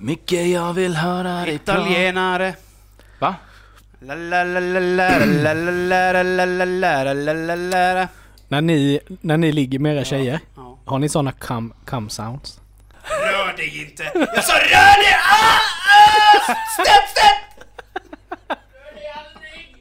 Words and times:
Mycket 0.00 0.48
jag 0.48 0.72
vill 0.72 0.96
höra 0.96 1.44
dig 1.44 1.54
Italienare. 1.54 2.54
Va? 3.18 3.34
När 8.48 8.60
ni, 8.60 9.00
när 9.20 9.36
ni 9.36 9.52
ligger 9.52 9.78
med 9.78 9.96
era 9.96 10.04
tjejer, 10.04 10.40
har 10.84 10.98
ni 10.98 11.08
såna 11.08 11.32
come, 11.32 11.74
come 11.86 12.10
sounds? 12.10 12.60
Rör 13.02 13.56
dig 13.56 13.82
inte! 13.82 14.02
Jag 14.14 14.44
sa 14.44 14.54
rör 14.54 15.02
dig! 15.02 15.14
Ah! 15.14 15.58
Ah! 15.88 16.54
STEP! 16.72 17.08
stopp! 17.08 17.68
Rör 18.48 18.94
dig 18.94 19.12
aldrig! 19.16 19.76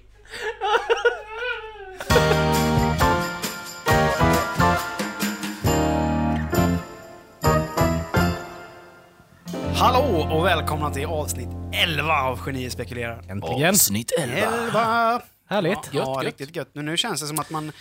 Hallå 9.79 10.27
och 10.31 10.45
välkomna 10.45 10.89
till 10.91 11.05
avsnitt 11.05 11.49
11 11.73 12.21
av 12.21 12.39
Genier 12.45 12.69
spekulerar. 12.69 13.21
Äntligen! 13.29 13.69
Avsnitt 13.69 14.11
11. 14.19 14.35
11! 14.37 15.21
Härligt! 15.49 15.77
Ja, 15.91 16.01
ja 16.05 16.15
gött. 16.15 16.23
riktigt 16.25 16.55
gött. 16.55 16.69
Nu, 16.73 16.81
nu 16.81 16.97
känns 16.97 17.21
det 17.21 17.27
som 17.27 17.39
att 17.39 17.49
man, 17.49 17.71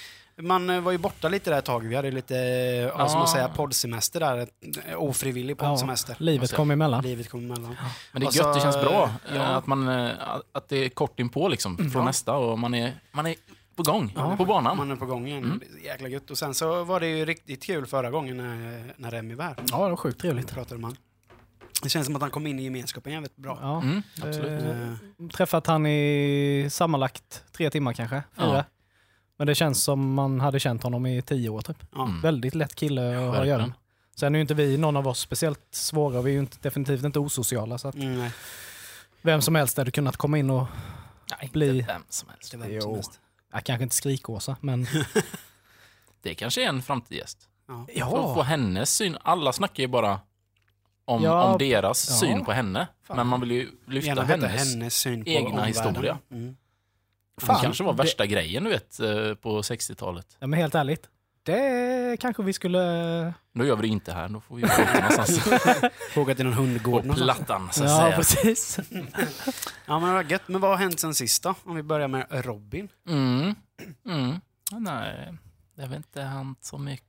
man 0.41 0.84
var 0.84 0.92
ju 0.92 0.98
borta 0.98 1.28
lite 1.28 1.50
där 1.50 1.59
ett 1.59 1.64
tag. 1.64 1.86
Vi 1.88 1.96
hade 1.96 2.10
lite, 2.10 2.34
ja. 2.98 3.09
som 3.09 3.20
att 3.20 3.28
säga, 3.30 3.48
poddsemester 3.48 4.20
där. 4.20 4.48
Ofrivillig 4.96 5.59
poddsemester. 5.59 6.16
livet 6.19 6.52
kom 6.55 6.70
emellan. 6.70 7.02
Livet 7.02 7.30
kom 7.30 7.41
emellan. 7.45 7.77
Men 8.12 8.20
det 8.22 8.27
är 8.27 8.36
gött, 8.36 8.55
det 8.55 8.60
känns 8.60 8.80
bra. 8.80 9.10
ja. 9.28 9.34
eh, 9.34 9.56
Att, 9.56 9.66
man, 9.66 9.88
eh, 9.88 10.10
att 10.52 10.69
det 10.69 10.77
är 10.84 10.88
kort 10.88 11.20
inpå 11.20 11.48
liksom, 11.48 11.77
från 11.77 11.91
Ja. 11.92 12.05
nästa 12.05 12.33
och 12.36 12.58
man 12.58 12.74
är, 12.74 12.92
man 13.12 13.27
är 13.27 13.34
på 13.77 13.83
gång, 13.83 14.08
på 14.36 14.44
banan. 14.44 14.77
Man 14.77 14.91
är 14.91 14.97
på 14.97 15.06
gång 15.06 15.27
igen. 15.27 15.44
Mm. 15.44 15.60
Jäkla 15.84 16.08
gött. 16.08 16.30
Och 16.30 16.38
sen 16.38 16.55
så 16.55 16.84
var 16.84 17.00
det 17.00 17.06
ju 17.06 17.24
riktigt 17.24 17.62
kul 17.64 17.86
förra 17.86 18.10
gången 18.10 18.36
när, 18.36 18.94
när 18.97 19.10
Remi 19.10 19.34
var 19.34 19.44
här. 19.44 19.56
Ja, 19.70 19.84
det 19.84 19.91
var 19.91 19.97
sjukt 19.97 20.20
trevligt. 20.20 20.55
pratade 20.55 20.80
man. 20.80 20.97
Det 21.82 21.88
känns 21.88 22.06
som 22.06 22.16
att 22.16 22.22
han 22.22 22.30
kom 22.30 22.46
in 22.46 22.58
i 22.58 22.62
gemenskapen 22.64 23.12
jävligt 23.12 23.36
bra. 23.36 23.58
Ja, 23.62 23.80
Mm, 23.82 24.02
absolut. 24.22 24.62
eh, 24.62 24.90
Eh, 24.90 25.28
träffat 25.32 25.66
han 25.66 25.86
i 25.86 26.68
sammanlagt 26.70 27.44
tre 27.52 27.70
timmar 27.70 27.92
kanske, 27.92 28.22
fyra. 28.36 28.56
Ja. 28.56 28.64
Men 29.38 29.46
det 29.46 29.55
känns 29.55 29.83
som 29.84 30.14
man 30.14 30.41
hade 30.41 30.60
känt 30.60 30.83
honom 30.83 31.06
i 31.06 31.22
tio 31.22 31.48
år 31.48 31.60
typ. 31.62 31.94
Mm. 31.96 32.20
Väldigt 32.20 32.55
lätt 32.55 32.74
kille 32.74 33.16
att 33.28 33.34
ha 33.34 33.41
att 33.41 33.46
göra. 33.46 33.72
Sen 34.16 34.34
är 34.34 34.38
ju 34.38 34.41
inte 34.42 34.55
vi, 34.55 34.77
någon 34.77 34.96
av 34.96 35.08
oss, 35.08 35.20
speciellt 35.20 35.60
svåra. 35.70 36.22
Vi 36.22 36.30
är 36.30 36.34
ju 36.34 36.41
inte, 36.41 36.56
definitivt 36.62 37.05
inte 37.05 37.18
osociala. 37.18 37.78
Så 37.78 37.88
att 37.88 37.94
Mm, 37.94 38.18
nej, 38.18 38.30
vem 39.22 39.42
som 39.42 39.55
helst 39.55 39.77
hade 39.77 39.90
kunnat 39.90 40.16
komma 40.16 40.38
in 40.38 40.50
och, 40.50 40.66
Nej, 41.40 41.50
bli- 41.52 41.78
inte 41.78 41.92
vem 41.92 42.02
som 42.08 42.28
helst. 42.28 42.55
Jo. 42.55 42.80
som 42.80 42.94
helst. 42.94 43.20
ja, 43.52 43.61
kanske 43.61 43.83
inte 43.83 43.94
skrikåsa, 43.96 44.56
men 44.61 44.86
Det 46.22 46.34
kanske 46.34 46.64
är 46.64 46.68
en 46.68 46.83
framtidsgäst. 46.83 47.48
Ja. 47.68 47.86
För 48.11 48.28
att 48.28 48.34
få 48.34 48.42
hennes 48.42 48.96
syn. 48.96 49.16
Alla 49.22 49.52
snackar 49.52 49.83
ju 49.83 49.86
bara 49.88 50.20
om, 51.06 51.22
Ja. 51.22 51.42
om 51.44 51.58
deras 51.58 52.06
Ja. 52.10 52.16
syn 52.16 52.44
på 52.44 52.52
henne. 52.52 52.86
Fan. 53.06 53.16
Men 53.16 53.26
man 53.26 53.40
vill 53.40 53.50
ju 53.50 53.70
lyfta 53.86 54.22
hennes. 54.22 54.72
hennes 54.74 54.94
syn 54.94 55.24
på 55.24 55.30
egna 55.30 55.48
omvärlden. 55.48 55.66
historia. 55.68 56.18
Mm. 56.30 56.56
Det 57.40 57.46
Fan, 57.46 57.62
kanske 57.62 57.84
var 57.84 57.92
det- 57.92 58.02
värsta 58.02 58.26
grejen 58.26 58.64
du 58.64 58.70
vet 58.70 59.00
eh, 59.00 59.34
på 59.34 59.62
60-talet. 59.62 60.36
Ja, 60.38 60.46
men 60.46 60.58
helt 60.60 60.74
ärligt. 60.74 61.08
Det 61.42 62.16
kanske 62.20 62.42
vi 62.42 62.52
skulle... 62.52 62.78
Då 63.54 63.64
gör 63.64 63.77
vi 63.77 63.82
det 63.82 63.88
inte 63.88 64.12
här, 64.12 64.28
då 64.28 64.40
får 64.40 64.56
vi 64.56 64.62
det 64.62 64.94
någonstans 64.94 65.46
Åka 66.16 66.34
till 66.34 66.44
någon 66.44 66.54
hundgård 66.54 67.08
på 67.08 67.14
plattan 67.14 67.68
så 67.72 67.84
att 67.84 67.90
Ja, 67.90 67.98
säga. 68.00 68.16
precis. 68.16 68.78
Ja 69.86 70.00
men 70.00 70.14
vad 70.14 70.30
gött. 70.30 70.42
Men 70.48 70.60
vad 70.60 70.70
har 70.70 70.77
hänt 70.78 71.00
sen 71.00 71.14
sist 71.14 71.42
då? 71.42 71.54
Om 71.64 71.77
vi 71.77 71.82
börjar 71.82 72.08
med 72.08 72.27
Robin. 72.30 72.88
Mm. 73.08 73.54
Mm. 74.08 74.40
Nej, 74.72 75.34
det 75.77 75.82
har 75.82 75.88
väl 75.88 75.96
inte 75.96 76.22
hänt 76.22 76.58
så 76.64 76.78
mycket. 76.78 77.05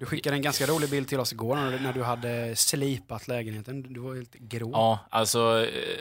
Du 0.00 0.06
skickade 0.06 0.36
en 0.36 0.42
ganska 0.42 0.66
rolig 0.66 0.90
bild 0.90 1.08
till 1.08 1.20
oss 1.20 1.32
igår 1.32 1.56
när 1.56 1.92
du, 1.92 2.02
hade 2.02 2.56
slipat 2.56 3.28
lägenheten. 3.28 3.92
Du 3.94 4.00
var 4.00 4.14
lite 4.14 4.38
grå. 4.38 4.70
Ja, 4.72 4.98
alltså. 5.10 5.66
eh, 5.66 5.96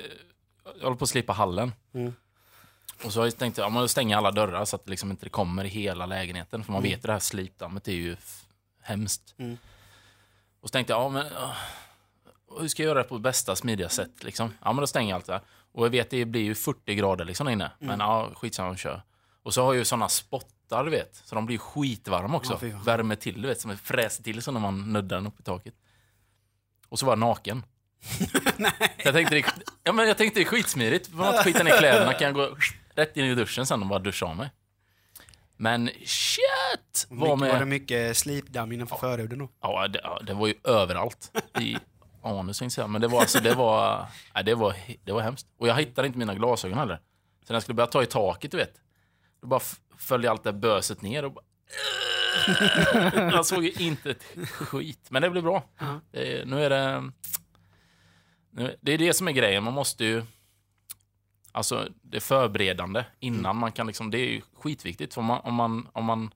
Jag 0.78 0.84
håller 0.84 0.98
på 0.98 1.04
att 1.04 1.10
slipa 1.10 1.34
hallen. 1.34 1.72
Mm. 1.94 2.14
Och 3.06 3.14
så 3.14 3.20
har 3.20 3.26
jag 3.26 3.38
tänkt 3.38 3.60
att 3.60 3.64
ja, 3.64 3.70
men 3.70 3.90
stänga 3.90 4.18
alla 4.18 4.32
dörrar 4.32 4.66
så 4.66 4.76
att 4.76 4.86
det 4.86 4.90
liksom 4.92 5.12
inte 5.12 5.30
kommer 5.30 5.66
i 5.66 5.68
hela 5.68 6.06
lägenheten. 6.06 6.64
För 6.64 6.72
man 6.72 6.80
Mm. 6.82 6.92
vet 6.92 7.04
ju 7.04 7.08
det 7.08 7.14
här 7.14 7.20
slipdammet 7.20 7.88
är 7.88 7.92
ju 7.92 8.16
hemskt. 8.82 9.36
Mm. 9.38 9.58
Och 10.62 10.70
så 10.70 10.72
tänkte 10.74 10.94
jag, 10.94 11.02
ja 11.02 11.10
men 11.10 11.26
hur 12.60 12.68
ska 12.68 12.84
jag 12.84 12.88
göra 12.88 13.04
det 13.04 13.10
på 13.10 13.20
bästa 13.20 13.56
smidiga 13.56 13.90
sätt 13.90 14.24
liksom? 14.24 14.54
Ja 14.64 14.74
men 14.74 14.82
då 14.82 14.88
stänger 14.88 15.10
jag 15.10 15.16
allt 15.16 15.26
det 15.26 15.34
här. 15.34 15.42
Och 15.72 15.86
jag 15.86 15.90
vet 15.90 16.10
det 16.10 16.26
blir 16.26 16.42
ju 16.42 16.56
40 16.56 16.96
grader 16.96 17.26
liksom 17.26 17.50
inne. 17.50 17.64
Mm. 17.66 17.88
Men 17.88 18.00
ja, 18.08 18.30
skitsamma, 18.36 18.78
kör. 18.78 19.02
Och 19.44 19.54
så 19.54 19.62
har 19.64 19.74
jag 19.74 19.80
ju 19.80 19.86
sådana 19.86 20.10
spottar 20.64 20.84
du 20.86 20.92
vet. 20.92 21.16
Så 21.26 21.36
de 21.36 21.46
blir 21.46 21.58
skitvarma 21.58 22.38
också. 22.38 22.60
Ja. 22.62 22.78
Värmer 22.86 23.16
till 23.16 23.42
du 23.42 23.48
vet, 23.48 23.62
som 23.62 23.78
fräser 23.78 24.24
till 24.24 24.42
så 24.42 24.52
när 24.52 24.60
man 24.60 24.94
nuddar 24.94 25.18
den 25.18 25.28
upp 25.28 25.40
i 25.40 25.44
taket. 25.44 25.74
Och 26.90 27.00
så 27.00 27.06
var 27.06 27.12
jag 27.14 27.20
naken. 27.20 27.64
Jag 29.04 29.14
tänkte, 29.14 29.36
det, 29.36 29.46
ja, 29.84 29.92
men 29.92 30.08
jag 30.08 30.18
tänkte 30.18 30.40
det 30.40 30.44
är 30.44 30.50
skitsmidigt. 30.50 31.08
För 31.08 31.24
att 31.24 31.44
skita 31.44 31.64
ner 31.64 31.78
kläderna 31.78 32.14
kan 32.14 32.26
jag 32.28 32.34
gå 32.36 32.56
rätt 32.96 33.18
in 33.18 33.26
i 33.26 33.36
duschen 33.36 33.66
sen 33.66 33.82
och 33.82 33.88
bara 33.88 34.00
duscha 34.00 34.26
av 34.26 34.36
mig. 34.36 34.50
Men 35.58 35.90
shit! 36.06 37.08
Var 37.10 37.28
Var, 37.28 37.38
var 37.38 37.48
det 37.48 37.60
med, 37.60 37.68
mycket 37.68 38.18
slipdamm 38.18 38.72
innanför 38.72 38.96
förhuden 38.96 39.40
då? 39.40 39.50
ja, 39.62 39.88
det, 39.88 40.00
ja, 40.04 40.20
det 40.28 40.34
var 40.34 40.48
ju 40.48 40.54
överallt. 40.64 41.32
I 41.60 41.78
anus 42.24 42.60
tänkte 42.60 42.82
jag. 42.82 42.90
Men 42.90 43.02
det 43.02 43.08
var 43.08 43.20
alltså, 43.20 43.40
det 43.40 43.54
var, 43.54 44.06
nej, 44.36 44.44
det 44.44 44.56
var, 44.56 44.76
det 45.04 45.12
var 45.12 45.22
hemskt. 45.22 45.48
Och 45.58 45.68
jag 45.68 45.76
hittade 45.76 46.08
inte 46.08 46.20
mina 46.20 46.36
glasögon 46.36 46.78
heller. 46.78 47.00
Så 47.48 47.54
när 47.54 47.56
jag 47.56 47.64
skulle 47.64 47.76
börja 47.76 47.88
ta 47.88 48.04
i 48.04 48.06
taket, 48.06 48.52
du 48.52 48.58
vet. 48.58 48.74
Då 49.44 49.48
bara 49.48 49.62
följde 49.98 50.32
allt 50.32 50.44
det 50.44 50.54
böset 50.54 51.02
ner 51.02 51.26
och 51.26 51.34
bara... 51.34 51.46
Jag 53.32 53.46
såg 53.46 53.64
ju 53.64 53.72
inte 53.72 54.12
ett 54.12 54.24
skit. 54.50 55.08
Men 55.10 55.22
det 55.22 55.30
blev 55.30 55.44
bra. 55.44 55.64
Ja. 55.80 56.00
Det, 56.12 56.48
nu 56.48 56.64
är 56.64 56.70
det... 56.70 57.12
Nu, 58.50 58.78
det 58.82 58.92
är 58.92 58.98
det 58.98 59.14
som 59.14 59.28
är 59.28 59.32
grejen. 59.32 59.64
Man 59.64 59.74
måste 59.74 60.06
ju... 60.06 60.24
Alltså, 61.52 61.88
det 62.02 62.20
förberedande 62.20 63.06
innan 63.20 63.58
man 63.58 63.72
kan 63.72 63.88
liksom... 63.88 64.12
Det 64.12 64.18
är 64.18 64.30
ju 64.30 64.42
skitviktigt. 64.54 65.14
För 65.14 65.22
om 65.22 65.28
man, 65.28 65.42
om 65.44 65.54
man, 65.54 65.88
om 65.94 66.06
man, 66.06 66.34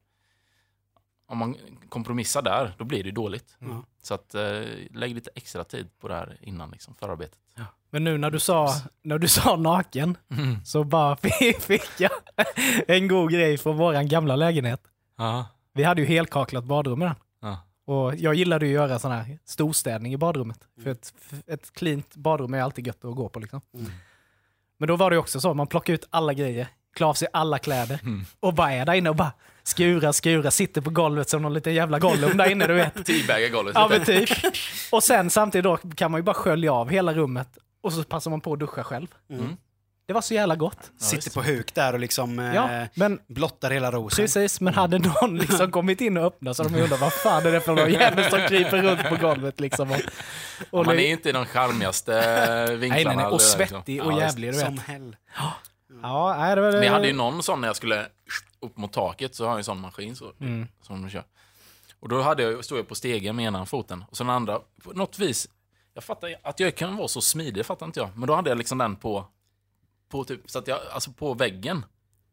om 1.25 1.37
man 1.37 1.55
kompromissar 1.89 2.41
där, 2.41 2.75
då 2.77 2.83
blir 2.83 3.03
det 3.03 3.09
ju 3.09 3.15
dåligt. 3.15 3.57
Ja. 3.59 3.83
Så 4.01 4.13
att, 4.13 4.35
eh, 4.35 4.61
lägg 4.91 5.15
lite 5.15 5.29
extra 5.35 5.63
tid 5.63 5.99
på 5.99 6.07
det 6.07 6.13
här 6.13 6.37
innan 6.41 6.71
liksom, 6.71 6.95
förarbetet. 6.95 7.39
Men 7.89 8.03
nu 8.03 8.17
när 8.17 8.31
du 8.31 8.39
sa, 8.39 8.69
när 9.03 9.17
du 9.17 9.27
sa 9.37 9.55
naken 9.55 10.17
så 10.65 10.83
bara 10.83 11.15
fick 11.59 11.89
jag 11.99 12.11
en 12.87 13.07
god 13.07 13.31
grej 13.31 13.57
från 13.57 13.77
våran 13.77 14.07
gamla 14.07 14.35
lägenhet. 14.35 14.81
Ja. 15.17 15.45
Vi 15.73 15.83
hade 15.83 16.01
ju 16.01 16.07
helkaklat 16.07 16.63
badrum 16.63 17.01
i 17.01 17.05
den. 17.05 17.15
Ja. 17.41 17.59
Och 17.93 18.15
jag 18.15 18.35
gillade 18.35 18.67
ju 18.67 18.77
att 18.77 18.89
göra 18.89 18.99
sån 18.99 19.11
här 19.11 19.39
storstädning 19.45 20.13
i 20.13 20.17
badrummet. 20.17 20.59
För 20.83 20.89
ett, 20.89 21.13
ett 21.47 21.73
cleant 21.73 22.15
badrum 22.15 22.53
är 22.53 22.61
alltid 22.61 22.87
gött 22.87 23.05
att 23.05 23.15
gå 23.15 23.29
på 23.29 23.39
liksom. 23.39 23.61
Mm. 23.73 23.91
Men 24.79 24.87
då 24.87 24.95
var 24.95 25.11
det 25.11 25.17
också 25.17 25.39
så, 25.39 25.53
man 25.53 25.67
plockar 25.67 25.93
ut 25.93 26.07
alla 26.09 26.33
grejer, 26.33 26.67
klär 26.95 27.07
av 27.07 27.13
sig 27.13 27.27
alla 27.33 27.59
kläder 27.59 27.99
Mm. 28.03 28.25
och 28.39 28.53
bara 28.53 28.71
är 28.73 28.85
där 28.85 28.93
inne 28.93 29.09
och 29.09 29.15
bara 29.15 29.31
skura, 29.63 30.13
skura, 30.13 30.51
sitter 30.51 30.81
på 30.81 30.89
golvet 30.89 31.29
som 31.29 31.41
någon 31.41 31.53
liten 31.53 31.73
jävla 31.73 31.99
Gollum 31.99 32.37
där 32.37 32.51
inne, 32.51 32.67
du 32.67 32.73
vet. 32.73 32.95
Golvet 33.51 33.75
Ja 33.75 33.87
men 33.89 34.05
typ. 34.05 34.29
Och 34.91 35.03
sen 35.03 35.29
samtidigt 35.29 35.63
då 35.63 35.77
kan 35.77 36.11
man 36.11 36.19
ju 36.19 36.23
bara 36.23 36.33
skölja 36.33 36.73
av 36.73 36.89
hela 36.89 37.13
rummet 37.13 37.57
och 37.81 37.93
så 37.93 38.03
passar 38.03 38.31
man 38.31 38.41
på 38.41 38.53
att 38.53 38.59
duscha 38.59 38.83
själv. 38.83 39.07
Mm. 39.29 39.57
Det 40.05 40.13
var 40.13 40.21
så 40.21 40.33
jävla 40.33 40.55
gott. 40.55 40.91
Sitter 40.97 41.31
på 41.31 41.41
huk 41.41 41.73
där 41.75 41.93
och 41.93 41.99
liksom 41.99 42.39
Ja, 42.39 42.71
eh, 42.81 42.87
men 42.93 43.19
blottar 43.27 43.71
hela 43.71 43.91
rosen. 43.91 44.23
precis. 44.23 44.61
Men 44.61 44.73
hade 44.73 44.99
någon 44.99 45.37
liksom 45.39 45.71
kommit 45.71 46.01
in 46.01 46.17
och 46.17 46.23
öppnat 46.25 46.57
så 46.57 46.63
de 46.63 46.75
undrat 46.81 46.99
vad 47.01 47.13
fan 47.13 47.45
är 47.45 47.51
det 47.51 47.61
för 47.61 47.75
någon 47.75 47.91
jävel 47.91 48.29
som 48.29 48.39
kryper 48.47 48.81
runt 48.81 49.03
på 49.09 49.15
golvet 49.27 49.59
liksom. 49.59 49.91
Och, 49.91 49.97
och 50.69 50.85
man 50.85 50.95
det- 50.95 51.03
är 51.07 51.11
inte 51.11 51.29
i 51.29 51.31
de 51.31 51.45
charmigaste 51.45 52.75
vinklarna. 52.75 52.95
nej, 52.95 53.05
nej, 53.05 53.15
nej. 53.15 53.25
Och 53.25 53.31
liksom. 53.31 53.57
svettig 53.67 54.03
och 54.03 54.13
Ja, 54.13 54.19
jävlig, 54.19 54.51
du 54.53 54.57
vet. 54.57 54.65
Som 54.65 54.77
hell. 54.77 55.15
Ja, 56.01 56.35
nej, 56.39 56.55
det 56.55 56.61
var 56.61 56.71
Men 56.71 56.83
jag 56.83 56.91
hade 56.93 57.07
ju 57.07 57.13
någon 57.13 57.43
sån 57.43 57.61
när 57.61 57.67
jag 57.67 57.75
skulle 57.75 58.05
upp 58.59 58.77
mot 58.77 58.93
taket, 58.93 59.35
så 59.35 59.43
har 59.43 59.51
jag 59.51 59.57
en 59.57 59.63
sån 59.63 59.79
maskin 59.79 60.15
så, 60.15 60.31
Mm. 60.41 60.67
som 60.81 61.01
de 61.01 61.09
kör. 61.09 61.23
Och 61.99 62.09
då 62.09 62.21
hade 62.21 62.43
jag, 62.43 62.65
stod 62.65 62.77
jag 62.77 62.87
på 62.87 62.95
stegen 62.95 63.35
med 63.35 63.45
ena 63.45 63.65
foten 63.65 64.05
och 64.09 64.17
så 64.17 64.23
den 64.23 64.33
andra, 64.33 64.59
på 64.83 64.93
något 64.93 65.19
vis, 65.19 65.47
jag 65.97 66.03
fattar 66.03 66.35
att 66.43 66.59
jag 66.59 66.75
kan 66.75 66.95
vara 66.97 67.07
så 67.07 67.21
smidig, 67.21 67.65
fattar 67.65 67.85
inte 67.85 67.99
jag. 67.99 68.09
Men 68.17 68.27
då 68.27 68.35
hade 68.35 68.49
jag 68.49 68.57
liksom 68.57 68.77
den 68.77 68.95
på, 68.95 69.25
på 70.09 70.23
typ, 70.23 70.41
så 70.51 70.59
att 70.59 70.67
jag, 70.67 70.79
alltså 70.91 71.11
på 71.11 71.33
väggen. 71.33 71.85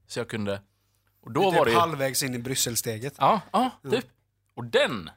Så 0.07 0.21
jag 0.21 0.29
kunde, 0.29 0.61
och 1.23 1.31
då 1.33 1.51
typ 1.51 1.59
var 1.59 1.65
det 1.65 1.71
ju, 1.71 1.77
halvvägs 1.79 2.23
in 2.23 2.35
i 2.35 2.39
Brysselsteget. 2.39 3.15
ja, 3.19 3.41
ja, 3.53 3.71
typ. 3.91 4.05
Och 4.57 4.65
den 4.65 5.11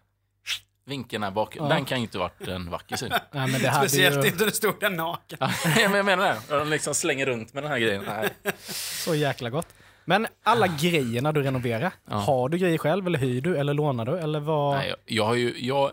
vinkeln 0.85 1.23
här 1.23 1.31
bak, 1.31 1.55
Ja. 1.55 1.63
den 1.63 1.85
kan 1.85 1.97
ju 1.97 2.01
inte 2.03 2.17
varit 2.17 2.47
en 2.47 2.69
vacker 2.69 2.95
syn. 2.95 3.09
Nej, 3.31 3.47
men 3.51 3.61
det 3.61 3.69
hade 3.69 3.89
Speciellt 3.89 4.25
ju 4.25 4.29
inte 4.29 4.39
när 4.39 4.45
du 4.45 4.51
stod 4.51 4.79
där 4.79 4.89
naken. 4.89 5.37
Ja, 5.41 5.51
men 5.75 5.93
jag 5.93 6.05
menar 6.05 6.25
det. 6.49 6.57
De 6.57 6.69
liksom 6.69 6.95
slänger 6.95 7.25
runt 7.25 7.53
med 7.53 7.63
den 7.63 7.71
här 7.71 7.79
grejen. 7.79 8.03
Nej. 8.07 8.29
så 9.05 9.15
jäkla 9.15 9.49
gott. 9.49 9.67
Men 10.05 10.27
alla 10.43 10.67
grejerna 10.67 11.31
du 11.31 11.43
renoverar, 11.43 11.91
Ja. 12.09 12.15
har 12.15 12.49
du 12.49 12.57
grejer 12.57 12.77
själv 12.77 13.07
eller 13.07 13.19
hyr 13.19 13.41
du 13.41 13.57
eller 13.57 13.73
lånar 13.73 14.05
du 14.05 14.19
eller 14.19 14.39
vad? 14.39 14.75
Nej, 14.77 14.87
jag, 14.89 14.97
jag 15.05 15.25
har 15.25 15.33
ju, 15.35 15.65
jag, 15.65 15.91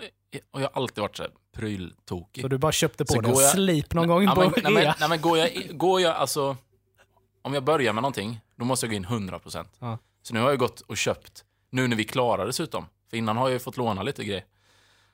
och 0.51 0.61
jag 0.61 0.69
har 0.73 0.83
alltid 0.83 1.03
varit 1.03 1.17
så 1.17 1.23
här 1.23 1.33
pryltokig. 1.55 2.43
Så 2.43 2.49
du 2.49 2.59
bara 2.59 2.73
köpte 2.73 3.05
på 3.05 3.21
dig 3.21 3.31
en 3.31 3.37
slip 3.37 3.95
någon 3.95 4.09
gång 4.09 4.27
på 4.27 4.41
men, 4.41 4.53
nej, 4.62 4.73
men, 4.73 4.95
nej, 5.01 5.09
men 5.09 5.21
går 5.21 5.39
jag, 5.39 5.79
går 5.79 6.01
jag, 6.01 6.15
alltså, 6.17 6.56
om 7.43 7.55
jag 7.55 7.65
börjar 7.65 7.93
med 7.93 8.03
någonting, 8.03 8.41
då 8.56 8.65
måste 8.65 8.87
jag 8.87 8.91
gå 8.91 8.97
in 8.97 9.31
100%. 9.31 9.67
Ja. 9.79 9.99
Så 10.23 10.35
nu 10.35 10.41
har 10.41 10.49
jag 10.49 10.59
gått 10.59 10.81
och 10.81 10.97
köpt, 10.97 11.45
nu 11.71 11.89
när 11.89 11.97
vi 11.97 12.05
klarar 12.05 12.47
dessutom, 12.47 12.87
för 13.11 13.17
innan 13.17 13.37
har 13.37 13.49
jag 13.49 13.53
ju 13.53 13.59
fått 13.59 13.77
låna 13.77 14.03
lite 14.03 14.25
grejer. 14.25 14.45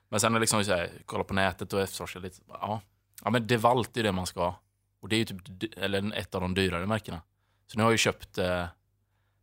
Men 0.09 0.19
sen 0.19 0.31
har 0.31 0.37
jag 0.37 0.41
liksom 0.41 0.65
så 0.65 0.71
här, 0.71 0.91
kollat 1.05 1.27
på 1.27 1.33
nätet 1.33 1.73
och 1.73 1.81
efterforskat 1.81 2.23
lite. 2.23 2.41
Ja, 2.47 2.81
Ja, 3.23 3.29
men 3.29 3.47
Devalt 3.47 3.97
är 3.97 4.03
det 4.03 4.11
man 4.11 4.25
ska 4.25 4.39
ha. 4.39 4.59
Och 5.01 5.09
det 5.09 5.15
är 5.15 5.17
ju 5.17 5.25
typ 5.25 5.77
eller 5.77 6.15
ett 6.15 6.35
av 6.35 6.41
de 6.41 6.53
dyrare 6.53 6.85
märkena. 6.85 7.21
Så 7.67 7.77
nu 7.77 7.83
har 7.83 7.89
jag 7.89 7.93
ju 7.93 7.97
köpt 7.97 8.37
eh, 8.37 8.65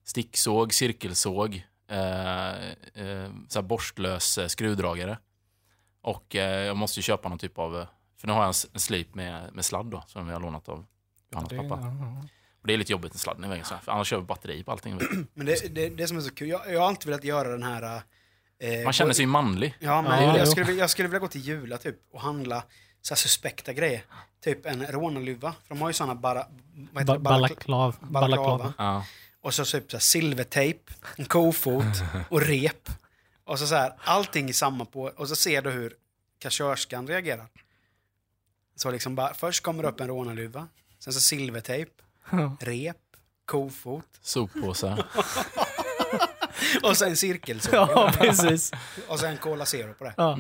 sticksåg, 0.05 0.75
cirkelsåg, 0.75 1.67
eh, 1.89 2.49
eh, 2.49 3.31
så 3.49 3.62
borstlös 3.62 4.39
eh, 4.39 4.47
skruvdragare. 4.47 5.19
Och 6.03 6.37
eh, 6.37 6.67
jag 6.67 6.77
måste 6.77 6.99
ju 6.99 7.03
köpa 7.03 7.29
någon 7.29 7.39
typ 7.39 7.59
av... 7.59 7.79
eh, 7.81 7.87
För 8.21 8.27
nu 8.27 8.33
har 8.33 8.41
jag 8.41 8.49
en, 8.49 8.55
en 8.73 8.81
slip 8.81 9.15
med, 9.15 9.55
med 9.55 9.65
sladd 9.65 9.87
då, 9.87 10.05
som 10.06 10.29
jag 10.29 10.35
har 10.35 10.41
lånat 10.41 10.69
av 10.69 10.85
Johannas 11.33 11.50
pappa. 11.50 11.81
ja. 11.83 12.23
Och 12.61 12.67
det 12.67 12.73
är 12.73 12.77
lite 12.79 12.93
jobbigt 12.93 13.12
med 13.12 13.21
sladden 13.21 13.45
i 13.45 13.49
vägen, 13.49 13.65
så 13.65 13.75
här, 13.75 13.81
för 13.81 13.93
annars 13.93 14.09
kör 14.09 14.17
vi 14.19 14.23
batteri 14.23 14.65
på 14.65 14.73
allting. 14.73 14.99
Men 15.35 15.47
det, 15.47 15.75
det, 15.75 15.89
det 15.89 16.06
som 16.09 16.17
är 16.17 16.21
så 16.21 16.35
kul, 16.35 16.49
jag, 16.49 16.73
jag 16.73 16.81
har 16.81 16.89
alltid 16.89 17.06
velat 17.06 17.25
göra 17.25 17.49
den 17.49 17.62
här... 17.62 18.03
Eh, 18.61 18.85
Man 18.85 18.93
känner 18.93 19.12
sig 19.12 19.23
ju 19.23 19.27
manlig. 19.27 19.75
Ja, 19.81 20.03
men 20.03 20.25
Ja, 20.25 20.39
jag, 20.39 20.49
skulle, 20.49 20.67
vilja- 20.67 20.81
jag 20.83 20.91
skulle 20.91 21.09
vilja 21.09 21.19
gå 21.19 21.29
till 21.29 21.41
Jula 21.41 21.79
typ 21.79 21.97
och 22.12 22.21
handla 22.21 22.62
så 23.03 23.15
här 23.15 23.17
suspekta 23.17 23.73
grejer. 23.73 24.03
Typ 24.45 24.67
en 24.67 24.87
rånarluva. 24.87 25.53
För 25.62 25.75
de 25.75 25.81
har 25.83 25.89
ju 25.89 25.93
såna 25.93 26.15
bara... 26.15 26.47
Vad 26.93 27.03
heter 27.03 27.15
Ba- 27.15 27.19
Balaklav. 27.19 27.97
Balaklava. 28.00 28.37
Balaklava. 28.47 28.75
Ja. 28.79 29.05
Och 29.41 29.55
så 29.55 29.65
typ 29.65 29.91
så 29.91 29.99
silvertejp, 29.99 30.81
en 31.17 31.25
kofot 31.25 31.85
och 32.31 32.41
rep. 32.43 32.89
Och 33.49 33.59
så, 33.59 33.67
så 33.67 33.75
här, 33.75 33.93
allting 34.05 34.49
i 34.49 34.53
samma 34.53 34.85
på. 34.85 35.03
Och 35.17 35.29
så 35.29 35.37
ser 35.37 35.62
du 35.62 35.71
hur 35.71 35.95
kassörskan 36.39 37.06
reagerar. 37.06 37.47
Så 38.77 38.91
liksom 38.91 39.15
bara, 39.15 39.35
först 39.35 39.62
kommer 39.62 39.83
det 39.83 39.89
upp 39.89 40.00
en 40.00 40.09
rånarluva. 40.09 40.69
Sen 40.99 41.12
så 41.12 41.21
silvertejp, 41.21 41.91
rep, 42.61 42.97
kofot 43.45 44.05
Soppåsar. 44.23 45.06
och 46.83 46.97
sen 46.97 47.17
cirkelsåg. 47.17 47.75
Ja, 47.75 48.12
precis. 48.19 48.73
Och 49.09 49.21
sen 49.21 49.37
Cola 49.37 49.67
Zero 49.67 49.95
på 49.95 50.05
det. 50.05 50.15
Ja. 50.17 50.39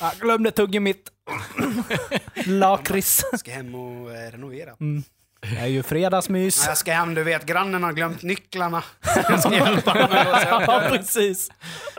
Jag 0.00 0.12
glömde 0.20 0.50
tuggummitt. 0.50 1.10
Lakrits. 2.46 3.24
Ska 3.38 3.50
hem 3.50 3.74
och 3.74 4.12
eh, 4.12 4.30
renovera. 4.30 4.76
Det 5.40 5.56
är 5.58 5.66
ju 5.66 5.82
fredagsmys. 5.82 6.62
Ja, 6.64 6.70
jag 6.70 6.78
ska 6.78 6.92
hem, 6.92 7.14
du 7.14 7.24
vet, 7.24 7.46
grannen 7.46 7.82
har 7.82 7.92
glömt 7.92 8.22
nycklarna. 8.22 8.84
Jag 9.28 9.40
ska 9.40 9.54
hjälpa 9.54 9.98
Ja, 10.50 10.82
precis. 10.90 11.50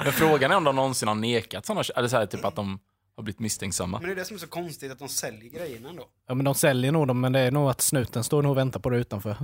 Men 0.03 0.13
frågan 0.13 0.51
är 0.51 0.55
om 0.55 0.63
de 0.63 0.75
någonsin 0.75 1.07
har 1.07 1.15
nekat 1.15 1.65
sådana, 1.65 1.83
eller 1.95 2.07
så 2.07 2.17
här, 2.17 2.25
typ 2.25 2.45
att 2.45 2.55
de 2.55 2.79
har 3.15 3.23
blivit 3.23 3.39
misstänksamma. 3.39 3.99
Men 3.99 4.07
det 4.09 4.13
är 4.13 4.15
det 4.15 4.25
som 4.25 4.35
är 4.35 4.39
så 4.39 4.47
konstigt, 4.47 4.91
att 4.91 4.99
de 4.99 5.09
säljer 5.09 5.49
grejerna 5.49 5.89
ändå. 5.89 6.03
Ja, 6.27 6.33
men 6.33 6.45
de 6.45 6.55
säljer 6.55 6.91
nog 6.91 7.07
dem, 7.07 7.21
men 7.21 7.31
det 7.31 7.39
är 7.39 7.51
nog 7.51 7.69
att 7.69 7.81
snuten 7.81 8.23
står 8.23 8.41
nog 8.41 8.51
och 8.51 8.57
väntar 8.57 8.79
på 8.79 8.89
det 8.89 8.97
utanför. 8.97 9.35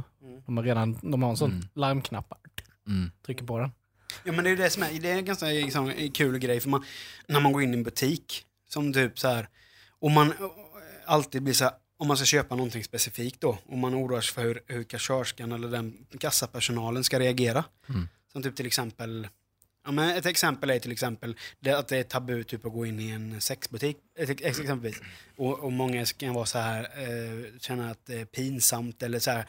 De 0.45 0.57
har 0.57 0.63
redan 0.63 0.99
de 1.01 1.23
har 1.23 1.29
en 1.29 1.37
sån 1.37 1.69
larmknapp. 1.75 2.33
Mm. 2.87 3.11
Trycker 3.25 3.45
på 3.45 3.59
den. 3.59 3.71
Ja 4.23 4.31
men 4.31 4.43
det 4.43 4.49
är 4.49 4.55
det 4.55 4.69
som 4.69 4.83
är, 4.83 4.99
det 5.01 5.11
är 5.11 5.15
en 5.15 5.25
ganska 5.25 5.45
liksom, 5.45 5.91
en 5.97 6.11
kul 6.11 6.37
grej 6.39 6.59
för 6.59 6.69
man, 6.69 6.83
när 7.27 7.39
man 7.39 7.53
går 7.53 7.63
in 7.63 7.73
i 7.73 7.77
en 7.77 7.83
butik, 7.83 8.45
som 8.69 8.93
typ 8.93 9.19
så 9.19 9.27
här, 9.27 9.47
och 9.99 10.11
man 10.11 10.33
alltid 11.05 11.43
blir 11.43 11.53
så 11.53 11.63
här, 11.63 11.73
om 11.97 12.07
man 12.07 12.17
ska 12.17 12.25
köpa 12.25 12.55
någonting 12.55 12.83
specifikt 12.83 13.41
då, 13.41 13.57
och 13.65 13.77
man 13.77 13.95
oroar 13.95 14.21
sig 14.21 14.33
för 14.33 14.43
hur, 14.43 14.61
hur 14.67 14.83
kassörskan 14.83 15.51
eller 15.51 15.67
den 15.67 16.05
kassapersonalen 16.19 17.03
ska 17.03 17.19
reagera. 17.19 17.63
Mm. 17.89 18.07
Som 18.31 18.43
typ 18.43 18.55
till 18.55 18.65
exempel, 18.65 19.27
ja 19.85 19.91
men 19.91 20.17
ett 20.17 20.25
exempel 20.25 20.69
är 20.69 20.79
till 20.79 20.91
exempel 20.91 21.35
det, 21.59 21.71
att 21.71 21.87
det 21.87 21.97
är 21.97 22.03
tabu 22.03 22.43
typ 22.43 22.65
att 22.65 22.73
gå 22.73 22.85
in 22.85 22.99
i 22.99 23.09
en 23.09 23.41
sexbutik, 23.41 23.97
ex- 24.17 24.41
exempelvis. 24.59 25.01
Och, 25.37 25.59
och 25.59 25.71
många 25.71 26.05
kan 26.05 26.33
vara 26.33 26.45
så 26.45 26.59
här, 26.59 26.83
eh, 26.83 27.59
känna 27.59 27.91
att 27.91 28.05
det 28.05 28.21
är 28.21 28.25
pinsamt 28.25 29.03
eller 29.03 29.19
så 29.19 29.31
här, 29.31 29.45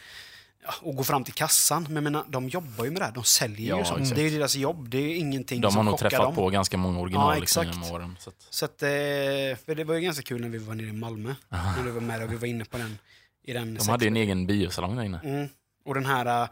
och 0.83 0.97
gå 0.97 1.05
fram 1.05 1.25
till 1.25 1.35
kassan. 1.35 1.83
Men 1.83 1.95
jag 1.95 2.03
menar, 2.05 2.25
de 2.29 2.49
jobbar 2.49 2.85
ju 2.85 2.91
med 2.91 3.01
det 3.01 3.05
här, 3.05 3.13
de 3.13 3.25
säljer 3.25 3.69
Ja, 3.69 3.79
ju 3.79 3.85
sånt. 3.85 4.15
Det 4.15 4.21
är 4.23 4.31
ju 4.31 4.39
deras 4.39 4.57
jobb, 4.57 4.89
det 4.89 4.99
är 4.99 5.17
ingenting 5.17 5.61
De 5.61 5.71
som 5.71 5.77
har 5.77 5.85
nog 5.85 5.93
chockar 5.95 6.11
träffat 6.11 6.27
dem. 6.27 6.35
på 6.35 6.49
ganska 6.51 6.77
många 6.77 7.01
original 7.01 7.35
Ja, 7.35 7.41
liksom, 7.41 7.63
exakt. 7.63 7.77
genom 7.85 7.95
åren. 7.95 8.17
Så 8.21 8.31
att, 8.31 8.37
Så 8.51 8.65
att, 8.65 8.83
eh, 8.83 8.89
för 9.67 9.75
det 9.75 9.85
var 9.85 9.95
ju 9.95 10.01
ganska 10.01 10.23
kul 10.23 10.41
när 10.41 10.49
vi 10.49 10.59
var 10.59 10.75
nere 10.75 10.87
i 10.87 10.93
Malmö. 10.93 11.35
När 11.49 11.85
du 11.85 11.91
var 11.91 12.01
med 12.01 12.23
och 12.23 12.33
vi 12.33 12.37
var 12.37 12.47
inne 12.49 12.65
på 12.65 12.79
den. 12.79 12.99
I 13.43 13.53
den 13.53 13.75
de 13.75 13.89
hade 13.89 14.05
ju 14.05 14.09
en 14.09 14.17
egen 14.17 14.47
biosalong 14.47 14.97
där 14.97 15.03
inne. 15.05 15.21
Mm. 15.25 15.49
Och 15.85 15.95
den 15.95 16.07
här, 16.07 16.49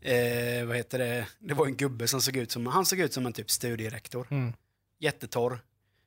eh, 0.00 0.66
vad 0.66 0.76
heter 0.76 0.98
det, 0.98 1.26
det 1.38 1.54
var 1.54 1.66
en 1.66 1.76
gubbe 1.76 2.08
som 2.08 2.20
såg 2.22 2.36
ut 2.36 2.52
som, 2.52 2.66
han 2.66 2.86
såg 2.86 3.00
ut 3.00 3.12
som 3.12 3.26
en 3.26 3.32
typ 3.32 3.50
studierektor. 3.50 4.26
Mm. 4.30 4.52
Jättetorr. 5.00 5.58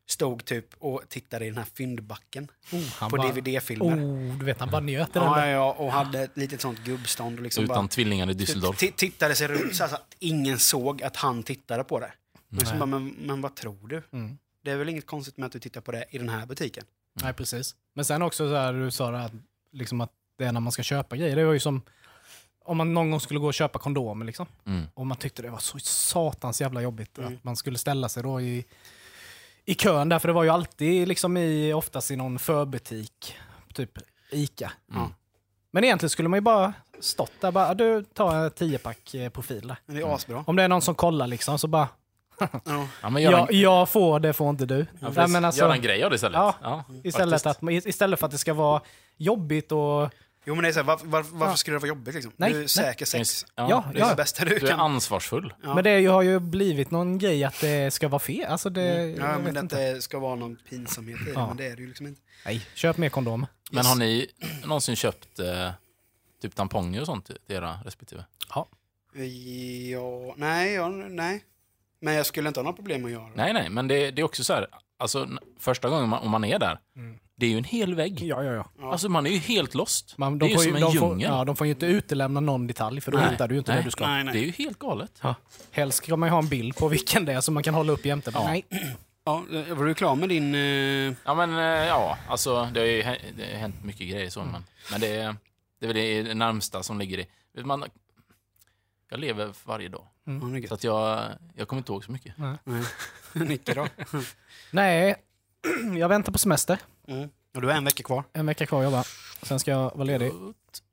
Stod 0.09 0.45
typ 0.45 0.65
och 0.79 1.01
tittade 1.09 1.45
i 1.45 1.49
den 1.49 1.57
här 1.57 1.65
fyndbacken 1.73 2.47
Han 2.95 3.09
på 3.09 3.17
DVD-filmer. 3.17 3.97
Oh, 3.97 4.37
du 4.39 4.45
vet, 4.45 4.59
han 4.59 4.69
bara 4.69 4.81
njöt 4.81 5.13
den 5.13 5.23
Ja, 5.23 5.47
ja, 5.47 5.73
och 5.73 5.91
hade 5.91 6.21
ett 6.23 6.37
litet 6.37 6.61
sånt 6.61 6.79
gubbstånd. 6.83 7.37
Och 7.37 7.43
liksom 7.43 7.63
Utan 7.63 7.75
bara, 7.75 7.87
tvillingar 7.87 8.29
i 8.29 8.33
Düsseldorf. 8.33 8.75
t- 8.75 8.91
tittade 8.95 9.35
sig 9.35 9.47
runt 9.47 9.75
så, 9.75 9.83
att 9.83 10.15
ingen 10.19 10.59
såg 10.59 11.03
att 11.03 11.15
han 11.15 11.43
tittade 11.43 11.83
på 11.83 11.99
det. 11.99 12.11
Men, 12.47 12.65
så 12.65 12.75
bara, 12.75 12.85
men, 12.85 13.07
men 13.07 13.41
vad 13.41 13.55
tror 13.55 13.87
du? 13.87 14.03
Mm. 14.11 14.37
Det 14.63 14.71
är 14.71 14.77
väl 14.77 14.89
inget 14.89 15.05
konstigt 15.05 15.37
med 15.37 15.45
att 15.45 15.51
du 15.51 15.59
tittar 15.59 15.81
på 15.81 15.91
det 15.91 16.05
i 16.09 16.17
den 16.17 16.29
här 16.29 16.45
butiken? 16.45 16.83
Nej, 17.23 17.33
precis. 17.33 17.75
Men 17.93 18.05
sen 18.05 18.21
också 18.21 18.49
så 18.49 18.55
här, 18.55 18.73
du 18.73 18.91
sa 18.91 19.11
det 19.11 19.17
här, 19.17 19.31
liksom 19.71 20.01
att 20.01 20.11
det 20.37 20.45
är 20.45 20.51
när 20.51 20.59
man 20.59 20.71
ska 20.71 20.83
köpa 20.83 21.15
grejer. 21.15 21.35
Det 21.35 21.45
var 21.45 21.53
ju 21.53 21.59
som 21.59 21.81
om 22.65 22.77
man 22.77 22.93
någon 22.93 23.11
gång 23.11 23.19
skulle 23.19 23.39
gå 23.39 23.47
och 23.47 23.53
köpa 23.53 23.79
kondomer 23.79 24.25
liksom. 24.25 24.45
Mm. 24.65 24.85
Och 24.93 25.07
man 25.07 25.17
tyckte 25.17 25.41
det 25.41 25.49
var 25.49 25.57
så 25.59 25.79
satans 25.79 26.61
jävla 26.61 26.81
jobbigt 26.81 27.17
Mm. 27.17 27.33
att 27.35 27.43
man 27.43 27.55
skulle 27.55 27.77
ställa 27.77 28.09
sig 28.09 28.23
då 28.23 28.41
i, 28.41 28.65
i 29.69 29.75
kön 29.75 30.09
där. 30.09 30.19
För 30.19 30.27
det 30.27 30.33
var 30.33 30.43
ju 30.43 30.49
alltid 30.49 31.07
liksom 31.07 31.37
i, 31.37 31.73
oftast 31.73 32.11
i 32.11 32.15
någon 32.15 32.39
förbutik, 32.39 33.35
typ 33.73 33.91
Ica. 34.31 34.71
Mm. 34.93 35.07
Men 35.71 35.83
egentligen 35.83 36.09
skulle 36.09 36.29
man 36.29 36.37
ju 36.37 36.41
bara 36.41 36.73
stått 36.99 37.31
där 37.41 37.51
bara, 37.51 37.73
du 37.73 38.03
tar 38.03 38.35
en 38.35 38.51
10-pack 38.51 39.13
eh, 39.13 39.29
profil 39.29 39.67
där. 39.67 39.77
Men 39.85 39.95
det 39.95 40.01
är 40.01 40.15
asbra. 40.15 40.43
Om 40.47 40.55
det 40.55 40.63
är 40.63 40.67
någon 40.67 40.81
som 40.81 40.95
kollar 40.95 41.27
liksom 41.27 41.59
så 41.59 41.67
bara, 41.67 41.87
Ja. 43.01 43.09
Men 43.09 43.21
gör, 43.21 43.31
jag, 43.31 43.53
en, 43.53 43.59
jag 43.59 43.89
får, 43.89 44.19
det 44.19 44.33
får 44.33 44.49
inte 44.49 44.65
du. 44.65 44.85
ja, 44.99 45.09
Nej, 45.15 45.27
men 45.27 45.45
alltså, 45.45 45.61
gör 45.61 45.71
en 45.71 45.81
grej 45.81 46.03
av 46.03 46.09
det 46.09 46.15
istället. 46.15 46.37
Ja, 46.37 46.55
Ja, 46.61 46.83
istället, 47.03 47.45
att, 47.45 47.59
istället 47.63 48.19
för 48.19 48.25
att 48.25 48.31
det 48.31 48.37
ska 48.37 48.53
vara 48.53 48.81
jobbigt 49.17 49.71
och 49.71 50.09
Jo 50.49 50.55
men 50.55 50.63
det 50.63 50.69
är 50.69 50.73
så 50.73 50.79
här, 50.79 50.85
varför, 50.85 51.07
varför, 51.07 51.31
varför 51.35 51.51
Ja. 51.53 51.57
skulle 51.57 51.75
det 51.75 51.79
vara 51.79 51.87
jobbigt 51.89 52.15
liksom? 52.15 52.33
Nej, 52.37 52.49
du 52.51 52.55
är 52.55 52.59
nej. 52.61 52.67
säker 52.69 53.05
sex. 53.05 53.45
Ja, 53.55 53.67
Ja, 53.69 53.83
Det 53.93 53.99
är 53.99 54.03
ja. 54.03 54.09
det 54.09 54.15
bästa 54.15 54.45
du, 54.45 54.49
Du 54.59 54.65
är 54.65 54.69
kan. 54.69 54.79
ansvarsfull. 54.79 55.53
Ja. 55.63 55.75
Men 55.75 55.83
det 55.83 56.05
har 56.05 56.21
ju 56.21 56.39
blivit 56.39 56.91
någon 56.91 57.17
grej 57.17 57.43
att 57.43 57.61
det 57.61 57.93
ska 57.93 58.07
vara 58.07 58.19
fel. 58.19 58.45
Alltså 58.45 58.69
det, 58.69 58.81
Ja, 58.81 59.07
jag 59.07 59.17
men 59.19 59.43
vet 59.45 59.57
att 59.57 59.63
inte. 59.63 59.93
det 59.93 60.01
ska 60.01 60.19
vara 60.19 60.35
någon 60.35 60.57
pinsamhet 60.69 61.21
i 61.21 61.23
det, 61.23 61.31
Ja. 61.31 61.47
men 61.47 61.57
det 61.57 61.65
är 61.65 61.75
det 61.75 61.81
ju 61.81 61.87
liksom 61.87 62.07
inte. 62.07 62.21
Nej, 62.45 62.65
köp 62.75 62.97
mer 62.97 63.09
kondom. 63.09 63.45
Men 63.71 63.85
har 63.85 63.95
ni 63.95 64.27
någonsin 64.65 64.95
köpt 64.95 65.39
eh, 65.39 65.71
typ 66.41 66.55
tamponger 66.55 66.99
och 67.01 67.05
sånt 67.05 67.25
till 67.25 67.37
era 67.47 67.79
respektive? 67.85 68.25
Ja, 68.49 70.33
nej, 70.37 70.73
ja, 70.73 70.87
nej. 70.89 71.43
Men 72.01 72.13
jag 72.13 72.25
skulle 72.25 72.47
inte 72.47 72.59
ha 72.59 72.63
några 72.63 72.75
problem 72.75 73.05
att 73.05 73.11
göra 73.11 73.23
det. 73.23 73.31
Nej, 73.35 73.53
nej, 73.53 73.69
men 73.69 73.87
det, 73.87 74.11
det 74.11 74.21
är 74.21 74.23
också 74.23 74.43
så 74.43 74.53
här, 74.53 74.67
alltså 74.97 75.27
första 75.59 75.89
gången 75.89 76.09
man, 76.09 76.19
om 76.23 76.31
man 76.31 76.43
är 76.43 76.59
där, 76.59 76.79
det 77.39 77.45
är 77.45 77.49
ju 77.49 77.57
en 77.57 77.63
hel 77.63 77.95
vägg. 77.95 78.21
Ja, 78.23 78.43
ja, 78.43 78.53
ja. 78.79 78.91
Alltså 78.91 79.09
man 79.09 79.25
är 79.27 79.31
ju 79.31 79.37
helt 79.37 79.73
lost. 79.75 80.17
Man, 80.17 80.39
det 80.39 80.45
är 80.45 80.47
de, 80.47 80.51
ju 80.51 80.55
får 80.57 80.63
som 80.63 80.71
ju, 80.71 80.75
en 80.75 80.81
de, 80.81 80.97
får, 80.97 81.09
djungel. 81.09 81.31
ja, 81.31 81.45
de 81.45 81.55
får 81.55 81.67
ju 81.67 81.73
inte 81.73 81.85
utelämna 81.85 82.39
någon 82.39 82.67
detalj 82.67 83.01
för 83.01 83.11
då 83.11 83.17
Nej, 83.17 83.29
hittar 83.31 83.47
du 83.47 83.55
ju 83.55 83.59
inte 83.59 83.71
nej, 83.71 83.81
det 83.81 83.87
du 83.87 83.91
ska. 83.91 84.07
Nej, 84.07 84.23
nej. 84.23 84.33
Det 84.33 84.39
är 84.39 84.45
ju 84.45 84.51
helt 84.51 84.79
galet. 84.79 85.11
Ja. 85.21 85.35
Helst 85.71 85.97
ska 85.97 86.17
man 86.17 86.27
ju 86.29 86.31
ha 86.31 86.39
en 86.39 86.47
bild 86.47 86.75
på 86.75 86.87
vilken 86.87 87.25
det 87.25 87.33
är 87.33 87.41
som 87.41 87.53
man 87.53 87.63
kan 87.63 87.73
hålla 87.73 87.91
upp 87.93 88.05
jämte. 88.05 88.31
Ja. 88.33 88.43
Nej. 88.47 88.65
Ja, 89.23 89.43
var 89.69 89.85
du 89.85 89.93
klar 89.93 90.15
med 90.15 90.29
din... 90.29 90.55
Eh... 90.55 91.13
Ja, 91.25 91.33
men 91.35 91.53
eh, 91.57 91.87
ja, 91.87 92.17
alltså 92.27 92.69
det 92.73 92.79
har 92.79 92.87
ju 92.87 93.01
det 93.37 93.51
har 93.51 93.59
hänt 93.59 93.83
mycket 93.83 94.09
grejer 94.09 94.29
så, 94.29 94.39
men, 94.43 94.65
men 94.91 95.01
det, 95.01 95.07
är- 95.07 95.35
det 95.79 95.85
är 95.87 95.93
väl 95.93 96.25
det 96.25 96.33
närmsta 96.33 96.83
som 96.83 96.99
ligger 96.99 97.17
i. 97.17 97.27
Vet 97.55 97.65
Man, 97.65 97.83
jag 99.09 99.19
lever 99.19 99.53
varje 99.65 99.89
dag, 99.89 100.05
är 100.25 100.67
så 100.67 100.73
att 100.73 100.83
jag, 100.83 101.23
jag 101.55 101.67
kommer 101.67 101.77
inte 101.79 101.91
ihåg 101.91 102.05
så 102.05 102.11
mycket. 102.11 102.33
Nej. 102.37 102.57
Nicke 103.47 103.73
då? 103.73 103.87
Nej, 104.71 105.15
jag 105.97 106.09
väntar 106.09 106.31
på 106.31 106.37
semester. 106.37 106.77
Mm. 107.09 107.29
Och 107.55 107.61
du 107.61 107.67
har 107.67 107.75
en 107.75 107.85
vecka 107.85 108.03
kvar. 108.03 108.23
En 108.33 108.45
vecka 108.45 108.65
kvar 108.65 108.79
att 108.79 108.83
jobba. 108.83 109.03
Sen 109.43 109.59
ska 109.59 109.71
jag 109.71 109.91
vara 109.95 110.03
ledig. 110.03 110.31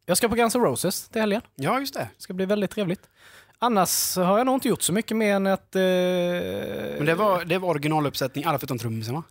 Jag 0.06 0.16
ska 0.16 0.28
på 0.28 0.34
Guns 0.34 0.54
N' 0.54 0.62
Roses 0.62 1.08
till 1.08 1.20
helgen. 1.20 1.42
Ja, 1.54 1.80
just 1.80 1.94
det. 1.94 2.08
Det 2.16 2.22
ska 2.22 2.32
bli 2.34 2.46
väldigt 2.46 2.70
trevligt. 2.70 3.08
Annars 3.58 4.16
har 4.16 4.38
jag 4.38 4.46
nog 4.46 4.56
inte 4.56 4.68
gjort 4.68 4.82
så 4.82 4.92
mycket 4.92 5.16
mer 5.16 5.34
än 5.34 5.46
att... 5.46 5.76
Eh... 5.76 5.82
Men 5.82 7.04
det 7.06 7.14
var, 7.14 7.44
det 7.44 7.58
var 7.58 7.68
originaluppsättning, 7.68 8.44
alla 8.44 8.58
förutom 8.58 8.78
trummisen 8.78 9.14
va? 9.14 9.22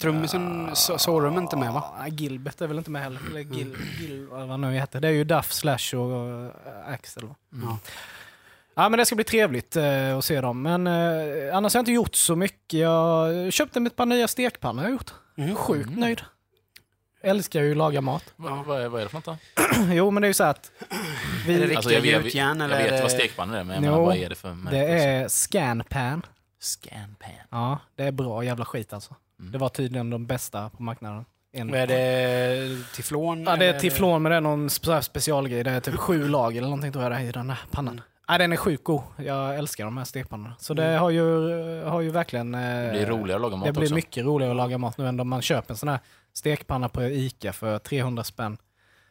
Trummisen, 0.00 0.70
så- 0.74 0.98
Sorum 0.98 1.38
inte 1.38 1.56
med 1.56 1.72
va? 1.72 1.84
Nej, 1.98 2.10
Gilbert 2.10 2.60
är 2.60 2.66
väl 2.66 2.78
inte 2.78 2.90
med 2.90 3.02
heller. 3.02 3.20
Eller 3.30 3.40
Gil, 3.40 3.76
Gil, 4.00 4.26
vad 4.30 4.48
han 4.48 4.60
nu 4.60 4.72
heter. 4.72 5.00
Det 5.00 5.08
är 5.08 5.12
ju 5.12 5.24
Duff, 5.24 5.52
Slash 5.52 5.94
och 5.96 6.44
uh, 6.44 6.50
Axel. 6.86 7.24
va? 7.26 7.34
Ja. 7.50 7.78
Ja, 8.74 8.88
men 8.88 8.98
det 8.98 9.06
ska 9.06 9.14
bli 9.14 9.24
trevligt 9.24 9.76
eh, 9.76 10.18
att 10.18 10.24
se 10.24 10.40
dem. 10.40 10.62
Men 10.62 10.86
eh, 10.86 11.56
annars 11.56 11.74
har 11.74 11.78
jag 11.78 11.82
inte 11.82 11.92
gjort 11.92 12.14
så 12.14 12.36
mycket. 12.36 12.80
Jag 12.80 13.52
köpte 13.52 13.78
ett 13.80 13.96
par 13.96 14.06
nya 14.06 14.28
stekpannor 14.28 14.82
jag 14.84 14.92
gjort. 14.92 15.10
Mm. 15.38 15.56
Sjukt 15.56 15.90
nöjd. 15.96 16.20
Älskar 17.22 17.62
ju 17.62 17.70
att 17.70 17.76
laga 17.76 18.00
mat. 18.00 18.24
Vad, 18.36 18.64
vad, 18.66 18.82
är, 18.82 18.88
vad 18.88 19.00
är 19.00 19.04
det 19.04 19.10
för 19.10 19.16
något 19.16 19.24
då? 19.24 19.36
jo, 19.94 20.10
men 20.10 20.20
det 20.20 20.26
är 20.26 20.30
ju 20.30 20.34
så 20.34 20.44
att... 20.44 20.72
Är 20.80 20.86
det 21.46 21.52
Vi, 21.52 21.60
riktiga 21.60 21.76
Alltså, 21.76 21.92
jag, 21.92 22.00
vet- 22.00 22.10
jag, 22.12 22.22
gjutjärn 22.24 22.60
jag 22.60 22.64
eller? 22.70 22.82
vet 22.82 22.92
är 22.92 23.02
vad 23.02 23.10
stekpannor 23.12 23.56
är, 23.56 23.64
men 23.64 23.74
jag 23.76 23.84
Jo, 23.84 23.90
menar, 23.90 24.04
vad 24.06 24.16
är 24.16 24.28
det 24.28 24.34
för 24.34 24.54
märke? 24.54 24.76
det 24.76 24.84
är 25.00 25.28
Scanpan. 25.28 26.22
Scanpan. 26.60 27.30
Ja, 27.50 27.78
det 27.96 28.02
är 28.04 28.12
bra 28.12 28.44
jävla 28.44 28.64
skit 28.64 28.92
alltså. 28.92 29.14
Mm. 29.40 29.52
Det 29.52 29.58
var 29.58 29.68
tydligen 29.68 30.10
de 30.10 30.26
bästa 30.26 30.70
på 30.70 30.82
marknaden. 30.82 31.24
En. 31.52 31.74
Är 31.74 31.86
det? 31.86 32.78
Teflon? 32.96 33.44
Ja, 33.44 33.56
det 33.56 33.66
är 33.66 33.80
teflon, 33.80 34.22
men 34.22 34.30
det 34.30 34.36
är 34.36 34.40
någon 34.40 34.68
spe- 34.68 35.00
specialgrej. 35.00 35.64
Det 35.64 35.70
är 35.70 35.80
typ 35.80 35.94
sju 35.96 36.28
lager 36.28 36.58
eller 36.58 36.68
någonting 36.68 36.92
tror 36.92 37.02
jag 37.04 37.12
det 37.12 37.16
är 37.18 37.22
i 37.22 37.32
den 37.32 37.50
här 37.50 37.58
pannan. 37.70 38.00
Nej, 38.28 38.38
den 38.38 38.52
är 38.52 38.56
sjukt 38.56 38.84
god. 38.84 39.02
Jag 39.16 39.56
älskar 39.58 39.84
de 39.84 39.96
här 39.96 40.04
stekpannorna. 40.04 40.54
Så 40.58 40.74
det 40.74 40.84
har 40.96 41.10
ju, 41.10 41.22
har 41.84 42.00
ju 42.00 42.10
verkligen... 42.10 42.54
eh, 42.54 42.60
Det 42.60 42.90
blir 42.92 43.06
roligare 43.06 43.34
att 43.36 43.42
laga 43.42 43.56
mat 43.56 43.66
Det 43.66 43.72
blir 43.72 43.82
också. 43.82 43.94
mycket 43.94 44.24
roligare 44.24 44.50
att 44.52 44.56
laga 44.56 44.78
mat 44.78 44.98
nu 44.98 45.08
än 45.08 45.20
om 45.20 45.28
man 45.28 45.42
köper 45.42 45.70
en 45.74 45.76
sån 45.78 45.88
här 45.88 45.98
stekpanna 46.32 46.88
på 46.88 47.02
Ica 47.02 47.52
för 47.52 47.78
300 47.78 48.24
spänn. 48.24 48.58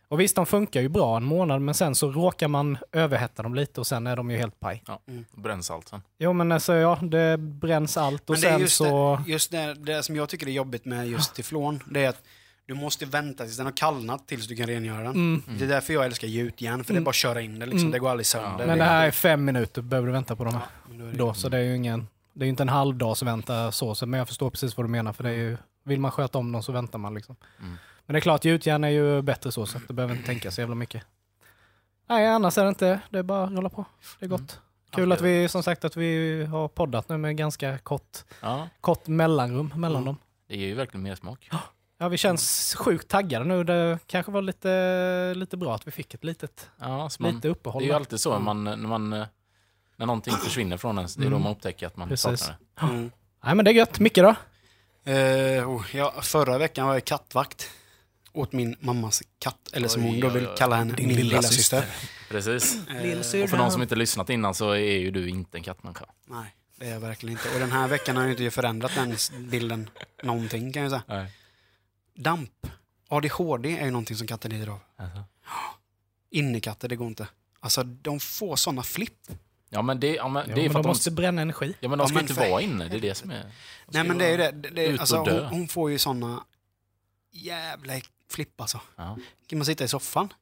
Och 0.09 0.19
visst, 0.19 0.35
de 0.35 0.45
funkar 0.45 0.81
ju 0.81 0.89
bra 0.89 1.17
en 1.17 1.23
månad, 1.23 1.61
men 1.61 1.73
sen 1.73 1.95
så 1.95 2.11
råkar 2.11 2.47
man 2.47 2.77
överhetta 2.91 3.43
dem 3.43 3.55
lite 3.55 3.79
och 3.79 3.87
sen 3.87 4.07
är 4.07 4.15
de 4.15 4.31
ju 4.31 4.37
helt 4.37 4.59
paj. 4.59 4.83
Ja, 4.87 4.99
bränns 5.35 5.71
allt 5.71 5.87
sen. 5.87 6.01
Jo, 6.19 6.33
men 6.33 6.51
alltså 6.51 6.73
ja, 6.73 6.99
det 7.01 7.37
bränns 7.37 7.97
allt 7.97 8.29
och 8.29 8.35
Men 8.35 8.41
det 8.41 8.47
är 8.47 8.51
sen 8.51 8.61
just, 8.61 8.75
så... 8.77 9.19
det, 9.25 9.31
just 9.31 9.51
det, 9.51 9.73
det 9.73 10.03
som 10.03 10.15
jag 10.15 10.29
tycker 10.29 10.47
är 10.47 10.51
jobbigt 10.51 10.85
med 10.85 11.07
just 11.07 11.35
teflon, 11.35 11.83
det 11.91 12.05
är 12.05 12.09
att 12.09 12.23
du 12.67 12.73
måste 12.73 13.05
vänta 13.05 13.43
tills 13.43 13.57
den 13.57 13.65
har 13.65 13.73
kallnat 13.77 14.27
tills 14.27 14.47
du 14.47 14.55
kan 14.55 14.67
rengöra 14.67 15.03
den. 15.03 15.11
Mm. 15.11 15.43
Det 15.57 15.63
är 15.65 15.69
därför 15.69 15.93
jag 15.93 16.05
älskar 16.05 16.27
gjutjärn, 16.27 16.83
för 16.83 16.93
det 16.93 16.99
är 16.99 17.03
bara 17.03 17.09
att 17.09 17.15
köra 17.15 17.41
in 17.41 17.59
det 17.59 17.65
liksom. 17.65 17.79
Mm. 17.79 17.91
Det 17.91 17.99
går 17.99 18.09
aldrig 18.09 18.25
sönder. 18.25 18.67
Men 18.67 18.77
det 18.77 18.83
här 18.83 19.07
är 19.07 19.11
fem 19.11 19.45
minuter 19.45 19.81
behöver 19.81 20.07
du 20.07 20.11
vänta 20.13 20.35
på 20.35 20.43
dem 20.43 20.53
här. 20.53 20.61
Är 21.05 21.11
det- 21.11 21.17
Då, 21.17 21.33
så 21.33 21.49
det 21.49 21.57
är 21.57 21.61
ju 21.63 21.75
ingen... 21.75 22.07
Det 22.33 22.45
är 22.45 22.49
inte 22.49 22.63
en 22.63 22.69
halvdags 22.69 23.23
vänta 23.23 23.71
så, 23.71 23.95
så, 23.95 24.05
men 24.05 24.17
jag 24.17 24.27
förstår 24.27 24.49
precis 24.49 24.77
vad 24.77 24.85
du 24.85 24.89
menar. 24.89 25.13
För 25.13 25.23
det 25.23 25.29
är 25.29 25.33
ju, 25.33 25.57
vill 25.83 25.99
man 25.99 26.11
sköta 26.11 26.37
om 26.37 26.51
dem 26.51 26.63
så 26.63 26.71
väntar 26.71 26.99
man 26.99 27.13
liksom. 27.13 27.35
Mm. 27.59 27.77
Men 28.05 28.13
det 28.13 28.19
är 28.19 28.21
klart, 28.21 28.45
gjutjärn 28.45 28.83
är 28.83 28.89
ju 28.89 29.21
bättre 29.21 29.51
så, 29.51 29.65
så 29.65 29.77
att 29.77 29.87
du 29.87 29.93
behöver 29.93 30.15
inte 30.15 30.25
tänka 30.27 30.51
så 30.51 30.61
jävla 30.61 30.75
mycket. 30.75 31.03
Nej, 32.09 32.27
annars 32.27 32.57
är 32.57 32.63
det 32.63 32.69
inte. 32.69 32.99
Det 33.09 33.19
är 33.19 33.23
bara 33.23 33.43
att 33.43 33.51
rulla 33.51 33.69
på. 33.69 33.85
Det 34.19 34.25
är 34.25 34.29
gott. 34.29 34.59
Kul 34.91 35.09
Ja, 35.09 35.15
att 35.15 35.21
vi, 35.21 35.47
som 35.49 35.63
sagt, 35.63 35.85
att 35.85 35.95
vi 35.97 36.43
har 36.45 36.67
poddat 36.67 37.09
nu 37.09 37.17
med 37.17 37.37
ganska 37.37 37.77
kort, 37.77 38.17
Ja, 38.41 38.69
kort 38.81 39.07
mellanrum 39.07 39.73
mellan 39.75 39.95
Mm. 40.01 40.05
dem. 40.05 40.17
det 40.47 40.57
ger 40.57 40.67
ju 40.67 40.73
verkligen 40.75 41.03
mer 41.03 41.15
smak. 41.15 41.49
Ja, 41.97 42.07
vi 42.09 42.17
känns 42.17 42.75
sjukt 42.75 43.07
taggade 43.07 43.45
nu. 43.45 43.63
Det 43.63 43.99
kanske 44.07 44.31
var 44.31 44.41
lite, 44.41 45.33
lite 45.35 45.57
bra 45.57 45.75
att 45.75 45.87
vi 45.87 45.91
fick 45.91 46.13
ett 46.13 46.23
litet, 46.23 46.69
Ja, 46.79 47.09
så 47.09 47.23
man, 47.23 47.35
lite 47.35 47.47
uppehåll. 47.49 47.81
det 47.81 47.85
är 47.85 47.89
ju 47.89 47.95
alltid 47.95 48.19
så 48.19 48.39
man, 48.39 48.63
när, 48.63 48.75
man, 48.77 49.13
eh, 49.13 49.25
när 49.97 50.05
någonting 50.05 50.33
försvinner 50.33 50.77
från 50.77 50.97
ens, 50.97 51.15
det 51.15 51.21
är 51.21 51.23
då 51.23 51.27
Mm. 51.27 51.41
man 51.41 51.51
upptäcker 51.51 51.87
att 51.87 51.97
man 51.97 52.07
Precis. 52.09 52.39
saknar 52.39 52.57
det. 52.79 52.93
Mm. 52.93 53.11
Nej, 53.43 53.55
men 53.55 53.65
det 53.65 53.71
är 53.71 53.75
gött. 53.75 53.99
Micke 53.99 54.15
då? 54.15 54.35
Eh, 55.11 55.69
oh, 55.69 55.85
ja, 55.95 56.13
förra 56.21 56.57
veckan 56.57 56.87
var 56.87 56.93
jag 56.93 57.05
kattvakt 57.05 57.69
åt 58.33 58.51
min 58.53 58.75
mammas 58.79 59.23
katt, 59.39 59.69
eller 59.73 59.87
som 59.87 60.03
hon 60.03 60.19
då 60.19 60.29
vill 60.29 60.47
kalla 60.57 60.75
henne, 60.75 60.93
Din 60.93 61.07
min 61.07 61.15
lilla 61.15 61.29
lilla 61.29 61.41
syster. 61.41 61.85
Precis. 62.29 62.87
Eh, 62.87 63.43
Och 63.43 63.49
för 63.49 63.57
någon 63.57 63.71
som 63.71 63.81
inte 63.81 63.95
lyssnat 63.95 64.29
innan 64.29 64.53
så 64.53 64.69
är 64.71 64.77
ju 64.97 65.11
du 65.11 65.29
inte 65.29 65.57
en 65.57 65.63
kattmänniska. 65.63 66.05
nej, 66.25 66.55
det 66.75 66.85
är 66.85 66.91
jag 66.93 66.99
verkligen 66.99 67.31
inte. 67.37 67.53
Och 67.53 67.59
den 67.59 67.71
här 67.71 67.87
veckan 67.87 68.15
har 68.17 68.23
jag 68.23 68.31
inte 68.31 68.51
förändrat 68.51 68.91
den 68.95 69.15
bilden 69.49 69.89
någonting 70.23 70.73
kan 70.73 70.81
jag 70.83 70.91
säga. 70.91 71.03
Nej. 71.07 71.31
Damp, 72.17 72.67
ADHD 73.07 73.77
är 73.77 73.85
ju 73.85 73.91
någonting 73.91 74.17
som 74.17 74.27
katter 74.27 74.49
lider 74.49 74.67
av. 74.67 74.79
Alltså. 74.95 75.23
Innekatter, 76.29 76.87
det 76.87 76.95
går 76.95 77.07
inte. 77.07 77.27
Alltså 77.59 77.83
de 77.83 78.19
får 78.19 78.55
sådana 78.55 78.83
flipp. 78.83 79.27
Ja 79.69 79.81
men 79.81 79.99
det, 79.99 80.15
ja, 80.15 80.27
men, 80.27 80.49
Ja, 80.49 80.55
det 80.55 80.61
är 80.61 80.63
men 80.63 80.69
för 80.69 80.73
de 80.73 80.79
att 80.79 80.83
de, 80.83 80.87
måste 80.89 81.11
bränna 81.11 81.41
energi. 81.41 81.75
ja, 81.79 81.89
men 81.89 81.97
de 81.97 82.03
Ja, 82.03 82.07
ska 82.07 82.13
men 82.15 82.23
inte 82.23 82.33
för- 82.33 82.49
vara 82.49 82.61
inne, 82.61 82.87
det 82.87 82.95
är 82.97 83.01
det 83.01 83.15
som 83.15 83.31
är... 83.31 83.51
Nej 83.87 84.03
men 84.03 84.17
det 84.17 84.25
är 84.25 84.31
ju 84.31 84.37
det. 84.37 84.51
det, 84.51 84.69
det 84.69 84.99
alltså, 84.99 85.17
hon, 85.17 85.45
hon 85.45 85.67
får 85.67 85.91
ju 85.91 85.97
sådana 85.97 86.43
jävla 87.31 87.93
flipp 88.29 88.61
alltså. 88.61 88.81
Ja. 88.95 89.17
kan 89.47 89.59
man 89.59 89.65
sitta 89.65 89.83
i 89.83 89.87
soffan. 89.87 90.33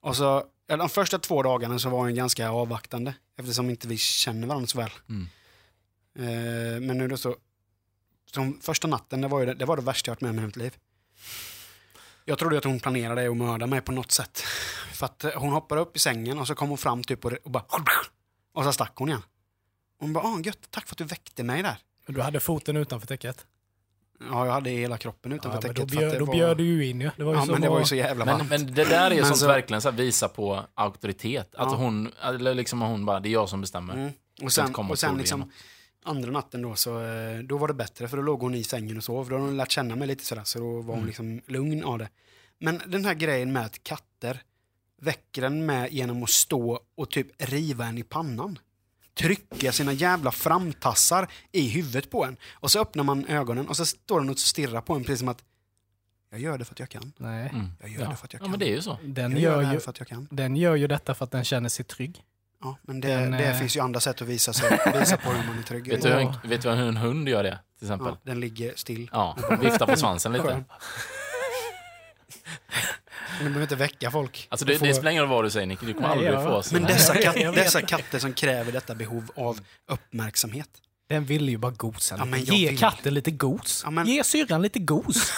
Och 0.00 0.16
så, 0.16 0.44
de 0.66 0.88
första 0.88 1.18
två 1.18 1.42
dagarna 1.42 1.78
så 1.78 1.88
var 1.90 1.98
hon 1.98 2.14
ganska 2.14 2.50
avvaktande 2.50 3.14
eftersom 3.36 3.70
inte 3.70 3.88
vi 3.88 3.96
känner 3.98 4.46
varandra 4.46 4.66
så 4.66 4.78
väl. 4.78 4.90
Mm. 5.08 5.28
Eh, 6.18 6.80
men 6.80 6.98
nu 6.98 7.08
då 7.08 7.16
så, 7.16 7.36
som 8.32 8.60
första 8.60 8.88
natten, 8.88 9.20
det 9.20 9.28
var, 9.28 9.40
ju 9.40 9.46
det, 9.46 9.54
det 9.54 9.64
var 9.64 9.76
det 9.76 9.82
värsta 9.82 10.08
jag 10.10 10.14
varit 10.14 10.20
med 10.20 10.30
om 10.30 10.38
i 10.38 10.46
mitt 10.46 10.56
liv. 10.56 10.76
Jag 12.28 12.38
trodde 12.38 12.58
att 12.58 12.64
hon 12.64 12.80
planerade 12.80 13.30
att 13.30 13.36
mörda 13.36 13.66
mig 13.66 13.80
på 13.80 13.92
något 13.92 14.12
sätt. 14.12 14.38
För 14.92 15.06
att 15.06 15.24
eh, 15.24 15.30
hon 15.36 15.52
hoppade 15.52 15.80
upp 15.80 15.96
i 15.96 15.98
sängen 15.98 16.38
och 16.38 16.46
så 16.46 16.54
kom 16.54 16.68
hon 16.68 16.78
fram 16.78 17.04
typ 17.04 17.24
och, 17.24 17.32
och 17.44 17.50
bara 17.50 17.64
och 18.54 18.64
så 18.64 18.72
stack 18.72 18.92
hon 18.94 19.08
igen. 19.08 19.22
Hon 20.00 20.12
bara, 20.12 20.24
ah, 20.24 20.40
gött, 20.40 20.58
tack 20.70 20.86
för 20.86 20.94
att 20.94 20.98
du 20.98 21.04
väckte 21.04 21.42
mig 21.42 21.62
där. 21.62 21.76
Du 22.06 22.20
hade 22.20 22.40
foten 22.40 22.76
utanför 22.76 23.06
täcket. 23.06 23.46
Ja, 24.30 24.46
jag 24.46 24.52
hade 24.52 24.70
hela 24.70 24.98
kroppen 24.98 25.32
utanför 25.32 25.58
Ja, 25.58 25.62
täcket. 25.62 25.76
då 25.76 25.80
för 25.88 25.96
att 25.96 26.10
bjöd, 26.10 26.18
då 26.18 26.24
var- 26.24 26.34
bjöd 26.34 26.56
du 26.56 26.64
ju 26.64 26.86
in 26.86 27.00
ju. 27.00 27.10
Det 27.16 27.24
var 27.24 27.32
ju 27.32 27.38
Ja, 27.38 27.46
så 27.46 27.52
men 27.52 27.60
det 27.60 27.68
var 27.68 27.78
ju 27.78 27.84
så 27.84 27.94
jävla 27.94 28.24
Men, 28.24 28.36
varmt. 28.38 28.50
men 28.50 28.74
det 28.74 28.84
där 28.84 29.10
är 29.10 29.14
Men 29.16 29.24
sånt 29.24 29.38
så- 29.38 29.46
verkligen 29.46 29.80
så 29.82 29.90
här, 29.90 29.96
visa 29.96 30.28
på 30.28 30.64
auktoritet. 30.74 31.54
Att 31.54 31.70
Ja. 31.72 31.76
hon, 31.76 32.12
eller 32.22 32.54
liksom 32.54 32.80
hon 32.80 33.04
bara, 33.06 33.20
det 33.20 33.28
är 33.28 33.32
jag 33.32 33.48
som 33.48 33.60
bestämmer. 33.60 33.94
Mm. 33.94 34.12
Och 34.42 34.52
sen, 34.52 34.74
och 34.74 34.98
sen 34.98 35.18
liksom. 35.18 35.52
Andra 36.08 36.30
natten 36.30 36.62
då, 36.62 36.74
så, 36.74 37.00
eh, 37.04 37.38
då 37.38 37.58
var 37.58 37.68
det 37.68 37.74
bättre 37.74 38.08
för 38.08 38.16
då 38.16 38.22
låg 38.22 38.40
hon 38.40 38.54
i 38.54 38.64
sängen 38.64 38.96
och 38.96 39.04
sov. 39.04 39.28
Då 39.28 39.34
hade 39.34 39.46
hon 39.46 39.56
lärt 39.56 39.70
känna 39.70 39.96
mig 39.96 40.08
lite 40.08 40.24
sådär, 40.24 40.44
så 40.44 40.58
då 40.58 40.66
var 40.80 40.82
hon 40.94 40.94
Mm. 40.94 41.06
liksom 41.06 41.40
lugn 41.46 41.84
av 41.84 41.98
det. 41.98 42.08
Men 42.58 42.82
den 42.86 43.04
här 43.04 43.14
grejen 43.14 43.52
med 43.52 43.64
att 43.64 43.82
katter 43.82 44.42
väcker 45.00 45.42
en 45.42 45.66
med 45.66 45.92
genom 45.92 46.22
att 46.22 46.30
stå 46.30 46.80
och 46.94 47.10
typ 47.10 47.26
riva 47.38 47.86
en 47.86 47.98
i 47.98 48.02
pannan. 48.02 48.58
Trycka 49.14 49.72
sina 49.72 49.92
jävla 49.92 50.30
framtassar 50.32 51.28
i 51.52 51.68
huvudet 51.68 52.10
på 52.10 52.24
en. 52.24 52.36
Och 52.52 52.70
så 52.70 52.80
öppnar 52.80 53.04
man 53.04 53.26
ögonen 53.26 53.68
och 53.68 53.76
så 53.76 53.86
står 53.86 54.20
den 54.20 54.30
och 54.30 54.38
stirrar 54.38 54.80
på 54.80 54.94
en 54.94 55.04
precis 55.04 55.18
som 55.18 55.28
att 55.28 55.44
jag 56.30 56.40
gör 56.40 56.58
det 56.58 56.64
för 56.64 56.74
att 56.74 56.78
jag 56.80 56.88
kan. 56.88 57.12
Nej. 57.16 57.50
Mm. 57.54 57.66
Jag 57.80 57.90
gör 57.90 58.00
Ja. 58.02 58.08
det 58.10 58.16
för 58.16 58.24
att 58.24 58.32
jag 58.32 58.40
ja 58.40 58.44
kan. 58.44 58.50
men 58.50 58.60
det 58.60 58.66
är 58.68 58.74
ju 58.74 58.82
så. 58.82 58.98
Den, 59.04 59.32
jag 59.32 59.40
gör 59.40 59.62
gör 59.62 59.72
ju, 59.72 59.80
för 59.80 59.90
att 59.90 59.98
jag 59.98 60.08
kan. 60.08 60.28
den 60.30 60.56
gör 60.56 60.74
ju 60.76 60.86
detta 60.86 61.14
för 61.14 61.24
att 61.24 61.30
den 61.30 61.44
känner 61.44 61.68
sig 61.68 61.84
trygg. 61.84 62.22
Ja, 62.62 62.78
men 62.82 63.00
det, 63.00 63.08
Den, 63.08 63.30
det 63.30 63.44
eh, 63.44 63.58
finns 63.58 63.76
ju 63.76 63.80
andra 63.80 64.00
sätt 64.00 64.22
att 64.22 64.28
visa, 64.28 64.52
sig, 64.52 64.78
visa 65.00 65.16
på 65.16 65.30
hur 65.30 65.46
man 65.46 65.58
är 65.58 65.62
trygg. 65.62 65.88
Vet 65.88 66.02
du, 66.02 66.08
hur 66.08 66.18
en, 66.18 66.32
vet 66.50 66.62
du 66.62 66.70
hur 66.70 66.88
en 66.88 66.96
hund 66.96 67.28
gör 67.28 67.42
det? 67.42 67.58
Till 67.78 67.86
exempel? 67.86 68.08
Ja, 68.08 68.18
den 68.22 68.40
ligger 68.40 68.72
still. 68.76 69.10
Ja, 69.12 69.36
vifta 69.60 69.86
på 69.86 69.96
svansen 69.96 70.32
lite. 70.32 70.64
Men 73.38 73.44
du 73.44 73.44
behöver 73.44 73.62
inte 73.62 73.76
väcka 73.76 74.10
folk. 74.10 74.46
Alltså 74.50 74.66
det, 74.66 74.78
får- 74.78 74.86
det 74.86 74.94
spelar 74.94 75.10
ingen 75.10 75.22
roll 75.22 75.30
vad 75.30 75.44
du 75.44 75.50
säger 75.50 75.66
Nicky, 75.66 75.86
du 75.86 75.94
kommer 75.94 76.08
Nej, 76.08 76.16
aldrig 76.18 76.34
ja. 76.34 76.42
få 76.42 76.48
oss. 76.50 76.72
Men 76.72 76.82
dessa, 76.84 77.14
kat, 77.22 77.34
dessa 77.54 77.82
katter 77.82 78.18
som 78.18 78.32
kräver 78.32 78.72
detta 78.72 78.94
behov 78.94 79.30
av 79.36 79.60
uppmärksamhet. 79.90 80.68
Den 81.08 81.24
vill 81.24 81.48
ju 81.48 81.56
bara 81.58 81.72
gosa 81.72 82.14
Ja, 82.18 82.24
lite. 82.24 82.30
men 82.30 82.44
jag 82.44 82.56
Ge 82.56 82.68
vill. 82.68 82.78
katten 82.78 83.14
lite 83.14 83.30
gos. 83.30 83.80
Ja, 83.84 83.90
men- 83.90 84.06
Ge 84.06 84.24
syrran 84.24 84.62
lite 84.62 84.78
gos. 84.78 85.16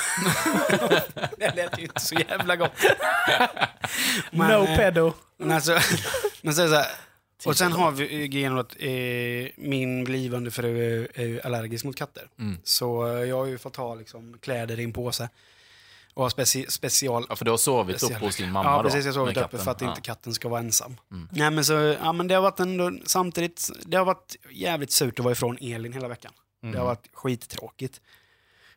Det 1.38 1.54
lät 1.56 1.78
ju 1.78 1.82
inte 1.82 2.00
så 2.00 2.14
jävla 2.14 2.56
gott. 2.56 2.72
no 4.30 4.42
eh, 4.64 4.76
pedo. 4.76 5.12
Men 5.38 5.52
alltså, 5.52 5.78
men 6.42 6.54
så 6.54 6.60
är 6.62 6.64
det 6.64 6.70
så 6.70 6.76
här, 6.76 6.86
och 7.46 7.56
sen 7.56 7.72
har 7.72 7.90
vi 7.90 8.14
ju 8.14 8.26
grejen 8.26 8.58
att 8.58 8.76
eh, 8.78 8.90
min 9.56 10.04
blivande 10.04 10.50
fru 10.50 11.04
är, 11.14 11.46
allergisk 11.46 11.84
mot 11.84 11.96
katter. 11.96 12.28
Mm. 12.38 12.58
Så 12.64 13.06
eh, 13.06 13.24
jag 13.24 13.36
har 13.36 13.46
ju 13.46 13.58
fått 13.58 13.76
ha 13.76 13.94
liksom, 13.94 14.38
kläder 14.40 14.80
i 14.80 14.84
en 14.84 14.92
påse. 14.92 15.28
Och 16.14 16.22
ha 16.22 16.30
speci 16.30 16.66
special... 16.68 17.26
Ja, 17.28 17.36
för 17.36 17.44
du 17.44 17.50
har 17.50 17.58
sovit 17.58 18.02
upp 18.02 18.10
special- 18.10 18.20
hos 18.20 18.36
din 18.36 18.52
mamma 18.52 18.70
Ja, 18.70 18.82
precis. 18.82 19.04
Jag 19.04 19.12
har 19.12 19.14
sovit 19.14 19.36
uppe 19.36 19.58
för 19.58 19.70
att 19.70 19.80
Ja. 19.80 19.88
inte 19.88 20.00
katten 20.00 20.34
ska 20.34 20.48
vara 20.48 20.60
ensam. 20.60 20.96
Mm. 21.10 21.28
Nej, 21.32 21.50
men 21.50 21.64
så, 21.64 21.72
ja, 22.02 22.12
men 22.12 22.26
det 22.28 22.34
har 22.34 22.42
varit 22.42 22.60
ändå, 22.60 22.92
samtidigt, 23.04 23.70
det 23.84 23.96
har 23.96 24.04
varit 24.04 24.36
jävligt 24.50 24.92
surt 24.92 25.18
att 25.18 25.24
vara 25.24 25.32
ifrån 25.32 25.58
Elin 25.60 25.92
hela 25.92 26.08
veckan. 26.08 26.32
Mm. 26.62 26.72
Det 26.72 26.78
har 26.78 26.86
varit 26.86 27.08
skittråkigt. 27.12 28.00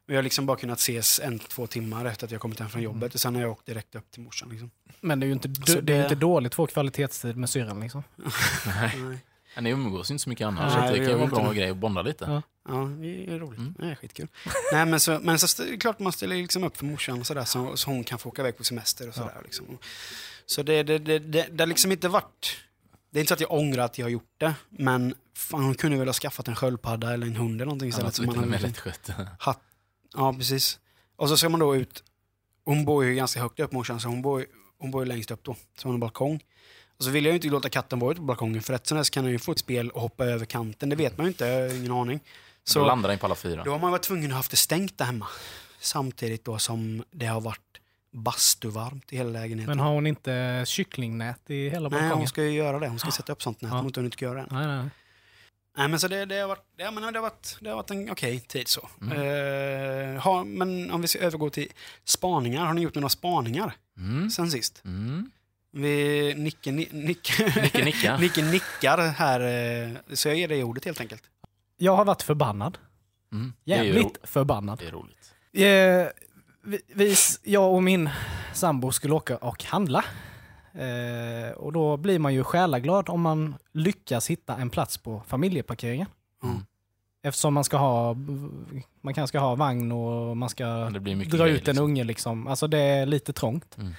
Vi 0.07 0.15
har 0.15 0.23
liksom 0.23 0.45
bara 0.45 0.57
kunnat 0.57 0.79
ses 0.79 1.19
en, 1.19 1.39
två 1.39 1.67
timmar 1.67 2.05
efter 2.05 2.25
att 2.25 2.31
jag 2.31 2.41
kommit 2.41 2.59
hem 2.59 2.69
från 2.69 2.81
jobbet 2.81 3.13
och 3.13 3.19
sen 3.19 3.35
har 3.35 3.41
jag 3.41 3.51
åkt 3.51 3.65
direkt 3.65 3.95
upp 3.95 4.11
till 4.11 4.21
morsan. 4.21 4.49
Liksom. 4.49 4.71
Men 5.01 5.19
det 5.19 5.25
är 5.25 5.27
ju 5.27 5.33
inte, 5.33 5.47
Så 5.47 5.53
det... 5.65 5.71
är 5.71 5.75
ju 5.79 5.81
det- 5.81 6.03
inte 6.03 6.15
dåligt 6.15 6.51
att 6.51 6.55
få 6.55 6.67
kvalitetstid 6.67 7.37
med 7.37 7.49
syrran 7.49 7.79
liksom. 7.79 8.03
Nej. 8.65 9.17
Ja, 9.55 9.61
Ni 9.61 9.69
umgås 9.69 10.09
ju 10.09 10.13
inte 10.13 10.23
så 10.23 10.29
mycket 10.29 10.47
annars, 10.47 10.73
Nej, 10.75 10.87
så 10.87 10.93
det 10.95 11.05
kan 11.05 11.13
vara 11.13 11.23
inte 11.23 11.35
bra 11.35 11.51
grej 11.53 11.69
att 11.69 11.77
bonda 11.77 12.01
lite. 12.01 12.25
Ja. 12.25 12.41
Ja, 12.67 12.73
det 12.73 13.33
är 13.33 13.39
roligt. 13.39 13.59
Mm. 13.59 13.73
Det 13.79 13.85
är 13.85 13.95
skitkul. 13.95 14.27
Nej, 14.73 14.85
men 14.85 14.99
så, 14.99 15.19
men 15.21 15.39
så 15.39 15.63
är 15.63 15.71
det 15.71 15.77
klart 15.77 15.99
man 15.99 16.11
ställer 16.13 16.35
liksom 16.35 16.63
upp 16.63 16.77
för 16.77 16.85
morsan 16.85 17.19
och 17.19 17.27
sådär, 17.27 17.45
så, 17.45 17.77
så 17.77 17.89
hon 17.89 18.03
kan 18.03 18.19
få 18.19 18.29
åka 18.29 18.41
iväg 18.41 18.57
på 18.57 18.63
semester 18.63 19.07
och 19.07 19.13
sådär. 19.13 19.41
Liksom. 19.43 19.77
Så 20.45 20.63
det, 20.63 20.83
det, 20.83 20.99
det, 20.99 21.19
det, 21.19 21.47
det 21.51 21.61
har 21.61 21.67
liksom 21.67 21.91
inte 21.91 22.07
varit... 22.09 22.57
Det 23.11 23.19
är 23.19 23.21
inte 23.21 23.27
så 23.29 23.33
att 23.33 23.39
jag 23.41 23.51
ångrar 23.51 23.83
att 23.85 23.97
jag 23.97 24.05
har 24.05 24.09
gjort 24.11 24.33
det, 24.37 24.53
men 24.69 25.15
fan, 25.35 25.63
hon 25.63 25.75
kunde 25.75 25.97
väl 25.97 26.07
ha 26.07 26.13
skaffat 26.13 26.47
en 26.47 26.55
sköldpadda 26.55 27.13
eller 27.13 27.27
en 27.27 27.35
hund 27.35 27.55
eller 27.55 27.65
någonting 27.65 27.89
istället. 27.89 28.03
Annat 28.05 28.15
som 28.15 28.25
man 28.25 28.53
hade 28.53 28.73
hatt. 29.39 29.59
Ja, 30.15 30.33
precis. 30.33 30.79
Och 31.15 31.29
så 31.29 31.37
ska 31.37 31.49
man 31.49 31.59
då 31.59 31.75
ut. 31.75 32.03
Hon 32.65 32.85
bor 32.85 33.05
ju 33.05 33.15
ganska 33.15 33.41
högt 33.41 33.59
upp 33.59 33.71
morsan, 33.71 33.99
så 33.99 34.07
hon 34.07 34.21
bor, 34.21 34.39
ju- 34.39 34.47
hon 34.77 34.91
bor 34.91 35.03
ju 35.03 35.07
längst 35.09 35.31
upp 35.31 35.43
då. 35.43 35.53
Så 35.53 35.59
hon 35.83 35.89
har 35.91 35.93
en 35.93 35.99
balkong. 35.99 36.43
Och 36.97 37.03
så 37.03 37.09
vill 37.09 37.25
jag 37.25 37.31
ju 37.31 37.35
inte 37.35 37.47
låta 37.47 37.69
katten 37.69 37.99
vara 37.99 38.11
ute 38.11 38.19
på 38.19 38.25
balkongen, 38.25 38.61
för 38.61 38.73
rätt 38.73 38.87
som 38.87 38.95
helst 38.97 39.11
kan 39.13 39.23
den 39.23 39.33
ju 39.33 39.39
få 39.39 39.51
ett 39.51 39.59
spel 39.59 39.89
och 39.89 40.01
hoppa 40.01 40.25
över 40.25 40.45
kanten. 40.45 40.89
Det 40.89 40.95
vet 40.95 41.17
man 41.17 41.25
ju 41.25 41.27
inte, 41.31 41.45
jag 41.45 41.69
har 41.69 41.75
ingen 41.75 41.91
aning. 41.91 42.19
Så 42.63 42.73
Så 42.73 42.85
landar 42.85 43.09
den 43.09 43.19
på 43.19 43.25
alla 43.25 43.35
fyra. 43.35 43.63
då 43.63 43.71
har 43.71 43.79
man 43.79 43.91
varit 43.91 44.01
tvungen 44.03 44.25
att 44.25 44.31
ha 44.31 44.37
haft 44.39 44.51
det 44.51 44.57
stängt 44.57 44.97
där 44.97 45.05
hemma. 45.05 45.27
Samtidigt 45.79 46.45
då 46.45 46.57
som 46.59 47.03
det 47.11 47.25
har 47.25 47.41
varit 47.41 47.59
bastuvarmt 48.11 49.13
i 49.13 49.17
hela 49.17 49.29
lägenheten. 49.29 49.77
Men 49.77 49.79
har 49.85 49.93
hon 49.93 50.07
inte 50.07 50.63
kycklingnät 50.67 51.49
i 51.49 51.69
hela 51.69 51.89
Nej, 51.89 51.89
balkongen? 51.89 52.17
hon 52.17 52.27
ska 52.27 52.43
ju 52.43 52.51
göra 52.51 52.79
det. 52.79 52.87
Hon 52.87 52.99
ska 52.99 53.11
sätta 53.11 53.31
upp 53.31 53.43
sånt 53.43 53.61
nät. 53.61 53.71
Ja. 53.71 53.77
Hon 53.77 53.91
har 53.95 54.03
inte 54.03 54.25
göra 54.25 54.33
det 54.35 54.41
än. 54.41 54.47
Nej, 54.51 54.67
nej. 54.67 54.89
Nej, 55.77 55.87
men 55.87 55.99
så 55.99 56.07
det, 56.07 56.25
det, 56.25 56.35
har 56.39 56.47
varit, 56.47 56.65
det, 56.77 56.91
men 56.91 57.13
det, 57.13 57.19
har 57.19 57.21
varit, 57.21 57.57
det 57.61 57.69
har 57.69 57.75
varit 57.75 57.91
en 57.91 58.11
okej 58.11 58.39
tid 58.39 58.67
så. 58.67 58.89
Mm. 59.01 59.11
Eh, 59.17 60.21
har, 60.21 60.43
men 60.43 60.91
om 60.91 61.01
vi 61.01 61.07
ska 61.07 61.19
övergå 61.19 61.49
till 61.49 61.71
spaningar. 62.05 62.65
Har 62.65 62.73
ni 62.73 62.81
gjort 62.81 62.95
några 62.95 63.09
spaningar 63.09 63.75
Mm. 63.97 64.29
sen 64.29 64.51
sist? 64.51 64.81
Mm. 64.85 65.31
Vi, 65.71 66.33
Nicke, 66.37 66.71
ni, 66.71 66.89
Nicke, 66.91 67.61
Nicke 67.61 67.85
nicka. 67.85 68.17
Nicke 68.21 68.41
nickar 68.41 68.97
här, 69.07 69.39
eh, 69.39 69.97
så 70.13 70.27
jag 70.27 70.37
ger 70.37 70.47
dig 70.47 70.63
ordet 70.63 70.85
helt 70.85 71.01
enkelt. 71.01 71.23
Jag 71.77 71.95
har 71.95 72.05
varit 72.05 72.21
förbannad. 72.21 72.77
Mm. 73.31 73.53
Jävligt 73.63 74.17
förbannad. 74.23 74.79
Det 74.79 74.87
är 74.87 74.91
roligt. 74.91 75.33
Eh, 75.53 76.23
vi, 76.63 76.81
vi, 76.87 77.15
jag 77.43 77.73
och 77.73 77.83
min 77.83 78.09
sambo 78.53 78.91
skulle 78.91 79.13
åka 79.13 79.37
och 79.37 79.63
handla 79.63 80.05
Eh, 80.73 81.51
och 81.51 81.73
då 81.73 81.97
blir 81.97 82.19
man 82.19 82.33
ju 82.33 82.43
själaglad 82.43 83.09
om 83.09 83.21
man 83.21 83.55
lyckas 83.71 84.29
hitta 84.29 84.55
en 84.55 84.69
plats 84.69 84.97
på 84.97 85.21
familjeparkeringen. 85.27 86.07
Mm. 86.43 86.57
Eftersom 87.23 87.53
man 87.53 87.63
ska 87.63 87.77
ha, 87.77 88.13
man 89.01 89.13
kanske 89.13 89.27
ska 89.27 89.39
ha 89.39 89.55
vagn 89.55 89.91
och 89.91 90.37
man 90.37 90.49
ska 90.49 90.65
dra 90.65 90.99
grejer, 90.99 91.47
ut 91.47 91.67
en 91.67 91.75
liksom. 91.75 91.77
unge 91.85 92.03
liksom. 92.03 92.47
Alltså 92.47 92.67
det 92.67 92.79
är 92.79 93.05
lite 93.05 93.33
trångt. 93.33 93.77
Mm. 93.77 93.93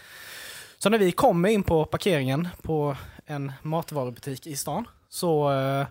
Så 0.79 0.91
när 0.91 0.99
vi 0.99 1.13
kommer 1.13 1.49
in 1.49 1.63
på 1.63 1.85
parkeringen 1.85 2.49
på 2.63 2.97
en 3.27 3.53
matvarubutik 3.63 4.47
i 4.47 4.57
stan 4.57 4.85
så 5.09 5.53
eh, 5.53 5.87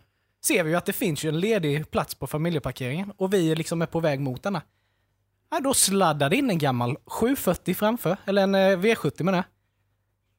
ser 0.45 0.63
vi 0.63 0.69
ju 0.69 0.75
att 0.75 0.85
det 0.85 0.93
finns 0.93 1.25
ju 1.25 1.29
en 1.29 1.39
ledig 1.39 1.91
plats 1.91 2.15
på 2.15 2.27
familjeparkeringen 2.27 3.13
och 3.17 3.33
vi 3.33 3.55
liksom 3.55 3.81
är 3.81 3.85
på 3.85 3.99
väg 3.99 4.19
mot 4.19 4.43
denna. 4.43 4.61
Ja, 5.51 5.59
då 5.59 5.73
sladdar 5.73 6.29
det 6.29 6.35
in 6.35 6.49
en 6.49 6.57
gammal 6.57 6.97
740 7.05 7.75
framför, 7.75 8.17
eller 8.25 8.43
en 8.43 8.55
eh, 8.55 8.77
V70 8.77 9.23
med 9.23 9.33
det. 9.33 9.43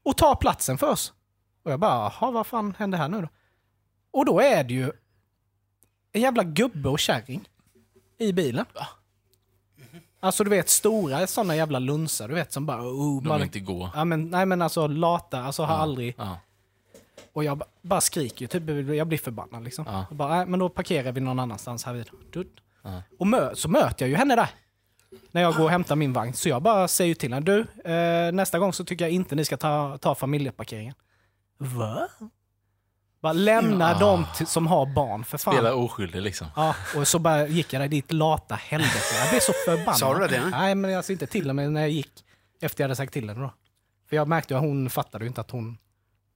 Och 0.04 0.16
tar 0.16 0.34
platsen 0.34 0.78
för 0.78 0.90
oss. 0.90 1.12
Och 1.62 1.72
jag 1.72 1.80
bara, 1.80 2.12
jaha, 2.20 2.30
vad 2.30 2.46
fan 2.46 2.74
händer 2.78 2.98
här 2.98 3.08
nu 3.08 3.20
då? 3.20 3.28
Och 4.10 4.24
då 4.24 4.40
är 4.40 4.64
det 4.64 4.74
ju 4.74 4.92
en 6.12 6.20
jävla 6.20 6.42
gubbe 6.44 6.88
och 6.88 6.98
kärring 6.98 7.48
i 8.18 8.32
bilen. 8.32 8.66
Alltså 10.20 10.44
du 10.44 10.50
vet 10.50 10.68
stora 10.68 11.26
sådana 11.26 11.56
jävla 11.56 11.78
lunsar, 11.78 12.28
du 12.28 12.34
vet 12.34 12.52
som 12.52 12.66
bara... 12.66 12.82
Oh, 12.82 13.22
De 13.22 13.32
vill 13.34 13.42
inte 13.42 13.60
gå. 13.60 13.90
ja, 13.94 14.04
men, 14.04 14.30
nej 14.30 14.46
men 14.46 14.62
alltså 14.62 14.86
lata, 14.86 15.42
alltså 15.42 15.62
har 15.62 15.74
aldrig... 15.76 16.14
Ja. 16.18 16.38
Och 17.32 17.44
jag 17.44 17.58
ba- 17.58 17.66
bara 17.82 18.00
skriker 18.00 18.46
typ, 18.46 18.62
jag 18.96 19.06
blir 19.06 19.18
förbannad 19.18 19.64
liksom. 19.64 19.84
Ja. 19.88 20.06
Jag 20.10 20.16
bara, 20.16 20.36
nej, 20.36 20.46
men 20.46 20.60
då 20.60 20.68
parkerar 20.68 21.12
vi 21.12 21.20
någon 21.20 21.38
annanstans 21.38 21.84
här 21.84 21.92
vid. 21.94 22.10
Och 23.18 23.26
mö 23.26 23.54
så 23.54 23.68
möter 23.68 24.04
jag 24.04 24.10
ju 24.10 24.16
henne 24.16 24.36
där. 24.36 24.48
När 25.30 25.42
jag 25.42 25.54
går 25.54 25.64
och 25.64 25.70
hämtar 25.70 25.96
min 25.96 26.12
vagn. 26.12 26.34
Så 26.34 26.48
jag 26.48 26.62
bara 26.62 26.88
säger 26.88 27.14
till 27.14 27.32
henne, 27.32 27.46
du, 27.46 27.90
eh, 27.92 28.32
nästa 28.32 28.58
gång 28.58 28.72
så 28.72 28.84
tycker 28.84 29.04
jag 29.04 29.12
inte 29.12 29.34
ni 29.34 29.44
ska 29.44 29.56
ta, 29.56 29.98
ta 29.98 30.14
familjeparkeringen. 30.14 30.94
Va? 31.58 32.08
Bara 33.22 33.32
lämna 33.32 33.90
Ja. 33.92 33.98
dem 33.98 34.26
till, 34.36 34.46
som 34.46 34.66
har 34.66 34.86
barn, 34.86 35.24
för 35.24 35.38
fan. 35.38 35.54
Spela 35.54 35.74
oskyldig 35.74 36.22
liksom. 36.22 36.46
Ja, 36.56 36.74
och 36.96 37.08
så 37.08 37.18
bara 37.18 37.46
gick 37.46 37.72
jag 37.72 37.82
där, 37.82 37.88
ditt 37.88 38.12
lata 38.12 38.54
helvete. 38.54 38.98
Jag 39.20 39.30
blev 39.30 39.40
så 39.40 39.52
förbannad. 39.64 39.96
Sa 39.98 40.18
du 40.18 40.26
det? 40.26 40.48
Nej, 40.50 40.74
men 40.74 40.96
alltså 40.96 41.12
inte 41.12 41.26
till 41.26 41.46
henne 41.46 41.68
när 41.68 41.80
jag 41.80 41.90
gick. 41.90 42.10
Efter 42.60 42.82
jag 42.84 42.88
hade 42.88 42.96
sagt 42.96 43.12
till 43.12 43.28
henne 43.28 43.40
då. 43.42 43.54
För 44.08 44.16
jag 44.16 44.28
märkte 44.28 44.54
ju 44.54 44.58
att 44.58 44.64
hon 44.64 44.90
fattade 44.90 45.24
ju 45.24 45.28
inte 45.28 45.40
att 45.40 45.50
hon... 45.50 45.78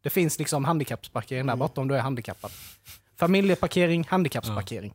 Det 0.03 0.11
finns 0.11 0.39
liksom 0.39 0.65
handikappsparkering 0.65 1.47
där 1.47 1.57
borta 1.57 1.81
om 1.81 1.89
du 1.89 1.97
är 1.97 2.01
handikappad. 2.01 2.51
Familjeparkering, 3.17 4.05
handikappsparkering. 4.11 4.95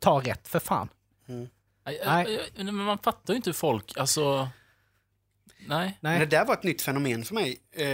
Ta 0.00 0.20
rätt, 0.20 0.48
för 0.48 0.58
fan. 0.58 0.88
Nej. 1.26 1.48
Nej. 1.84 2.40
Men 2.56 2.74
man 2.74 2.98
fattar 2.98 3.34
ju 3.34 3.36
inte 3.36 3.48
hur 3.50 3.54
folk, 3.54 3.98
alltså... 3.98 4.48
Nej. 5.66 5.98
Men 6.00 6.12
det 6.12 6.18
Nej. 6.18 6.26
där 6.26 6.44
var 6.44 6.54
ett 6.54 6.62
nytt 6.62 6.82
fenomen 6.82 7.24
för 7.24 7.34
mig. 7.34 7.58
Eh, 7.72 7.86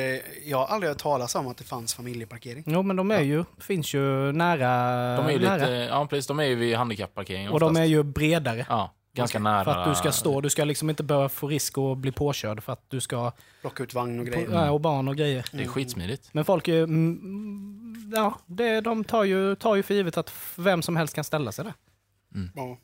jag 0.51 0.59
har 0.59 0.67
aldrig 0.67 0.91
hört 0.91 0.99
talas 0.99 1.35
om 1.35 1.47
att 1.47 1.57
det 1.57 1.65
fanns 1.65 1.95
familjeparkering. 1.95 2.65
Jo, 2.67 2.83
men 2.83 2.97
de 2.97 3.11
är 3.11 3.21
ju, 3.21 3.45
finns 3.59 3.95
ju 3.95 4.33
nära. 4.33 5.17
De 5.17 5.27
är 5.27 5.31
ju 5.31 5.39
nära. 5.39 5.57
lite, 5.57 5.71
ja 5.71 6.07
precis, 6.07 6.27
de 6.27 6.41
är 6.41 6.45
ju 6.45 6.55
vid 6.55 6.77
handikappparkeringen 6.77 7.53
Och 7.53 7.61
de 7.61 7.77
är 7.77 7.85
ju 7.85 8.03
bredare. 8.03 8.67
Ja, 8.69 8.95
ganska 9.15 9.39
Okej, 9.39 9.43
nära. 9.43 9.65
För 9.65 9.71
att 9.71 9.89
du 9.89 9.95
ska 9.95 10.13
stå, 10.13 10.41
du 10.41 10.51
ska 10.51 10.65
liksom 10.65 10.91
inte 10.91 11.03
behöva 11.03 11.29
få 11.29 11.49
risk 11.49 11.79
att 11.79 11.99
bli 11.99 12.13
påkörd 12.13 12.63
för 12.63 12.73
att 12.73 12.85
du 12.91 13.01
ska... 13.01 13.33
Plocka 13.61 13.83
ut 13.83 13.95
vagn 13.95 14.21
och 14.21 14.27
grejer. 14.27 14.49
Ja, 14.53 14.71
och 14.71 14.81
barn 14.81 15.09
och 15.09 15.17
grejer. 15.17 15.45
Det 15.53 15.63
är 15.63 15.69
skitsmidigt. 15.69 16.29
Men 16.33 16.45
folk 16.45 16.69
är 16.69 16.73
ju... 16.73 16.83
mm, 16.83 18.13
Ja, 18.15 18.39
det, 18.47 18.81
de 18.81 19.05
tar 19.05 19.25
ju, 19.25 19.55
tar 19.55 19.75
ju 19.75 19.83
för 19.83 19.95
givet 19.95 20.17
att 20.17 20.33
vem 20.57 20.83
som 20.83 20.97
helst 20.97 21.15
kan 21.15 21.25
ställa 21.25 21.53
sig 21.53 21.65
där. 21.65 21.75
Ja. 22.55 22.79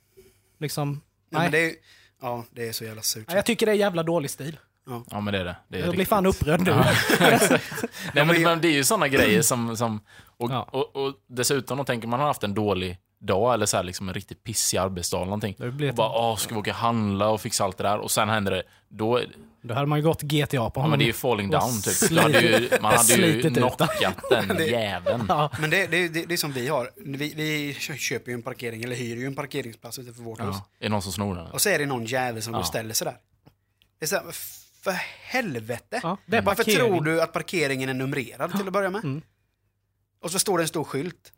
Liksom, 0.58 0.90
Nej, 0.90 1.00
nej. 1.30 1.42
men 1.42 1.50
det 1.52 1.58
är, 1.70 1.74
ja, 2.22 2.44
det 2.50 2.68
är 2.68 2.72
så 2.72 2.84
jävla 2.84 3.02
surt. 3.02 3.24
Jag 3.32 3.46
tycker 3.46 3.66
det 3.66 3.72
är 3.72 3.76
jävla 3.76 4.02
dålig 4.02 4.30
stil. 4.30 4.58
Ja 5.10 5.20
men 5.20 5.32
det 5.34 5.40
är 5.40 5.44
det. 5.44 5.56
det 5.68 5.76
är 5.76 5.80
Jag 5.80 5.88
blir 5.90 5.98
riktigt. 5.98 6.08
fan 6.08 6.26
upprörd 6.26 6.60
nu. 6.60 6.70
Nej, 8.14 8.26
men, 8.26 8.42
men 8.42 8.60
det 8.60 8.68
är 8.68 8.72
ju 8.72 8.84
sådana 8.84 9.08
grejer 9.08 9.42
som... 9.42 9.76
som 9.76 10.00
och, 10.38 10.50
Ja. 10.50 10.62
och, 10.62 10.96
och 10.96 11.14
dessutom, 11.26 11.78
om 11.80 11.86
tänker 11.86 12.08
man 12.08 12.20
har 12.20 12.26
haft 12.26 12.42
en 12.44 12.54
dålig 12.54 12.98
dag 13.20 13.54
eller 13.54 13.66
så 13.66 13.76
här, 13.76 13.84
liksom 13.84 14.08
en 14.08 14.14
riktigt 14.14 14.44
pissig 14.44 14.78
arbetsdag 14.78 15.16
eller 15.16 15.24
någonting. 15.26 15.54
Det 15.58 15.70
blir 15.70 15.88
Och 15.88 15.94
bara, 15.94 16.10
åh, 16.30 16.36
ska 16.36 16.54
vi 16.54 16.60
åka 16.60 16.70
och 16.70 16.76
handla 16.76 17.28
och 17.28 17.40
fixa 17.40 17.64
allt 17.64 17.76
det 17.76 17.84
där? 17.84 17.98
Och 17.98 18.10
sen 18.10 18.28
händer 18.28 18.52
det. 18.52 18.62
Då, 18.88 19.20
Då 19.62 19.74
hade 19.74 19.86
man 19.86 19.98
ju 19.98 20.04
gått 20.04 20.22
GTA 20.22 20.46
på 20.48 20.62
ja 20.62 20.68
honom. 20.74 20.90
men 20.90 20.98
det 20.98 21.04
är 21.04 21.06
ju 21.06 21.12
falling 21.12 21.50
down 21.50 21.82
typ. 21.82 22.10
Då 22.10 22.20
hade 22.20 22.40
ju, 22.40 22.68
man 22.80 22.92
hade 22.96 23.14
ju 23.14 23.42
knockat 23.50 23.90
den 24.30 24.58
jäveln. 24.68 25.26
Ja. 25.28 25.50
Men 25.60 25.70
det, 25.70 25.86
det, 25.86 26.08
det, 26.08 26.24
det 26.24 26.34
är 26.34 26.38
som 26.38 26.52
vi 26.52 26.68
har. 26.68 26.90
Vi, 26.96 27.34
vi 27.36 27.74
köper 27.98 28.30
ju 28.30 28.34
en 28.34 28.42
parkering, 28.42 28.82
eller 28.84 28.96
hyr 28.96 29.16
ju 29.16 29.26
en 29.26 29.34
parkeringsplats 29.34 29.98
utanför 29.98 30.22
vårt 30.22 30.40
hus. 30.40 30.46
Ja. 30.50 30.66
Är 30.78 30.82
det 30.84 30.88
någon 30.88 31.02
som 31.02 31.12
snor 31.12 31.34
den? 31.34 31.46
Och 31.46 31.60
så 31.60 31.68
är 31.68 31.78
det 31.78 31.86
någon 31.86 32.04
jävel 32.04 32.42
som 32.42 32.52
Ja. 32.52 32.58
ja. 32.60 32.64
ställer 32.64 32.94
sig 32.94 33.04
där. 33.04 33.16
Det 33.98 34.04
är 34.04 34.08
så 34.08 34.16
här, 34.16 34.24
för 34.82 34.92
helvete. 35.30 36.00
Ja, 36.02 36.18
Varför 36.42 36.64
tror 36.64 37.00
du 37.04 37.22
att 37.22 37.32
parkeringen 37.32 37.88
är 37.88 37.94
numrerad 37.94 38.50
till 38.58 38.66
att 38.66 38.72
börja 38.72 38.90
med? 38.90 39.04
Mm. 39.04 39.22
Och 40.22 40.30
så 40.30 40.38
står 40.38 40.58
det 40.58 40.64
en 40.64 40.68
stor 40.68 40.84
skylt. 40.84 41.32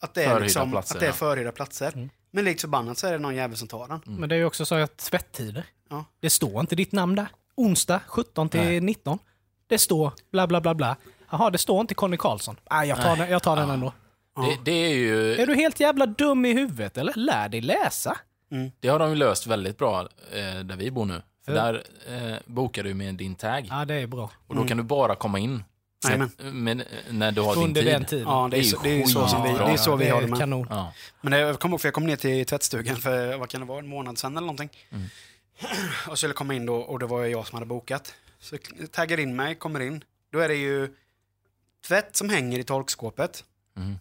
Att 0.00 0.14
det 0.14 0.24
är, 0.24 0.40
liksom, 0.40 0.70
platser, 0.70 0.94
att 0.94 1.00
det 1.00 1.06
är 1.06 1.10
ja. 1.10 1.14
förhyrda 1.14 1.52
platser. 1.52 1.92
Mm. 1.94 2.10
Men 2.30 2.44
likt 2.44 2.60
förbannat 2.60 2.98
så 2.98 3.06
är 3.06 3.12
det 3.12 3.18
någon 3.18 3.34
jävel 3.34 3.56
som 3.56 3.68
tar 3.68 3.88
den. 3.88 4.00
Men 4.04 4.28
det 4.28 4.34
är 4.34 4.38
ju 4.38 4.44
också 4.44 4.66
så 4.66 4.74
att 4.74 4.96
tvättider. 4.96 5.64
Ja. 5.90 6.04
Det 6.20 6.30
står 6.30 6.60
inte 6.60 6.76
ditt 6.76 6.92
namn 6.92 7.14
där. 7.14 7.26
Onsdag 7.56 8.00
17 8.06 8.48
till 8.48 8.60
Nej. 8.60 8.80
19. 8.80 9.18
Det 9.66 9.78
står 9.78 10.12
bla 10.32 10.46
bla 10.46 10.60
bla 10.60 10.74
bla. 10.74 10.96
Jaha, 11.30 11.50
det 11.50 11.58
står 11.58 11.80
inte 11.80 11.94
Conny 11.94 12.16
Karlsson. 12.16 12.56
Ah, 12.64 12.84
jag 12.84 12.96
tar, 13.02 13.08
Nej. 13.08 13.18
den, 13.18 13.30
jag 13.30 13.42
tar 13.42 13.56
den 13.56 13.68
Ja. 13.68 13.74
ändå. 13.74 13.92
Det, 14.36 14.58
det 14.64 14.70
är 14.86 14.94
ju... 14.94 15.34
Är 15.34 15.46
du 15.46 15.54
helt 15.54 15.80
jävla 15.80 16.06
dum 16.06 16.44
i 16.44 16.52
huvudet 16.52 16.98
eller? 16.98 17.12
Lär 17.16 17.48
dig 17.48 17.60
läsa. 17.60 18.16
Det 18.80 18.88
har 18.88 18.98
de 18.98 19.08
ju 19.08 19.14
löst 19.14 19.46
väldigt 19.46 19.78
bra 19.78 20.00
eh, 20.32 20.60
där 20.64 20.76
vi 20.76 20.90
bor 20.90 21.04
nu. 21.04 21.22
För 21.44 21.52
Ja. 21.54 21.62
där 21.72 21.82
eh, 22.08 22.36
bokar 22.46 22.82
du 22.84 22.94
med 22.94 23.14
din 23.14 23.34
tag. 23.34 23.66
Ja, 23.70 23.84
det 23.84 23.94
är 23.94 24.06
bra. 24.06 24.30
Och 24.46 24.54
då 24.54 24.64
kan 24.64 24.76
du 24.76 24.82
bara 24.82 25.14
komma 25.14 25.38
in 25.38 25.64
Jajamän. 26.04 26.30
men, 26.38 26.82
när 27.10 27.32
du 27.32 27.40
har 27.40 27.54
din 27.54 27.64
Under 27.64 27.82
tid. 27.82 27.92
den 27.92 28.04
tiden. 28.04 28.24
Ja, 28.28 28.48
det 28.50 28.56
är, 28.56 28.60
Det 28.60 28.66
är 28.66 28.70
så, 28.70 28.76
ju 28.76 28.96
det 28.96 29.02
är 29.02 29.06
så 29.06 29.28
som 29.28 29.42
vi, 29.42 29.48
det 29.52 29.58
är 29.64 29.76
så 29.76 29.96
vi 29.96 30.04
det 30.04 30.10
har 30.10 30.18
är 30.18 30.22
det 30.22 30.28
med. 30.30 30.38
kanon. 30.38 30.66
Ja. 30.70 30.92
Men 31.20 31.32
jag 31.40 31.60
kommer 31.60 31.72
ihåg, 31.72 31.80
för 31.80 31.88
jag 31.88 31.94
kom 31.94 32.06
ner 32.06 32.16
till 32.16 32.46
tvättstugan 32.46 32.96
för, 32.96 33.36
vad 33.38 33.48
kan 33.48 33.60
det 33.60 33.66
vara, 33.66 33.78
en 33.78 33.88
månad 33.88 34.18
sedan 34.18 34.32
eller 34.36 34.46
någonting. 34.46 34.70
Mm. 34.90 35.04
Och 36.08 36.18
skulle 36.18 36.34
komma 36.34 36.54
in 36.54 36.66
då 36.66 36.76
och 36.76 36.98
det 36.98 37.06
var 37.06 37.24
jag 37.24 37.46
som 37.46 37.56
hade 37.56 37.66
bokat. 37.66 38.14
Så 38.40 38.56
jag 38.78 38.92
taggar 38.92 39.20
in 39.20 39.36
mig, 39.36 39.54
kommer 39.54 39.80
in. 39.80 40.04
Då 40.32 40.38
är 40.38 40.48
det 40.48 40.54
ju 40.54 40.94
tvätt 41.86 42.16
som 42.16 42.28
hänger 42.30 42.58
i 42.58 42.64
torkskåpet. 42.64 43.44
Mm. 43.76 43.98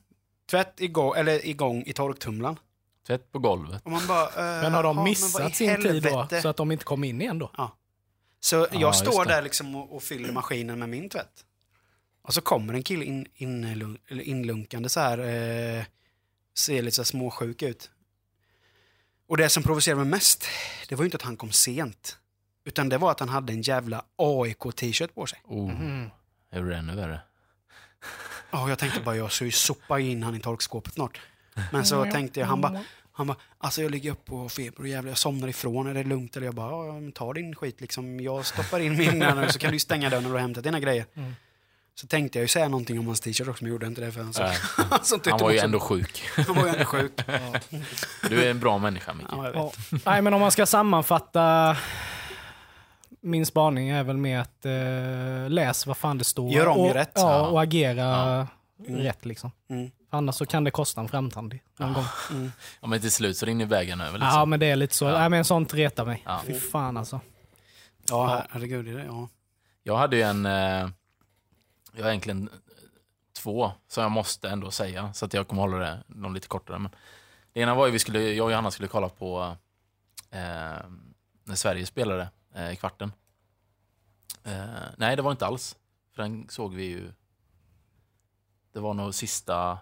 Tvätt 0.49 0.81
igång, 0.81 1.13
eller 1.15 1.45
igång 1.47 1.83
i 1.85 1.93
torktumlaren. 1.93 2.59
Tvätt 3.07 3.31
på 3.31 3.39
golvet. 3.39 3.81
Och 3.85 3.91
man 3.91 4.07
bara, 4.07 4.25
eh, 4.57 4.61
Men 4.61 4.73
har 4.73 4.83
de 4.83 5.03
missat 5.03 5.55
sin 5.55 5.81
tid 5.81 6.03
då? 6.03 6.27
Så 6.41 6.47
att 6.47 6.57
de 6.57 6.71
inte 6.71 6.85
kom 6.85 7.03
in 7.03 7.21
igen 7.21 7.39
då? 7.39 7.51
Så 8.39 8.55
Ja, 8.55 8.67
jag 8.79 8.95
står 8.95 9.25
där 9.25 9.41
liksom 9.41 9.75
och, 9.75 9.95
och 9.95 10.03
fyller 10.03 10.31
maskinen 10.31 10.79
med 10.79 10.89
min 10.89 11.09
tvätt. 11.09 11.43
Och 12.27 12.33
så 12.33 12.41
kommer 12.41 12.73
en 12.73 12.83
kille 12.83 13.05
in, 13.05 13.27
in, 13.35 13.97
inlunkande 14.09 14.89
så 14.89 14.99
här. 14.99 15.17
Eh, 15.17 15.83
ser 16.57 16.81
lite 16.81 16.95
så 16.95 17.01
här 17.01 17.05
småsjuk 17.05 17.61
ut. 17.61 17.91
Och 19.27 19.37
det 19.37 19.49
som 19.49 19.63
provocerade 19.63 20.01
mig 20.01 20.09
mest, 20.09 20.45
det 20.89 20.95
var 20.95 21.03
ju 21.03 21.05
inte 21.05 21.17
att 21.17 21.21
han 21.23 21.37
kom 21.37 21.51
sent. 21.51 22.17
Utan 22.65 22.89
det 22.89 22.97
var 22.97 23.11
att 23.11 23.19
han 23.19 23.29
hade 23.29 23.53
en 23.53 23.61
jävla 23.61 24.05
AIK-t-shirt 24.15 25.13
på 25.15 25.25
sig. 25.25 25.39
Oh, 25.43 25.71
Mm. 25.71 26.09
är 26.51 26.61
det 26.63 26.75
ännu 26.77 26.95
värre? 26.95 27.19
Ja, 28.51 28.69
jag 28.69 28.79
tänkte 28.79 28.99
bara, 29.01 29.15
jag 29.15 29.31
ska 29.31 29.45
ju 29.45 29.51
sopa 29.51 29.99
in 29.99 30.23
han 30.23 30.35
i 30.35 30.39
torkskåpet 30.39 30.93
snart. 30.93 31.21
Men 31.71 31.85
så 31.85 32.03
tänkte 32.11 32.39
jag, 32.39 32.47
han 32.47 32.61
bara, 32.61 32.83
han 33.11 33.27
bara, 33.27 33.37
alltså 33.57 33.81
jag 33.81 33.91
ligger 33.91 34.11
upp 34.11 34.25
på 34.25 34.49
feber 34.49 34.79
och 34.79 34.87
jävlar 34.87 35.11
jag 35.11 35.17
somnar 35.17 35.47
ifrån, 35.47 35.87
är 35.87 35.93
det 35.93 36.03
lugnt? 36.03 36.37
Eller 36.37 36.45
jag 36.47 36.55
bara, 36.55 36.85
ja, 36.87 37.11
ta 37.15 37.33
din 37.33 37.55
skit 37.55 37.81
liksom. 37.81 38.19
Jag 38.19 38.45
stoppar 38.45 38.79
in 38.79 38.97
min 38.97 39.19
nu 39.19 39.47
så 39.49 39.59
kan 39.59 39.71
du 39.71 39.79
stänga 39.79 40.09
dörren 40.09 40.25
har 40.25 40.37
hämtat 40.37 40.63
dina 40.63 40.79
grejer. 40.79 41.05
Mm. 41.13 41.33
Så 42.01 42.07
tänkte 42.07 42.37
jag 42.39 42.41
ju 42.43 42.47
säga 42.47 42.67
någonting 42.67 42.99
om 42.99 43.07
hans 43.07 43.19
t-shirt 43.21 43.47
också, 43.47 43.63
men 43.63 43.69
jag 43.71 43.75
gjorde 43.75 43.87
inte 43.87 44.01
det 44.01 44.11
för 44.11 44.21
han 44.23 44.33
så. 44.33 44.43
Nej. 44.43 44.57
han, 44.77 44.99
Han 45.29 45.39
var 45.39 45.51
ju 45.51 45.57
ändå 45.57 45.79
sjuk. 45.79 46.23
han 46.47 46.55
var 46.55 46.63
ju 46.63 46.69
ändå 46.69 46.85
sjuk. 46.85 47.11
Du 48.29 48.43
är 48.43 48.51
en 48.51 48.59
bra 48.59 48.77
människa, 48.77 49.13
Micke. 49.13 49.27
Ja. 49.31 49.51
Ja. 49.53 49.71
Nej, 50.05 50.21
men 50.21 50.33
om 50.33 50.41
man 50.41 50.51
ska 50.51 50.65
sammanfatta 50.65 51.77
min 53.21 53.45
spaning 53.45 53.89
är 53.89 54.03
väl 54.03 54.17
med 54.17 54.41
att 54.41 54.65
eh, 54.65 55.49
läs 55.49 55.87
vad 55.87 55.97
fan 55.97 56.17
det 56.17 56.23
står. 56.23 56.51
Gör 56.51 56.67
om 56.67 56.77
och, 56.77 56.93
rätt. 56.93 57.11
Ja, 57.15 57.47
och 57.47 57.61
agera 57.61 58.01
Ja. 58.03 58.47
Mm. 58.87 59.01
rätt 59.01 59.25
liksom. 59.25 59.51
Mm. 59.69 59.91
Annars 60.09 60.35
så 60.35 60.45
kan 60.45 60.63
det 60.63 60.71
kosta 60.71 61.01
en 61.01 61.07
framtand 61.07 61.59
någon 61.79 61.93
gång. 61.93 62.05
Mm. 62.31 62.51
Ja, 62.81 62.87
men 62.87 63.01
till 63.01 63.11
slut 63.11 63.37
så 63.37 63.45
rinner 63.45 63.65
vägen 63.65 64.01
över. 64.01 64.19
Liksom. 64.19 64.39
Ja, 64.39 64.45
men 64.45 64.59
det 64.59 64.65
är 64.65 64.75
lite 64.75 64.95
så. 64.95 65.05
Ja. 65.05 65.19
Nej, 65.19 65.29
men 65.29 65.45
sånt 65.45 65.73
retar 65.73 66.05
mig. 66.05 66.23
Ja. 66.25 66.41
Fy 66.47 66.53
fan 66.59 66.97
alltså. 66.97 67.19
Ja, 68.09 68.27
her- 68.27 68.47
herregud. 68.51 68.85
Det 68.85 68.91
är 68.91 68.95
det, 68.95 69.05
ja. 69.05 69.29
Jag 69.83 69.97
hade 69.97 70.15
ju 70.15 70.21
en... 70.21 70.45
Eh, 70.45 70.89
jag 71.97 72.03
har 72.03 72.09
egentligen 72.09 72.49
två 73.33 73.71
som 73.87 74.03
jag 74.03 74.11
måste 74.11 74.49
ändå 74.49 74.71
säga, 74.71 75.13
så 75.13 75.25
att 75.25 75.33
jag 75.33 75.47
kommer 75.47 75.61
hålla 75.61 75.77
det 75.77 76.03
någon 76.07 76.33
lite 76.33 76.47
kortare. 76.47 76.79
Men 76.79 76.91
det 77.53 77.59
ena 77.59 77.75
var 77.75 77.85
ju 77.85 77.91
vi 77.91 77.99
skulle, 77.99 78.21
jag 78.21 78.45
och 78.45 78.51
Johanna 78.51 78.71
skulle 78.71 78.87
kolla 78.87 79.09
på 79.09 79.55
eh, 80.31 80.79
när 81.43 81.55
Sverige 81.55 81.85
spelade 81.85 82.29
eh, 82.53 82.71
i 82.71 82.75
kvarten. 82.75 83.11
Eh, 84.43 84.83
nej, 84.97 85.15
det 85.15 85.21
var 85.21 85.31
inte 85.31 85.45
alls. 85.45 85.77
För 86.11 86.23
den 86.23 86.49
såg 86.49 86.73
vi 86.73 86.83
ju... 86.83 87.13
Det 88.71 88.79
var 88.79 88.93
nog 88.93 89.13
sista 89.13 89.79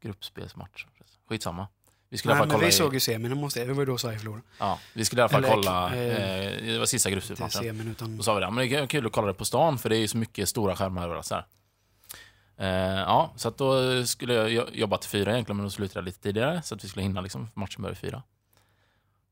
gruppspelsmatch. 0.00 0.86
Skitsamma. 1.28 1.68
Vi 2.12 2.18
skulle 2.18 2.32
i 2.32 2.34
Nej, 2.34 2.40
alla 2.42 2.42
fall 2.42 2.48
men 2.48 2.54
kolla 2.56 2.66
vi 2.66 2.74
i- 2.74 2.78
såg 2.78 2.94
ju 2.94 3.00
semin, 3.00 3.36
måste 3.36 3.58
jag. 3.58 3.68
Det 3.68 3.74
var 3.74 3.82
ju 3.82 3.86
då 3.86 3.98
Sverige 3.98 4.18
förlorade. 4.18 4.42
Ja, 4.58 4.78
vi 4.94 5.04
skulle 5.04 5.20
i 5.20 5.22
alla 5.22 5.28
fall 5.28 5.44
Eller, 5.44 5.54
kolla, 5.54 5.94
eh, 5.94 6.46
eh, 6.46 6.62
det 6.72 6.78
var 6.78 6.86
sista 6.86 7.10
gruppspelsmatchen. 7.10 7.62
semin, 7.62 7.88
utan... 7.90 8.16
Då 8.16 8.22
sa 8.22 8.34
vi 8.34 8.40
det, 8.40 8.50
men 8.50 8.68
det 8.68 8.76
är 8.76 8.86
kul 8.86 9.06
att 9.06 9.12
kolla 9.12 9.26
det 9.26 9.34
på 9.34 9.44
stan 9.44 9.78
för 9.78 9.88
det 9.88 9.96
är 9.96 10.00
ju 10.00 10.08
så 10.08 10.16
mycket 10.16 10.48
stora 10.48 10.76
skärmar 10.76 11.04
överallt. 11.04 11.26
Så. 11.26 11.34
Eh, 12.56 12.68
ja, 13.00 13.32
så 13.36 13.48
att 13.48 13.58
då 13.58 14.04
skulle 14.06 14.34
jag 14.34 14.50
jo- 14.52 14.68
jobba 14.72 14.98
till 14.98 15.10
fyra 15.10 15.32
egentligen, 15.32 15.56
men 15.56 15.64
då 15.66 15.70
slutade 15.70 15.98
jag 15.98 16.04
lite 16.04 16.20
tidigare 16.22 16.62
så 16.62 16.74
att 16.74 16.84
vi 16.84 16.88
skulle 16.88 17.02
hinna 17.02 17.20
liksom, 17.20 17.50
matchen 17.54 17.82
började 17.82 18.00
fyra. 18.00 18.22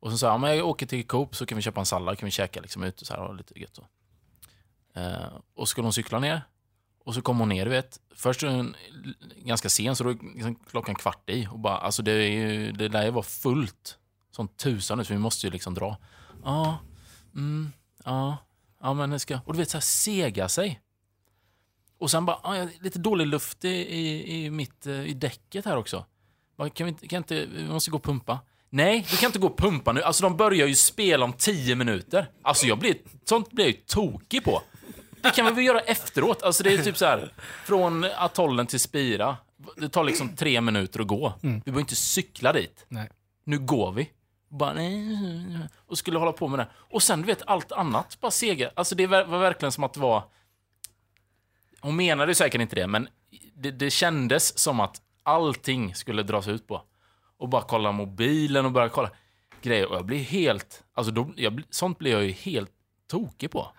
Och 0.00 0.10
så 0.10 0.18
sa 0.18 0.26
jag, 0.26 0.34
ja, 0.34 0.38
men 0.38 0.56
jag 0.56 0.66
åker 0.68 0.86
till 0.86 1.06
Coop 1.06 1.36
så 1.36 1.46
kan 1.46 1.56
vi 1.56 1.62
köpa 1.62 1.80
en 1.80 1.86
sallad, 1.86 2.18
kan 2.18 2.26
vi 2.26 2.30
käka 2.30 2.60
liksom 2.60 2.82
ute 2.82 3.04
så 3.04 3.14
här, 3.14 3.22
och 3.22 3.34
lite 3.34 3.60
gött 3.60 3.76
så. 3.76 3.84
Eh, 5.00 5.26
och 5.54 5.68
så 5.68 5.70
skulle 5.70 5.84
hon 5.84 5.92
cykla 5.92 6.18
ner. 6.18 6.42
Och 7.04 7.14
så 7.14 7.22
kom 7.22 7.38
hon 7.38 7.48
ner, 7.48 7.64
du 7.64 7.70
vet. 7.70 8.00
Först 8.14 8.42
är 8.42 8.48
hon 8.48 8.76
ganska 9.44 9.68
sen, 9.68 9.96
så 9.96 10.04
då 10.04 10.10
är 10.10 10.18
liksom 10.34 10.54
klockan 10.54 10.94
kvart 10.94 11.30
i. 11.30 11.48
Och 11.50 11.58
bara, 11.58 11.76
alltså 11.78 12.02
det, 12.02 12.12
är 12.12 12.30
ju, 12.30 12.72
det 12.72 12.88
där 12.88 13.10
var 13.10 13.22
fullt. 13.22 13.96
Som 14.30 14.48
tusan 14.48 14.98
nu, 14.98 15.04
så 15.04 15.12
vi 15.12 15.18
måste 15.18 15.46
ju 15.46 15.52
liksom 15.52 15.74
dra. 15.74 15.96
Ja, 16.44 16.78
mm, 17.34 17.72
ja, 18.04 18.36
ja 18.80 18.94
men 18.94 19.10
det 19.10 19.18
ska... 19.18 19.38
Och 19.44 19.52
du 19.52 19.58
vet, 19.58 19.70
så 19.70 19.76
här 19.76 19.82
sega 19.82 20.48
sig. 20.48 20.80
Och 21.98 22.10
sen 22.10 22.26
bara, 22.26 22.40
ah, 22.42 22.56
ja, 22.56 22.68
lite 22.80 22.98
dålig 22.98 23.26
luft 23.26 23.64
i, 23.64 23.68
i, 23.68 24.44
i, 24.44 24.50
mitt, 24.50 24.86
eh, 24.86 25.04
i 25.04 25.14
däcket 25.14 25.64
här 25.64 25.76
också. 25.76 26.04
Bara, 26.56 26.70
Kan 26.70 26.86
vi, 26.86 27.08
kan 27.08 27.16
inte, 27.16 27.46
vi 27.46 27.68
måste 27.68 27.90
gå 27.90 27.96
och 27.96 28.04
pumpa. 28.04 28.38
Nej, 28.70 29.06
vi 29.10 29.16
kan 29.16 29.26
inte 29.26 29.38
gå 29.38 29.46
och 29.46 29.58
pumpa 29.58 29.92
nu. 29.92 30.02
Alltså 30.02 30.22
de 30.22 30.36
börjar 30.36 30.66
ju 30.66 30.74
spela 30.74 31.24
om 31.24 31.32
tio 31.32 31.74
minuter. 31.74 32.30
Alltså 32.42 32.66
jag 32.66 32.78
blir, 32.78 32.96
sånt 33.24 33.50
blir 33.50 33.64
jag 33.64 33.72
ju 33.74 33.80
tokig 33.80 34.44
på. 34.44 34.62
Det 35.22 35.30
kan 35.30 35.46
vi 35.46 35.52
väl 35.52 35.64
göra 35.64 35.80
efteråt. 35.80 36.42
Alltså 36.42 36.62
det 36.62 36.74
är 36.74 36.82
typ 36.82 36.96
så 36.96 37.04
här, 37.04 37.32
från 37.64 38.04
atollen 38.16 38.66
till 38.66 38.80
Spira. 38.80 39.36
Det 39.76 39.88
tar 39.88 40.04
liksom 40.04 40.36
tre 40.36 40.60
minuter 40.60 41.00
att 41.00 41.06
gå. 41.06 41.34
Vi 41.40 41.48
behöver 41.48 41.80
inte 41.80 41.96
cykla 41.96 42.52
dit. 42.52 42.84
Nej. 42.88 43.10
Nu 43.44 43.58
går 43.58 43.92
vi. 43.92 44.10
Bara, 44.48 44.72
nej, 44.72 45.18
och 45.86 45.98
skulle 45.98 46.18
hålla 46.18 46.32
på 46.32 46.48
med 46.48 46.58
det. 46.58 46.68
Och 46.74 47.02
sen, 47.02 47.20
du 47.20 47.26
vet, 47.26 47.42
allt 47.46 47.72
annat 47.72 48.20
bara 48.20 48.30
sega. 48.30 48.70
Alltså 48.74 48.94
det 48.94 49.06
var 49.06 49.24
verkligen 49.24 49.72
som 49.72 49.84
att 49.84 49.94
det 49.94 50.00
var... 50.00 50.24
Hon 51.80 51.96
menade 51.96 52.34
säkert 52.34 52.60
inte 52.60 52.76
det, 52.76 52.86
men 52.86 53.08
det, 53.54 53.70
det 53.70 53.90
kändes 53.90 54.58
som 54.58 54.80
att 54.80 55.02
allting 55.22 55.94
skulle 55.94 56.22
dras 56.22 56.48
ut 56.48 56.66
på. 56.66 56.82
Och 57.38 57.48
bara 57.48 57.62
kolla 57.62 57.92
mobilen 57.92 58.66
och 58.66 58.72
börja 58.72 58.88
kolla 58.88 59.10
grejer. 59.62 59.86
Och 59.86 59.96
jag 59.96 60.04
blir 60.04 60.18
helt... 60.18 60.84
Alltså 60.94 61.12
då, 61.12 61.30
jag, 61.36 61.62
sånt 61.70 61.98
blir 61.98 62.12
jag 62.12 62.24
ju 62.24 62.32
helt 62.32 62.70
tokig 63.10 63.50
på. 63.50 63.72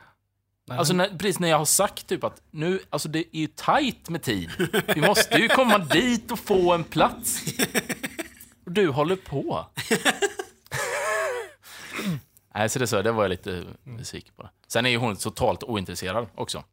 Nej, 0.68 0.78
Alltså 0.78 0.94
när, 0.94 1.18
precis 1.18 1.40
när 1.40 1.48
jag 1.48 1.58
har 1.58 1.66
sagt 1.66 2.08
typ 2.08 2.24
att 2.24 2.42
nu, 2.52 2.80
alltså 2.90 3.10
det 3.10 3.20
är 3.20 3.40
ju 3.40 3.48
tajt 3.48 4.10
med 4.10 4.22
tid. 4.24 4.50
Vi 4.96 5.02
måste 5.02 5.38
ju 5.38 5.48
komma 5.48 5.78
dit 5.78 6.32
och 6.32 6.40
få 6.40 6.74
en 6.74 6.84
plats. 6.84 7.42
Och 8.66 8.72
du 8.72 8.88
håller 8.90 9.16
på. 9.16 9.66
Nej, 12.56 12.70
så 12.70 12.80
det, 12.80 12.88
så, 12.88 13.02
det 13.02 13.12
var 13.12 13.24
jag 13.24 13.30
lite 13.30 13.64
besviken 13.84 14.34
på. 14.38 14.50
Sen 14.68 14.86
är 14.86 14.90
ju 14.90 14.98
hon 14.98 15.16
totalt 15.16 15.64
ointresserad 15.64 16.28
också. 16.36 16.64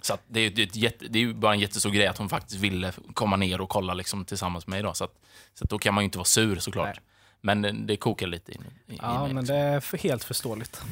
Så 0.00 0.14
att 0.14 0.22
det, 0.28 0.40
är, 0.40 0.50
det, 0.50 0.62
är 0.62 0.66
ett 0.66 0.76
jätte, 0.76 1.04
det 1.08 1.18
är 1.18 1.20
ju 1.20 1.34
bara 1.34 1.52
en 1.52 1.60
jättestor 1.60 1.90
grej 1.90 2.06
att 2.06 2.18
hon 2.18 2.28
faktiskt 2.28 2.60
ville 2.60 2.92
komma 3.14 3.36
ner 3.36 3.60
och 3.60 3.68
kolla 3.68 3.94
liksom 3.94 4.24
tillsammans 4.24 4.66
med 4.66 4.76
mig. 4.76 4.82
Då. 4.82 4.94
Så, 4.94 5.04
att, 5.04 5.14
så 5.54 5.64
att 5.64 5.70
då 5.70 5.78
kan 5.78 5.94
man 5.94 6.02
ju 6.02 6.04
inte 6.04 6.18
vara 6.18 6.24
sur 6.24 6.58
såklart. 6.58 6.86
Nej. 6.86 7.04
Men 7.40 7.62
det, 7.62 7.72
det 7.72 7.96
kokar 7.96 8.26
lite 8.26 8.52
in, 8.52 8.64
i, 8.86 8.92
i 8.94 8.98
Ja, 9.02 9.18
mig. 9.24 9.34
men 9.34 9.36
liksom. 9.36 9.56
det 9.56 9.62
är 9.62 9.98
helt 9.98 10.24
förståeligt. 10.24 10.82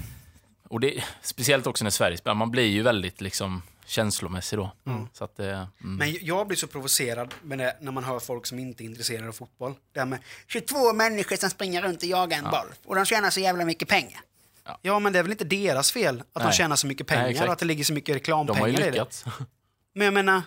Och 0.68 0.81
det, 0.81 1.05
speciellt 1.22 1.66
också 1.66 1.85
när 1.85 1.90
Sverige 1.90 2.16
spelar, 2.16 2.35
man 2.35 2.50
blir 2.50 2.66
ju 2.66 2.83
väldigt 2.83 3.20
liksom 3.20 3.62
känslomässig 3.87 4.59
då. 4.59 4.70
Så 5.12 5.24
att 5.24 5.37
det, 5.37 5.50
mm. 5.52 5.96
Men 5.96 6.18
jag 6.20 6.46
blir 6.46 6.57
så 6.57 6.66
provocerad 6.66 7.35
med 7.42 7.59
det, 7.59 7.76
när 7.81 7.92
man 7.92 8.05
hör 8.05 8.18
folk 8.18 8.46
som 8.46 8.59
inte 8.59 8.85
är 8.85 8.87
intresserade 8.87 9.29
av 9.29 9.33
fotboll. 9.33 9.74
Det 9.92 9.98
här 9.98 10.07
med 10.07 10.18
22 10.46 10.92
människor 10.92 11.37
som 11.37 11.50
springer 11.50 11.83
runt 11.83 12.02
och 12.02 12.09
jagar 12.09 12.38
en 12.38 12.44
boll 12.44 12.66
och 12.85 12.94
de 12.94 13.05
tjänar 13.05 13.31
så 13.31 13.40
jävla 13.40 13.64
mycket 13.64 13.88
pengar. 13.88 14.20
Ja. 14.64 14.79
Ja, 14.83 14.98
men 14.98 15.12
det 15.12 15.18
är 15.18 15.22
väl 15.22 15.33
inte 15.33 15.44
deras 15.44 15.92
fel 15.92 16.20
att 16.33 16.42
de 16.42 16.44
Nej. 16.44 16.52
tjänar 16.52 16.76
så 16.76 16.87
mycket 16.87 17.09
Nej, 17.09 17.16
pengar 17.16 17.31
exakt. 17.31 17.46
och 17.46 17.52
att 17.52 17.59
det 17.59 17.66
ligger 17.66 17.85
så 17.85 17.92
mycket 17.92 18.07
de 18.07 18.12
har 18.12 18.18
reklampengar 18.18 18.68
ju 18.68 18.74
i 18.74 18.76
det. 18.76 18.90
lyckats. 18.90 19.24
Men 19.94 20.05
jag 20.05 20.14
menar, 20.14 20.42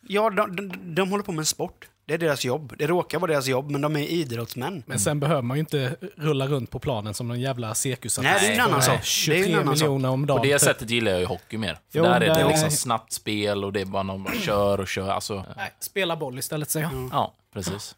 ja, 0.00 0.30
de, 0.30 0.56
de, 0.56 0.94
de 0.94 1.10
håller 1.10 1.24
på 1.24 1.32
med 1.32 1.38
en 1.38 1.46
sport. 1.46 1.88
Det 2.06 2.14
är 2.14 2.18
deras 2.18 2.44
jobb. 2.44 2.74
Det 2.78 2.86
råkar 2.86 3.18
vara 3.18 3.32
deras 3.32 3.46
jobb, 3.46 3.70
men 3.70 3.80
de 3.80 3.96
är 3.96 4.00
idrottsmän. 4.06 4.82
Men 4.86 4.98
sen 5.00 5.20
behöver 5.20 5.42
man 5.42 5.56
ju 5.56 5.60
inte 5.60 5.96
rulla 6.16 6.46
runt 6.46 6.70
på 6.70 6.78
planen 6.78 7.14
som 7.14 7.28
någon 7.28 7.40
jävla 7.40 7.74
cirkusartist. 7.74 8.32
Nej, 8.42 8.48
det 8.48 8.54
är 8.54 8.58
en 8.58 8.60
annan 8.68 8.82
sak. 8.82 9.00
Det 9.00 9.04
23 9.06 9.42
är 9.42 9.48
en 9.48 9.54
annan 9.54 9.68
miljoner 9.74 10.08
om 10.10 10.26
dagen. 10.26 10.38
På 10.38 10.44
det 10.44 10.58
sättet 10.58 10.90
gillar 10.90 11.10
jag 11.12 11.20
ju 11.20 11.26
hockey 11.26 11.56
mer. 11.58 11.72
För 11.74 11.98
Jo, 11.98 12.04
där 12.04 12.14
är 12.14 12.20
det 12.20 12.26
där- 12.26 12.48
liksom 12.48 12.70
snabbt 12.70 13.12
spel 13.12 13.64
och 13.64 13.72
det 13.72 13.80
är 13.80 13.84
bara 13.84 14.02
någon 14.02 14.22
bara 14.24 14.34
kör 14.34 14.80
och 14.80 14.88
kör. 14.88 15.08
Alltså, 15.10 15.44
Nej, 15.56 15.72
spela 15.80 16.16
boll 16.16 16.38
istället 16.38 16.70
säger 16.70 16.86
jag. 16.92 17.08
ja, 17.12 17.34
precis. 17.52 17.96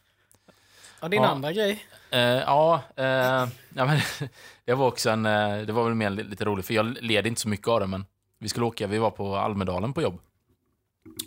Ja, 1.01 1.09
din 1.09 1.23
Ja. 1.23 1.29
andra 1.29 1.53
grej. 1.53 1.85
Eh, 2.11 2.21
ja, 2.21 2.83
eh, 2.97 3.05
ja 3.05 3.49
men, 3.75 4.01
det 4.65 4.75
var 4.75 4.87
också 4.87 5.11
en, 5.11 5.27
eh, 5.27 5.59
det 5.59 5.73
var 5.73 5.85
väl 5.85 5.95
mer 5.95 6.11
li- 6.11 6.25
lite 6.25 6.45
roligt, 6.45 6.67
för 6.67 6.75
jag 6.75 6.97
led 7.03 7.27
inte 7.27 7.41
så 7.41 7.49
mycket 7.49 7.69
av 7.69 7.81
det, 7.81 7.87
men 7.87 8.05
vi 8.41 8.49
skulle 8.49 8.67
åka, 8.67 8.87
vi 8.87 8.99
var 8.99 9.11
på 9.11 9.37
Almedalen 9.37 9.93
på 9.93 10.03
jobb. 10.03 10.21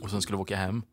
Och 0.01 0.09
sen 0.09 0.21
skulle 0.21 0.37
vi 0.37 0.41
åka 0.41 0.55
hem. 0.55 0.83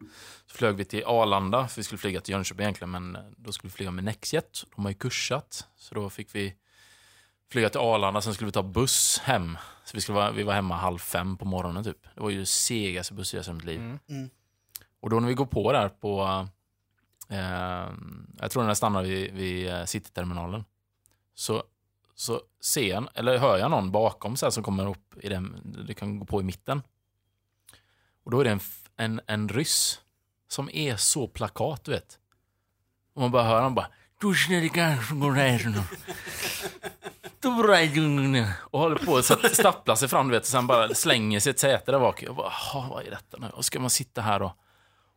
Så 0.46 0.57
flög 0.57 0.77
vi 0.77 0.85
till 0.85 1.05
Arlanda, 1.07 1.68
för 1.68 1.77
vi 1.77 1.85
skulle 1.85 1.98
flyga 1.98 2.20
till 2.20 2.33
Jönköping 2.33 2.64
egentligen, 2.64 2.90
men 2.90 3.16
eh, 3.16 3.22
då 3.37 3.53
skulle 3.53 3.68
vi 3.68 3.74
flyga 3.74 3.90
med 3.90 4.05
Nextjet. 4.05 4.64
De 4.77 4.85
har 4.85 4.90
ju 4.90 4.98
kursat, 4.98 5.66
så 5.77 5.94
då 5.94 6.11
fick 6.11 6.35
vi 6.35 6.55
flyga 7.51 7.68
till 7.68 7.81
Arlanda, 7.81 8.20
sen 8.20 8.35
skulle 8.35 8.46
vi 8.46 8.53
ta 8.53 8.62
buss 8.62 9.18
hem. 9.18 9.59
Så 9.85 9.96
vi, 9.96 10.01
skulle 10.01 10.16
vara, 10.16 10.31
vi 10.31 10.42
var 10.42 10.55
hemma 10.55 10.77
halv 10.77 10.98
fem 10.98 11.37
på 11.37 11.44
morgonen 11.44 11.85
typ. 11.85 12.03
Det 12.14 12.20
var 12.20 12.31
ju 12.31 12.44
segaste 12.44 13.14
bussresan 13.14 13.55
i 13.55 13.57
mitt 13.57 13.64
liv. 13.64 13.81
Mm. 13.81 13.98
Mm. 14.09 14.31
Och 15.01 15.11
då 15.11 15.20
när 15.20 15.29
vi 15.29 15.35
går 15.35 15.46
på 15.46 15.72
där 15.72 15.88
på, 15.88 16.46
eh, 17.29 17.38
jag 18.38 18.51
tror 18.51 18.62
när 18.62 18.70
jag 18.70 18.77
stannar 18.77 19.03
vid, 19.03 19.33
vid 19.33 19.68
eh, 19.68 19.85
Cityterminalen, 19.85 20.64
så, 21.35 21.62
så 22.14 22.40
ser 22.61 22.88
jag, 22.88 23.09
eller 23.14 23.38
hör 23.38 23.59
jag 23.59 23.70
någon 23.70 23.92
bakom 23.92 24.37
så 24.37 24.46
här, 24.46 24.51
som 24.51 24.62
kommer 24.62 24.90
upp 24.90 25.14
i 25.20 25.29
den, 25.29 25.74
det 25.87 25.94
kan 25.94 26.18
gå 26.18 26.24
på 26.24 26.40
i 26.40 26.44
mitten. 26.44 26.83
Och 28.24 28.31
då 28.31 28.40
är 28.40 28.44
det 28.44 28.51
en, 28.51 28.61
en, 28.98 29.20
en 29.26 29.48
ryss 29.48 30.00
som 30.48 30.70
är 30.72 30.96
så 30.96 31.28
plakat, 31.28 31.84
du 31.84 31.90
vet. 31.90 32.18
Och 33.14 33.20
man 33.20 33.30
bara 33.30 33.42
hör 33.42 33.62
han 33.62 33.74
bara. 33.74 33.88
Och 38.61 38.80
håller 38.80 38.96
på 38.96 39.16
att 39.16 39.54
stappla 39.54 39.96
sig 39.96 40.08
fram, 40.08 40.28
du 40.28 40.32
vet, 40.34 40.42
och 40.42 40.46
sen 40.48 40.66
bara 40.66 40.94
slänger 40.94 41.40
sig 41.40 41.50
ett 41.50 41.58
säte 41.58 41.92
där 41.92 41.98
bak. 41.98 42.22
Jag 42.22 42.37
bara, 42.37 42.52
"Jaha, 42.72 42.88
vad 42.90 43.06
är 43.06 43.11
detta 43.11 43.37
nu? 43.40 43.50
Och 43.50 43.64
ska 43.64 43.80
man 43.80 43.90
sitta 43.90 44.20
här 44.22 44.40
då? 44.40 44.54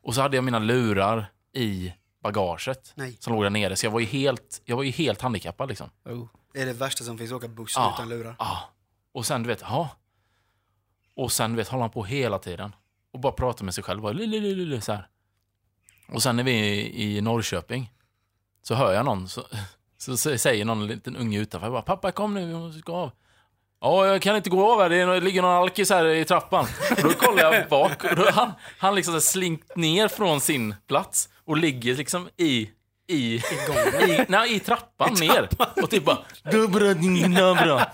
Och 0.04 0.16
så 0.16 0.22
hade 0.22 0.38
jag 0.38 0.44
mina 0.44 0.60
lurar 0.60 1.32
i 1.54 1.94
bagaget 2.24 2.94
Nej. 2.96 3.18
som 3.20 3.34
låg 3.34 3.44
där 3.44 3.50
nere, 3.50 3.76
så 3.76 3.86
jag 3.86 3.92
var 3.92 4.00
ju 4.00 4.06
helt, 4.06 4.62
jag 4.66 4.76
var 4.76 4.84
ju 4.84 4.92
helt 4.92 5.22
handikappad 5.22 5.70
liksom. 5.70 5.90
Oh. 6.06 6.28
Det 6.54 6.62
är 6.62 6.66
det 6.66 6.74
värsta 6.74 7.04
som 7.04 7.18
finns, 7.18 7.32
att 7.32 7.38
åka 7.38 7.48
buss 7.48 7.74
Ja. 7.76 7.94
utan 7.96 8.10
lurar. 8.10 8.36
Ja. 8.40 8.70
Och 9.14 9.26
sen, 9.26 9.44
du 9.44 9.48
vet, 9.48 9.62
ja. 9.62 9.90
Och 11.16 11.32
sen, 11.32 11.52
du 11.52 11.58
vet, 11.58 11.68
håller 11.68 11.82
han 11.82 11.92
på 11.92 12.04
hela 12.04 12.40
tiden. 12.40 12.76
Och 13.14 13.20
bara 13.20 13.34
pratar 13.34 13.66
med 13.66 13.76
sig 13.76 13.84
själv. 13.84 14.02
Bara, 14.02 14.14
lille, 14.14 14.82
så 14.82 14.92
här. 14.92 15.08
Och 16.14 16.24
sen 16.24 16.36
när 16.36 16.44
vi 16.44 16.80
är 16.80 17.00
i 17.00 17.22
Norrköping 17.22 17.92
så 18.62 18.76
hör 18.76 18.94
jag 18.94 19.06
någon, 19.06 19.28
så, 19.30 19.44
så 19.98 20.18
säger 20.18 20.66
någon 20.66 20.88
liten 20.88 21.16
unge 21.16 21.40
utanför, 21.40 21.68
jag 21.68 21.74
bara, 21.74 21.82
pappa 21.82 22.12
kom 22.12 22.34
nu, 22.34 22.46
vi 22.46 22.54
måste 22.54 22.82
gå 22.82 22.96
av. 22.96 23.12
Ja, 23.82 24.08
jag 24.08 24.22
kan 24.22 24.36
inte 24.36 24.50
gå 24.50 24.72
av 24.72 24.82
här, 24.82 24.90
det, 24.90 25.20
ligger 25.20 25.42
någon 25.42 25.52
alkis 25.52 25.90
här 25.90 26.06
i 26.06 26.26
trappan. 26.26 26.66
Och 26.92 27.04
då 27.04 27.10
kollar 27.10 27.54
jag 27.54 27.70
bak 27.70 28.04
och 28.04 28.16
då 28.16 28.32
han, 28.32 28.52
han 28.78 28.96
liksom 28.96 29.22
slinkt 29.22 29.76
ner 29.76 30.08
från 30.08 30.42
sin 30.42 30.76
plats 30.88 31.30
och 31.46 31.58
ligger 31.58 31.96
liksom 31.96 32.30
i 32.38 32.70
i, 33.08 33.36
i, 33.36 33.42
nej, 34.28 34.56
i 34.56 34.60
trappan 34.60 35.14
ner. 35.14 35.50
Och 35.84 35.90
typ 35.90 36.06
bara... 36.06 36.18
Dobra, 36.52 36.94
dobra. 36.94 37.86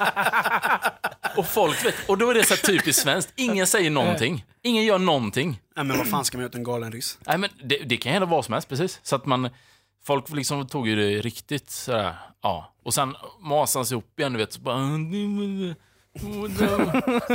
Och 1.38 1.48
folk 1.48 1.86
vet, 1.86 1.96
och 2.08 2.18
då 2.18 2.30
är 2.30 2.34
det 2.34 2.44
så 2.44 2.56
typiskt 2.56 3.02
svenskt. 3.02 3.34
Ingen 3.36 3.68
säger 3.68 3.90
någonting. 3.90 4.46
Ingen 4.62 4.84
gör 4.84 5.00
någonting. 5.00 5.62
Nej, 5.76 5.86
men 5.86 5.98
vad 5.98 6.08
fan 6.08 6.26
ska 6.26 6.38
man 6.38 6.42
göra 6.42 6.50
åt 6.50 6.56
en 6.56 6.64
galen 6.64 6.92
ryss? 6.92 7.18
Nej, 7.28 7.38
men 7.38 7.50
det, 7.64 7.78
det 7.78 7.98
kan 7.98 8.14
hända 8.14 8.26
vad 8.26 8.46
som 8.46 8.54
helst, 8.54 8.70
precis. 8.70 9.00
Så 9.04 9.16
att 9.16 9.26
man... 9.26 9.50
Folk 10.04 10.30
liksom 10.30 10.68
tog 10.68 10.88
ju 10.88 10.96
det 10.96 11.22
riktigt 11.22 11.70
sådär, 11.70 12.16
ja. 12.42 12.74
Och 12.84 12.94
sen 12.94 13.16
sig 13.86 13.96
ihop 13.96 14.20
igen, 14.20 14.34
du 14.34 14.40
vet. 14.40 14.54
Så 14.54 14.62
bara... 14.62 14.78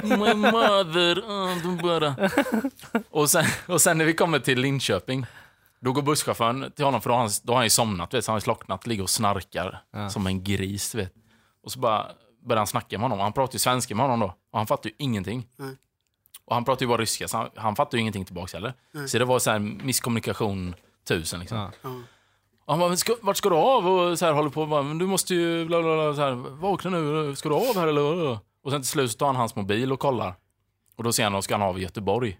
My 0.03 0.35
mother, 0.35 1.15
de 1.63 1.77
bara... 1.83 2.31
Och 3.11 3.31
sen, 3.31 3.45
och 3.67 3.81
sen 3.81 3.99
när 3.99 4.05
vi 4.05 4.13
kommer 4.13 4.39
till 4.39 4.61
Linköping, 4.61 5.27
då 5.81 5.93
går 5.93 6.03
busschauffören 6.03 6.73
till 6.77 6.85
honom, 6.85 7.01
för 7.01 7.11
då 7.11 7.17
har 7.17 7.23
han, 7.23 7.31
då 7.43 7.53
har 7.53 7.57
han 7.57 7.67
ju 7.67 7.71
somnat, 7.71 8.15
vet, 8.15 8.25
så 8.25 8.31
han 8.31 8.37
har 8.37 8.41
slocknat, 8.41 8.87
ligger 8.87 9.03
och 9.03 9.11
snarkar 9.11 9.83
som 10.11 10.27
en 10.27 10.45
gris, 10.45 10.95
vet. 10.95 11.15
Och 11.65 11.73
så 11.73 11.79
bara 11.79 12.07
börjar 12.43 12.59
han 12.59 12.67
snacka 12.67 12.99
med 12.99 13.05
honom. 13.05 13.21
Han 13.21 13.33
pratar 13.33 13.53
ju 13.55 13.59
svenska 13.59 13.95
med 13.95 14.05
honom 14.05 14.21
då, 14.21 14.35
och 14.51 14.59
han 14.59 14.67
fattar 14.67 14.91
ju 14.91 14.97
ingenting. 14.99 15.49
Nej. 15.57 15.77
Och 16.45 16.55
han 16.55 16.65
pratar 16.65 16.83
ju 16.83 16.89
bara 16.89 16.99
ryska, 16.99 17.29
så 17.29 17.37
han, 17.37 17.49
han 17.57 17.77
fattar 17.77 17.99
ju 17.99 18.01
ingenting 18.01 18.25
tillbaka 18.25 18.57
heller. 18.57 18.75
Så 19.09 19.19
det 19.19 19.25
var 19.25 19.39
så 19.39 19.51
här 19.51 19.59
misskommunikation 19.59 20.75
tusen 21.05 21.41
liksom. 21.41 21.59
Ja. 21.59 21.71
Ja. 21.83 21.91
Och 22.65 22.73
han 22.73 22.79
bara, 22.79 22.89
"Men 22.89 22.99
ska, 22.99 23.15
vart 23.23 23.37
ska 23.37 23.49
du 23.49 23.57
av? 23.57 23.87
Och 23.89 24.19
så 24.19 24.27
här 24.27 24.33
håller 24.33 24.51
på, 24.51 24.67
bara, 24.67 24.83
men 24.83 24.99
du 24.99 25.07
måste 25.07 25.35
ju, 25.35 25.65
bla 25.65 25.83
bla 25.83 25.95
bla, 25.95 26.15
så 26.15 26.21
här, 26.21 26.33
vakna 26.35 26.91
nu, 26.91 27.35
ska 27.37 27.49
du 27.49 27.55
av 27.55 27.75
här 27.75 27.87
eller? 27.87 28.39
Och 28.65 28.71
sen 28.71 28.81
till 28.81 28.89
slut 28.89 29.11
så 29.13 29.19
tar 29.19 29.27
han 29.27 29.37
hans 29.37 29.57
mobil 29.57 29.93
och 29.93 30.01
kollar. 30.01 30.35
Och 30.97 31.05
då 31.05 31.13
ser 31.13 31.25
han, 31.25 31.35
och 31.35 31.45
ska 31.45 31.55
han 31.55 31.63
av 31.63 31.79
i 31.79 31.83
Göteborg. 31.83 32.39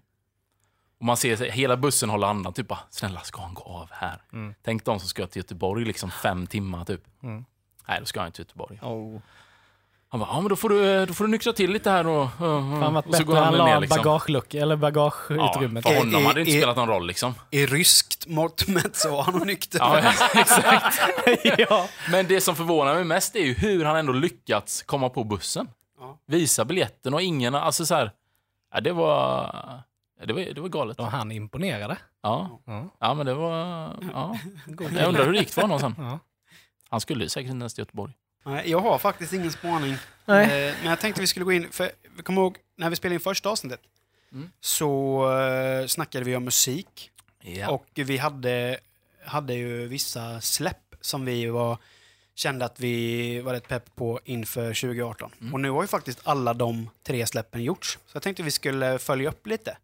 Och 0.99 1.05
man 1.05 1.17
ser 1.17 1.51
hela 1.51 1.77
bussen 1.77 2.09
håller 2.09 2.27
andan, 2.27 2.53
typ 2.53 2.67
bara, 2.67 2.79
snälla 2.89 3.19
ska 3.19 3.41
han 3.41 3.53
gå 3.53 3.63
av 3.63 3.89
här? 3.91 4.21
Tänk 4.63 4.85
de 4.85 4.99
som 4.99 5.09
ska 5.09 5.27
till 5.27 5.39
Göteborg 5.39 5.85
liksom 5.85 6.11
fem 6.11 6.47
timmar 6.47 6.85
typ. 6.85 7.01
Mm. 7.23 7.45
Nej, 7.87 7.99
då 7.99 8.05
ska 8.05 8.19
han 8.19 8.27
inte 8.27 8.35
till 8.35 8.45
Göteborg. 8.45 8.79
Oh. 8.81 9.19
Han 10.13 10.19
bara, 10.19 10.29
ja 10.29 10.41
men 10.41 10.49
då 10.49 10.55
får 10.55 10.69
du, 10.69 11.05
då 11.05 11.13
får 11.13 11.23
du 11.23 11.31
nyktra 11.31 11.53
till 11.53 11.71
lite 11.71 11.89
här 11.89 12.07
och... 12.07 12.29
Fan 12.37 12.93
varit 12.93 13.05
och 13.05 13.15
så 13.15 13.25
bättre 13.25 13.39
han 13.39 13.53
la 13.57 13.79
liksom. 13.79 13.97
bagageluck, 13.97 14.53
eller 14.53 14.75
Ja, 14.75 14.77
bagageutrymmet. 14.77 15.83
för 15.87 15.97
honom 15.97 16.25
hade 16.25 16.33
det 16.33 16.39
inte 16.41 16.51
spelat 16.51 16.75
någon 16.77 16.87
roll 16.87 17.07
liksom. 17.07 17.33
I 17.51 17.65
ryskt 17.65 18.27
mått 18.27 18.67
mätt 18.67 18.95
så 18.95 19.11
var 19.11 19.23
han 19.23 19.47
nykter. 19.47 19.79
Ja, 19.79 19.97
exakt. 20.33 21.01
ja. 21.69 21.87
Men 22.11 22.27
det 22.27 22.41
som 22.41 22.55
förvånar 22.55 22.95
mig 22.95 23.03
mest 23.03 23.35
är 23.35 23.39
ju 23.45 23.53
hur 23.53 23.85
han 23.85 23.95
ändå 23.95 24.13
lyckats 24.13 24.83
komma 24.83 25.09
på 25.09 25.23
bussen. 25.23 25.67
Ja. 25.99 26.17
Visa 26.27 26.65
biljetten 26.65 27.13
och 27.13 27.21
ingen, 27.21 27.55
alltså 27.55 27.85
så 27.85 27.95
här, 27.95 28.11
ja, 28.73 28.81
det 28.81 28.91
var, 28.91 29.43
ja, 30.19 30.25
det 30.25 30.33
var, 30.33 30.41
det 30.41 30.61
var 30.61 30.69
galet. 30.69 30.97
Då 30.97 31.03
han 31.03 31.31
imponerade. 31.31 31.97
Ja. 32.23 32.61
Ja. 32.65 32.85
ja, 32.99 33.13
men 33.13 33.25
det 33.25 33.33
var, 33.33 33.51
ja. 34.13 34.37
Jag 34.97 35.07
undrar 35.07 35.25
hur 35.25 35.33
det 35.33 35.39
gick 35.39 35.49
för 35.49 35.61
honom 35.61 35.79
sen. 35.79 35.95
Ja. 35.97 36.19
Han 36.89 37.01
skulle 37.01 37.23
ju 37.23 37.29
säkert 37.29 37.51
inte 37.51 37.63
ens 37.63 37.73
till 37.73 37.81
Göteborg. 37.81 38.13
Nej, 38.43 38.69
jag 38.71 38.79
har 38.79 38.97
faktiskt 38.99 39.33
ingen 39.33 39.51
spaning. 39.51 39.95
Nej. 40.25 40.67
Eh, 40.67 40.75
Men 40.81 40.89
jag 40.89 40.99
tänkte 40.99 41.21
vi 41.21 41.27
skulle 41.27 41.45
gå 41.45 41.51
in, 41.53 41.71
för 41.71 41.91
vi 42.17 42.23
kommer 42.23 42.41
ihåg 42.41 42.57
när 42.75 42.89
vi 42.89 42.95
spelade 42.95 43.13
in 43.15 43.19
första 43.21 43.49
avsnittet 43.49 43.79
Mm. 44.31 44.49
så 44.61 45.23
eh, 45.39 45.87
snackade 45.87 46.25
vi 46.25 46.35
om 46.35 46.43
musik. 46.45 47.11
Ja. 47.41 47.69
Och 47.69 47.85
vi 47.93 48.17
hade, 48.17 48.77
hade 49.25 49.53
ju 49.53 49.87
vissa 49.87 50.41
släpp 50.41 50.95
som 51.01 51.25
vi 51.25 51.45
var, 51.47 51.77
kände 52.35 52.65
att 52.65 52.79
vi 52.79 53.39
var 53.41 53.53
rätt 53.53 53.67
pepp 53.67 53.95
på 53.95 54.19
inför 54.25 54.67
2018. 54.73 55.31
Mm. 55.41 55.53
Och 55.53 55.59
nu 55.59 55.69
har 55.69 55.81
ju 55.81 55.87
faktiskt 55.87 56.19
alla 56.23 56.53
de 56.53 56.89
tre 57.03 57.25
släppen 57.27 57.63
gjorts. 57.63 57.99
Så 58.05 58.15
jag 58.15 58.23
tänkte 58.23 58.43
vi 58.43 58.51
skulle 58.51 58.99
följa 58.99 59.29
upp 59.29 59.47
lite. 59.47 59.77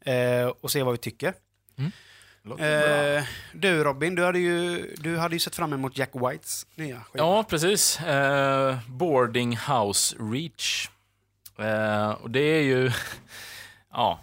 Eh, 0.00 0.46
och 0.60 0.70
se 0.70 0.82
vad 0.82 0.92
vi 0.92 0.98
tycker. 0.98 1.34
Bra. 1.76 1.90
Eh, 2.56 3.24
du 3.52 3.84
Robin, 3.84 4.14
du 4.14 4.24
hade, 4.24 4.38
ju, 4.38 4.86
du 4.96 5.16
hade 5.16 5.34
ju 5.34 5.40
sett 5.40 5.56
fram 5.56 5.72
emot 5.72 5.98
Jack 5.98 6.10
Whites 6.12 6.66
nya 6.74 7.00
skiva. 7.00 7.24
Ja, 7.24 7.44
precis. 7.48 8.00
Eh, 8.00 8.78
boarding 8.88 9.56
House 9.56 10.16
Reach. 10.20 10.88
Eh, 11.58 12.10
och 12.10 12.30
det 12.30 12.40
är 12.40 12.62
ju... 12.62 12.90
ja. 13.92 14.20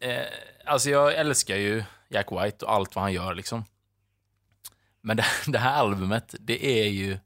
Eh, 0.00 0.22
alltså 0.64 0.90
jag 0.90 1.14
älskar 1.14 1.56
ju 1.56 1.84
Jack 2.08 2.26
White 2.32 2.64
och 2.64 2.72
allt 2.72 2.94
vad 2.94 3.02
han 3.02 3.12
gör 3.12 3.34
liksom. 3.34 3.64
Men 5.00 5.16
det, 5.16 5.24
det 5.46 5.58
här 5.58 5.74
albumet, 5.74 6.34
det 6.40 6.66
är 6.66 6.88
ju 6.88 7.18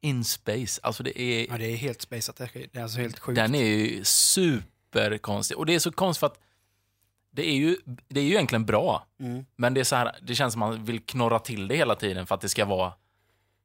in 0.00 0.24
space. 0.24 0.80
Alltså 0.82 1.02
det 1.02 1.20
är... 1.20 1.46
Ja, 1.50 1.58
det 1.58 1.66
är 1.66 1.76
helt 1.76 2.02
spaceat. 2.02 2.36
Det 2.36 2.44
är 2.44 2.66
det 2.72 2.78
är 2.78 2.82
alltså 2.82 2.98
helt 3.00 3.18
sjukt. 3.18 3.36
Den 3.36 3.54
är 3.54 3.64
ju 3.64 4.04
superkonstig. 4.04 5.58
Och 5.58 5.66
det 5.66 5.74
är 5.74 5.78
så 5.78 5.92
konstigt 5.92 6.20
för 6.20 6.26
att 6.26 6.40
det 7.38 7.48
är 7.48 7.54
ju, 7.54 7.76
det 8.08 8.20
är 8.20 8.24
ju 8.24 8.30
egentligen 8.30 8.64
bra. 8.66 9.06
Mm. 9.20 9.44
Men 9.56 9.74
det, 9.74 9.80
är 9.80 9.84
så 9.84 9.96
här, 9.96 10.16
det 10.22 10.34
känns 10.34 10.52
som 10.52 10.62
att 10.62 10.70
man 10.70 10.84
vill 10.84 11.00
knorra 11.00 11.38
till 11.38 11.68
det 11.68 11.76
hela 11.76 11.94
tiden 11.94 12.26
för 12.26 12.34
att 12.34 12.40
det 12.40 12.48
ska 12.48 12.64
vara 12.64 12.92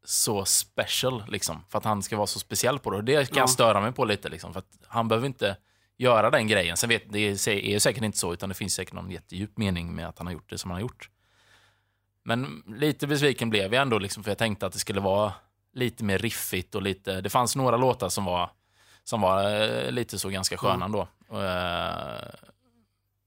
så 0.03 0.45
special. 0.45 1.23
Liksom, 1.27 1.65
för 1.69 1.77
att 1.77 1.85
han 1.85 2.03
ska 2.03 2.17
vara 2.17 2.27
så 2.27 2.39
speciell 2.39 2.79
på 2.79 2.89
det. 2.91 2.97
Och 2.97 3.03
det 3.03 3.25
kan 3.29 3.37
Ja. 3.37 3.41
jag 3.41 3.49
störa 3.49 3.81
mig 3.81 3.91
på 3.91 4.05
lite. 4.05 4.29
Liksom, 4.29 4.53
för 4.53 4.59
att 4.59 4.77
han 4.87 5.07
behöver 5.07 5.27
inte 5.27 5.57
göra 5.97 6.29
den 6.29 6.47
grejen. 6.47 6.77
Sen 6.77 6.89
vet, 6.89 7.03
det 7.11 7.19
är 7.19 7.49
är 7.49 7.79
säkert 7.79 8.03
inte 8.03 8.17
så, 8.17 8.33
utan 8.33 8.49
det 8.49 8.55
finns 8.55 8.73
säkert 8.73 8.93
någon 8.93 9.11
jättedjup 9.11 9.57
mening 9.57 9.95
med 9.95 10.07
att 10.07 10.17
han 10.17 10.27
har 10.27 10.33
gjort 10.33 10.49
det 10.49 10.57
som 10.57 10.71
han 10.71 10.75
har 10.75 10.81
gjort. 10.81 11.09
Men 12.23 12.63
lite 12.67 13.07
besviken 13.07 13.49
blev 13.49 13.73
jag 13.73 13.81
ändå, 13.81 13.99
liksom, 13.99 14.23
för 14.23 14.31
jag 14.31 14.37
tänkte 14.37 14.65
att 14.65 14.73
det 14.73 14.79
skulle 14.79 15.01
vara 15.01 15.33
lite 15.73 16.03
mer 16.03 16.17
riffigt 16.17 16.75
och 16.75 16.81
lite... 16.81 17.21
Det 17.21 17.29
fanns 17.29 17.55
några 17.55 17.77
låtar 17.77 18.09
som 18.09 18.25
var, 18.25 18.49
som 19.03 19.21
var 19.21 19.61
eh, 19.61 19.91
lite 19.91 20.19
så 20.19 20.29
ganska 20.29 20.57
sköna 20.57 20.85
ändå. 20.85 21.07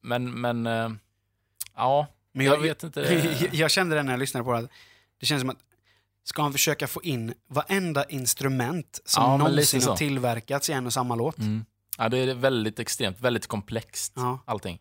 Men, 0.06 0.40
men... 0.40 0.66
eh, 0.66 0.90
ja, 1.76 2.06
Men 2.32 2.46
jag 2.46 2.58
vet 2.58 2.82
inte. 2.82 3.00
jag, 3.40 3.54
jag 3.54 3.70
kände 3.70 3.96
det 3.96 4.02
när 4.02 4.12
jag 4.12 4.18
lyssnade 4.20 4.44
på 4.44 4.52
det. 4.52 4.68
Det 5.20 5.26
känns 5.26 5.40
som 5.40 5.50
att 5.50 5.58
ska 6.24 6.42
han 6.42 6.52
försöka 6.52 6.86
få 6.86 7.02
in 7.02 7.34
varenda 7.48 8.04
instrument 8.04 9.00
som 9.04 9.22
Ja, 9.24 9.36
någonsin 9.36 9.82
har 9.82 9.96
tillverkats 9.96 10.70
i 10.70 10.72
en 10.72 10.86
och 10.86 10.92
samma 10.92 11.14
låt. 11.14 11.38
Mm. 11.38 11.64
Ja, 11.98 12.08
det 12.08 12.18
är 12.18 12.34
väldigt 12.34 12.78
extremt, 12.78 13.20
väldigt 13.20 13.46
komplext 13.46 14.12
Ja. 14.16 14.38
allting. 14.44 14.78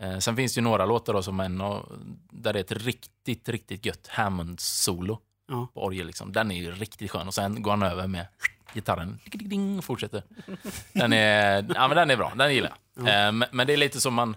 Eh, 0.00 0.18
sen 0.18 0.36
finns 0.36 0.54
det 0.54 0.58
ju 0.58 0.62
några 0.62 0.86
låtar 0.86 1.12
då 1.12 1.22
som 1.22 1.40
en, 1.40 1.60
och- 1.60 1.92
där 2.30 2.52
det 2.52 2.58
är 2.58 2.64
ett 2.64 2.72
riktigt, 2.72 3.48
riktigt 3.48 3.86
gött 3.86 4.06
Hammond-solo 4.08 5.18
Ja. 5.48 5.68
på 5.74 5.84
orgel. 5.84 6.06
Liksom. 6.06 6.32
Den 6.32 6.50
är 6.50 6.56
ju 6.56 6.72
riktigt 6.72 7.10
skön 7.10 7.26
och 7.28 7.34
sen 7.34 7.62
går 7.62 7.70
han 7.70 7.82
över 7.82 8.06
med 8.06 8.26
gitarren 8.74 9.18
och 9.78 9.84
fortsätter. 9.84 10.22
Den 10.92 11.12
är, 11.12 11.66
ja, 11.74 11.88
men 11.88 11.96
den 11.96 12.10
är 12.10 12.16
bra, 12.16 12.32
den 12.36 12.54
gillar 12.54 12.72
jag. 12.94 13.08
Eh, 13.08 13.32
men, 13.32 13.44
men 13.52 13.66
det 13.66 13.72
är 13.72 13.76
lite 13.76 14.00
som 14.00 14.14
man, 14.14 14.36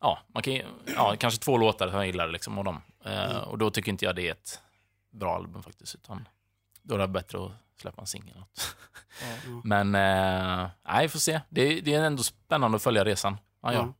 ja, 0.00 0.18
man 0.28 0.42
kan, 0.42 0.60
ja, 0.94 1.16
kanske 1.18 1.40
två 1.40 1.56
låtar 1.58 1.88
som 1.88 1.96
jag 1.96 2.06
gillar 2.06 2.28
liksom, 2.28 2.58
av 2.58 2.64
dem. 2.64 2.82
Eh, 3.04 3.36
och 3.38 3.58
då 3.58 3.70
tycker 3.70 3.92
inte 3.92 4.04
jag 4.04 4.16
det 4.16 4.28
är 4.28 4.32
ett 4.32 4.62
bra 5.10 5.34
album 5.36 5.62
faktiskt. 5.62 5.94
Utan 5.94 6.28
då 6.82 6.94
är 6.94 6.98
det 6.98 7.08
bättre 7.08 7.44
att 7.44 7.52
släppa 7.80 8.00
en 8.00 8.06
singel. 8.06 8.36
något. 8.38 8.76
Men, 9.64 9.94
eh, 9.94 10.68
nej, 10.88 11.08
får 11.08 11.18
se. 11.18 11.40
Det, 11.48 11.80
det 11.80 11.94
är 11.94 12.04
ändå 12.04 12.22
spännande 12.22 12.76
att 12.76 12.82
följa 12.82 13.04
resan. 13.04 13.36
Ja, 13.62 13.72
ja. 13.72 13.78
Ja. 13.78 13.94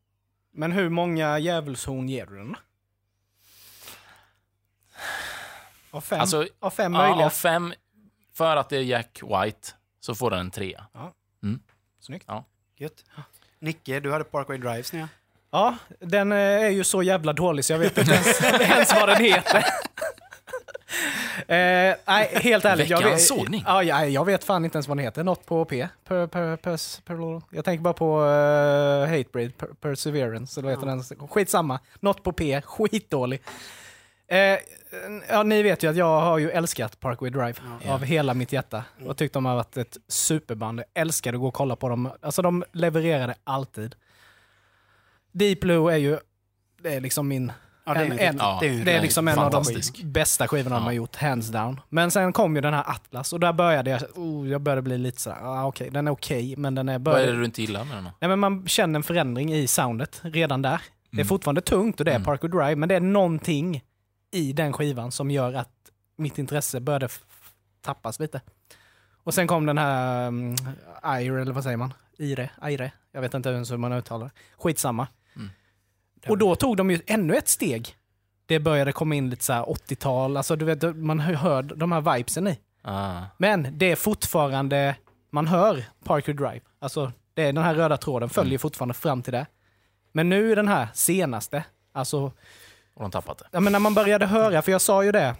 Men 0.52 0.72
hur 0.72 0.88
många 0.88 1.38
djävulshorn 1.38 2.08
ger 2.08 2.26
du 2.26 2.36
den? 2.36 2.56
Av 5.90 6.00
fem? 6.00 6.20
Alltså, 6.20 6.46
av 6.60 6.70
fem 6.70 6.94
Ja, 6.94 7.00
möjliga? 7.08 7.26
av 7.26 7.30
fem, 7.30 7.74
för 8.32 8.56
att 8.56 8.68
det 8.68 8.76
är 8.76 8.82
Jack 8.82 9.20
White, 9.22 9.68
så 10.00 10.14
får 10.14 10.30
den 10.30 10.40
en 10.40 10.50
trea. 10.50 10.86
Snyggt. 12.00 12.28
Gött. 12.76 13.04
Nicke, 13.58 14.00
du 14.00 14.12
hade 14.12 14.24
Parkway 14.24 14.58
Drives 14.58 14.92
nu. 14.92 15.08
Ja, 15.50 15.76
den 16.00 16.32
eh, 16.32 16.38
är 16.38 16.68
ju 16.68 16.84
så 16.84 17.02
jävla 17.02 17.32
dålig 17.32 17.64
så 17.64 17.72
jag 17.72 17.78
vet 17.78 17.98
inte 17.98 18.12
ens, 18.12 18.42
ens 18.60 18.94
vad 18.94 19.08
den 19.08 19.24
heter. 19.24 19.58
eh, 21.38 21.96
nej, 22.06 22.30
helt 22.32 22.64
ärligt. 22.64 22.88
Jag 22.88 22.98
Veckans 22.98 23.14
vet, 23.14 23.38
sågning. 23.38 23.64
Ja, 23.66 23.82
ja, 23.82 24.06
jag 24.06 24.24
vet 24.24 24.44
fan 24.44 24.64
inte 24.64 24.76
ens 24.76 24.88
vad 24.88 24.96
den 24.96 25.04
heter. 25.04 25.24
Något 25.24 25.46
på 25.46 25.64
P. 25.64 25.88
Per, 26.04 26.26
per, 26.26 26.56
pers, 26.56 27.00
per, 27.04 27.42
jag 27.50 27.64
tänker 27.64 27.82
bara 27.82 27.94
på 27.94 28.20
uh, 28.20 29.16
Hatebreed, 29.16 29.58
per, 29.58 29.66
Perseverance, 29.66 30.60
eller 30.60 30.68
vad 30.68 30.78
heter 30.78 31.16
den? 31.16 31.28
Skitsamma. 31.28 31.80
Något 32.00 32.22
på 32.22 32.32
P, 32.32 32.62
skitdålig. 32.64 33.42
Eh, 34.30 34.58
ja, 35.28 35.42
ni 35.42 35.62
vet 35.62 35.82
ju 35.82 35.90
att 35.90 35.96
jag 35.96 36.20
har 36.20 36.38
ju 36.38 36.50
älskat 36.50 37.00
Parkway 37.00 37.30
Drive 37.30 37.54
av 37.88 38.04
hela 38.04 38.34
mitt 38.34 38.52
hjärta. 38.52 38.84
Och 39.06 39.16
tyckt 39.16 39.34
de 39.34 39.44
har 39.44 39.54
varit 39.54 39.76
ett 39.76 39.96
superband. 40.08 40.78
Jag 40.78 40.86
älskade 41.02 41.36
att 41.36 41.40
gå 41.40 41.48
och 41.48 41.54
kolla 41.54 41.76
på 41.76 41.88
dem. 41.88 42.10
Alltså 42.20 42.42
de 42.42 42.64
levererade 42.72 43.34
alltid. 43.44 43.94
Deep 45.32 45.60
Blue 45.60 45.92
är 45.92 45.96
ju, 45.96 46.18
det 46.82 46.94
är 46.94 47.00
liksom 47.00 47.28
min, 47.28 47.52
Ja, 47.84 47.94
det 47.94 48.00
är, 48.00 48.04
En- 48.04 48.12
en, 48.12 48.20
en- 48.20 48.36
det 48.60 48.68
är, 48.68 48.84
det 48.84 48.92
är 48.92 49.00
liksom 49.02 49.28
en 49.28 49.38
av 49.38 49.50
de 49.50 49.64
bästa 50.04 50.48
skivorna 50.48 50.76
de 50.76 50.82
Ja. 50.82 50.84
har 50.88 50.92
gjort, 50.92 51.16
hands 51.16 51.48
down. 51.48 51.80
Men 51.88 52.10
sen 52.10 52.32
kom 52.32 52.54
ju 52.56 52.60
den 52.62 52.74
här 52.74 52.84
Atlas 52.90 53.32
och 53.32 53.40
där 53.40 53.52
började 53.52 53.90
jag, 53.90 54.02
oh, 54.14 54.48
jag 54.48 54.60
började 54.60 54.82
bli 54.82 54.98
lite 54.98 55.20
sådär, 55.20 55.36
ah, 55.42 55.64
okej, 55.66 55.90
den 55.90 56.06
är 56.08 56.10
okej, 56.12 56.54
men 56.56 56.74
den 56.74 56.88
är 56.88 56.92
Vad 56.92 57.02
började, 57.02 57.24
är 57.28 57.32
det 57.32 57.38
du 57.38 57.44
inte 57.44 57.60
gillar 57.62 57.84
med 57.84 57.96
den 57.96 58.04
då? 58.04 58.10
Nej, 58.20 58.28
men 58.28 58.38
man 58.38 58.66
känner 58.68 58.98
en 58.98 59.02
förändring 59.02 59.52
i 59.54 59.66
soundet 59.66 60.20
redan 60.22 60.62
där. 60.62 60.80
Det 61.10 61.16
är 61.16 61.20
Mm. 61.20 61.26
fortfarande 61.28 61.60
tungt 61.60 62.00
och 62.00 62.04
det 62.04 62.10
är 62.10 62.14
Mm. 62.16 62.24
Parkour 62.26 62.48
Drive, 62.48 62.76
men 62.76 62.88
det 62.88 62.94
är 62.94 63.00
någonting 63.00 63.82
i 64.32 64.52
den 64.52 64.72
skivan 64.72 65.12
som 65.12 65.30
gör 65.30 65.54
att 65.54 65.70
mitt 66.16 66.38
intresse 66.38 66.80
började 66.80 67.08
tappas 67.80 68.20
lite. 68.20 68.40
Och 69.24 69.34
sen 69.34 69.46
kom 69.46 69.66
den 69.66 69.78
här 69.78 70.26
um, 70.28 70.52
Ire, 71.20 71.42
eller 71.42 71.52
vad 71.52 71.62
säger 71.64 71.76
man? 71.76 71.94
Ire? 72.18 72.50
Ire? 72.68 72.92
Jag 73.12 73.20
vet 73.20 73.34
inte 73.34 73.48
ens 73.48 73.70
hur 73.72 73.76
man 73.76 73.92
uttalar 73.92 74.26
det. 74.26 74.32
Skitsamma. 74.56 75.06
Mm. 75.36 75.48
Och 76.28 76.38
då 76.38 76.54
tog 76.56 76.76
de 76.76 76.90
ju 76.90 77.00
ännu 77.06 77.36
ett 77.36 77.48
steg. 77.48 77.94
Det 78.46 78.58
började 78.60 78.92
komma 78.92 79.14
in 79.14 79.30
lite 79.30 79.44
så 79.44 79.52
här 79.52 79.62
80-tal, 79.64 80.36
alltså 80.36 80.56
du 80.56 80.64
vet, 80.64 80.96
man 80.96 81.20
hör 81.20 81.62
de 81.62 81.92
här 81.92 82.00
vibesen 82.16 82.46
i. 82.48 82.58
Ah. 82.82 83.22
Men 83.36 83.68
det 83.78 83.90
är 83.92 83.96
fortfarande, 83.96 84.96
man 85.30 85.46
hör 85.46 85.84
Parker 86.04 86.32
Drive. 86.32 86.60
Alltså 86.78 87.12
det 87.34 87.42
är 87.42 87.52
den 87.52 87.64
här 87.64 87.74
röda 87.74 87.96
tråden 87.96 88.28
följer 88.28 88.50
Mm. 88.52 88.58
fortfarande 88.58 88.94
fram 88.94 89.22
till 89.22 89.32
det. 89.32 89.46
Men 90.12 90.28
nu 90.28 90.54
den 90.54 90.68
här 90.68 90.88
senaste, 90.94 91.64
alltså 91.92 92.22
Och 92.94 93.02
de 93.02 93.10
tappat 93.10 93.38
det. 93.38 93.44
ja, 93.52 93.60
men 93.60 93.72
när 93.72 93.80
man 93.80 93.94
började 93.94 94.26
höra, 94.26 94.62
för 94.62 94.72
jag 94.72 94.80
sa 94.80 95.04
ju 95.04 95.12
det 95.12 95.36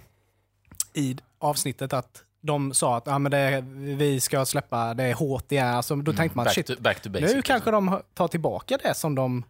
i 0.95 1.17
avsnittet 1.39 1.93
att 1.93 2.25
de 2.49 2.75
sa 2.75 2.97
att 2.97 3.07
ja, 3.07 3.19
men 3.19 3.31
det 3.33 3.65
vi 3.97 4.21
ska 4.21 4.45
släppa, 4.45 4.95
det 4.95 5.05
är 5.05 5.15
hårt 5.15 5.45
det 5.49 5.57
är. 5.57 5.73
Alltså, 5.73 5.97
då 5.97 6.13
tänkte 6.13 6.37
man 6.37 6.47
Mm. 6.47 6.49
back, 6.49 6.55
shit, 6.55 6.67
to, 6.67 6.83
back 6.83 7.01
to 7.03 7.11
basic. 7.11 7.35
nu 7.35 7.43
kanske 7.43 7.71
de 7.71 8.01
tar 8.15 8.29
tillbaka 8.29 8.79
det 8.83 8.95
som 8.95 9.15
de 9.15 9.45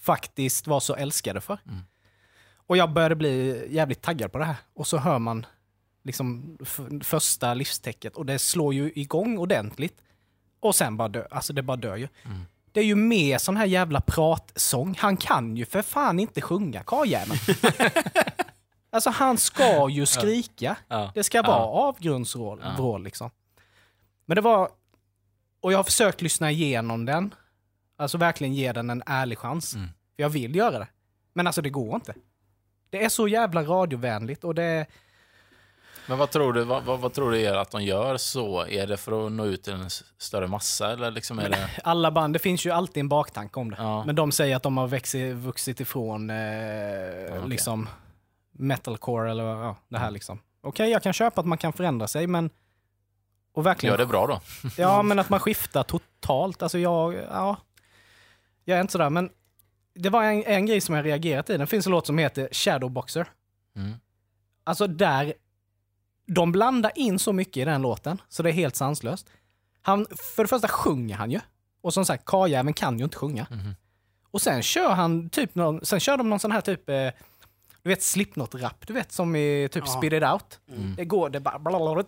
faktiskt 0.00 0.66
var 0.66 0.80
så 0.80 0.94
älskade 0.94 1.40
för. 1.40 1.58
Mm. 1.66 1.80
Och 2.66 2.76
jag 2.76 2.92
började 2.92 3.14
bli 3.16 3.66
jävligt 3.70 4.02
taggad 4.02 4.32
på 4.32 4.38
det 4.38 4.44
här. 4.44 4.56
Och 4.74 4.86
så 4.86 4.98
hör 4.98 5.18
man 5.18 5.46
liksom 6.04 6.58
första 7.04 7.54
livstecket 7.54 8.16
och 8.16 8.26
det 8.26 8.38
slår 8.38 8.74
ju 8.74 8.92
igång 8.94 9.38
ordentligt. 9.38 9.98
Och 10.60 10.74
sen 10.74 10.96
bara 10.96 11.08
dö, 11.08 11.24
alltså 11.30 11.52
det 11.52 11.62
bara 11.62 11.76
dör 11.76 11.96
ju. 11.96 12.08
Mm. 12.24 12.46
Det 12.72 12.80
är 12.80 12.84
ju 12.84 12.94
mer 12.94 13.38
sån 13.38 13.56
här 13.56 13.66
jävla 13.66 14.00
pratsång. 14.00 14.94
Han 14.98 15.16
kan 15.16 15.56
ju 15.56 15.64
för 15.66 15.82
fan 15.82 16.20
inte 16.20 16.40
sjunga, 16.40 16.82
karljäveln. 16.82 17.38
alltså 18.90 19.10
han 19.10 19.38
ska 19.38 19.88
ju 19.88 20.06
skrika. 20.16 20.76
Ja. 20.88 21.10
Det 21.14 21.24
ska 21.24 21.42
vara 21.42 21.64
avgrundsvrål 21.64 22.60
Ja. 22.78 22.98
liksom. 22.98 23.30
Men 24.26 24.34
det 24.34 24.40
var... 24.40 24.68
Och 25.60 25.72
jag 25.72 25.78
har 25.78 25.84
försökt 25.84 26.22
lyssna 26.22 26.50
igenom 26.50 27.04
den. 27.04 27.34
Alltså 27.96 28.18
verkligen 28.18 28.54
ge 28.54 28.72
den 28.72 28.90
en 28.90 29.02
ärlig 29.06 29.38
chans. 29.38 29.74
Mm. 29.74 29.86
För 29.86 30.22
jag 30.22 30.28
vill 30.28 30.56
göra 30.56 30.78
det. 30.78 30.88
Men 31.32 31.46
alltså 31.46 31.62
det 31.62 31.70
går 31.70 31.94
inte. 31.94 32.14
Det 32.90 33.04
är 33.04 33.08
så 33.08 33.28
jävla 33.28 33.62
radiovänligt 33.62 34.44
och 34.44 34.54
det. 34.54 34.86
Men 36.06 36.18
vad 36.18 36.30
tror 36.30 36.52
du, 36.52 36.64
vad, 36.64 36.84
vad, 36.84 37.00
vad 37.00 37.12
tror 37.12 37.30
du 37.30 37.40
är 37.40 37.54
att 37.54 37.70
de 37.70 37.84
gör 37.84 38.16
så? 38.16 38.66
Är 38.66 38.86
det 38.86 38.96
för 38.96 39.26
att 39.26 39.32
nå 39.32 39.44
ut 39.44 39.62
till 39.62 39.72
en 39.72 39.90
större 40.18 40.46
massa 40.46 40.92
eller 40.92 41.10
liksom 41.10 41.38
är 41.38 41.48
det... 41.48 41.70
Alla 41.84 42.10
band, 42.10 42.32
det 42.32 42.38
finns 42.38 42.66
ju 42.66 42.70
alltid 42.70 43.00
en 43.00 43.08
baktanke 43.08 43.60
om 43.60 43.70
det. 43.70 43.76
Ja. 43.78 44.04
Men 44.04 44.14
de 44.14 44.32
säger 44.32 44.56
att 44.56 44.62
de 44.62 44.76
har 44.76 44.86
växit, 44.86 45.36
vuxit 45.36 45.80
ifrån 45.80 46.30
eh, 46.30 46.36
okej. 46.36 47.40
liksom 47.46 47.88
metalcore 48.58 49.30
eller 49.30 49.44
ja, 49.44 49.76
det 49.88 49.98
här 49.98 50.10
liksom. 50.10 50.40
Okej, 50.60 50.90
jag 50.90 51.02
kan 51.02 51.12
köpa 51.12 51.40
att 51.40 51.46
man 51.46 51.58
kan 51.58 51.72
förändra 51.72 52.08
sig, 52.08 52.26
men... 52.26 52.50
Och 53.52 53.66
verkligen... 53.66 53.92
Gör 53.92 53.98
det 53.98 54.06
bra 54.06 54.26
då? 54.26 54.40
Ja, 54.76 55.02
men 55.02 55.18
att 55.18 55.28
man 55.28 55.40
skiftar 55.40 55.82
totalt. 55.82 56.62
Alltså 56.62 56.78
jag, 56.78 57.14
ja. 57.14 57.56
Jag 58.64 58.76
är 58.76 58.80
inte 58.80 58.92
sådär, 58.92 59.10
men 59.10 59.30
det 59.94 60.10
var 60.10 60.24
en, 60.24 60.44
en 60.44 60.66
grej 60.66 60.80
som 60.80 60.94
jag 60.94 61.04
reagerat 61.04 61.50
i. 61.50 61.56
Det 61.56 61.66
finns 61.66 61.86
en 61.86 61.92
låt 61.92 62.06
som 62.06 62.18
heter 62.18 62.48
Shadowboxer. 62.52 63.28
Mm. 63.76 63.94
Alltså 64.64 64.86
där, 64.86 65.34
de 66.26 66.52
blandar 66.52 66.92
in 66.94 67.18
så 67.18 67.32
mycket 67.32 67.56
i 67.56 67.64
den 67.64 67.82
låten, 67.82 68.22
så 68.28 68.42
det 68.42 68.50
är 68.50 68.52
helt 68.52 68.76
sanslöst. 68.76 69.30
Han, 69.82 70.06
för 70.36 70.44
det 70.44 70.48
första 70.48 70.68
sjunger 70.68 71.16
han 71.16 71.30
ju. 71.30 71.40
Och 71.80 71.94
som 71.94 72.04
sagt, 72.04 72.24
karljäveln 72.24 72.74
kan 72.74 72.98
ju 72.98 73.04
inte 73.04 73.16
sjunga. 73.16 73.46
Mhm. 73.50 73.74
Och 74.30 74.42
sen 74.42 74.62
kör 74.62 74.90
han 74.90 75.30
typ 75.30 75.54
någon, 75.54 75.84
sen 75.84 76.00
kör 76.00 76.16
de 76.16 76.30
någon 76.30 76.40
sån 76.40 76.52
här 76.52 76.60
typ, 76.60 76.88
eh, 76.88 77.08
du 77.88 77.94
vet 77.94 78.02
Slipknot-rap, 78.02 78.86
du 78.86 78.92
vet 78.92 79.12
som 79.12 79.36
i 79.36 79.68
typ 79.72 79.84
Ja. 79.86 79.92
Spit 79.92 80.12
It 80.12 80.22
Out. 80.22 80.60
Mm. 80.68 80.94
Det 80.96 81.04
går, 81.04 81.30
det 81.30 81.40
bara 81.40 81.58
blablabla, 81.58 82.04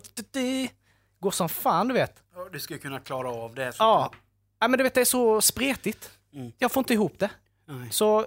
går 1.19 1.31
som 1.31 1.49
fan 1.49 1.87
du 1.87 1.93
vet. 1.93 2.23
Ja, 2.35 2.47
Du 2.51 2.59
ska 2.59 2.77
kunna 2.77 2.99
klara 2.99 3.29
av 3.29 3.55
det. 3.55 3.75
Ja. 3.79 4.11
ja, 4.59 4.67
men 4.67 4.77
du 4.77 4.83
vet 4.83 4.93
det 4.93 5.01
är 5.01 5.05
så 5.05 5.41
spretigt. 5.41 6.11
Mm. 6.33 6.51
Jag 6.57 6.71
får 6.71 6.81
inte 6.81 6.93
ihop 6.93 7.19
det. 7.19 7.29
Nej. 7.65 7.91
Så 7.91 8.25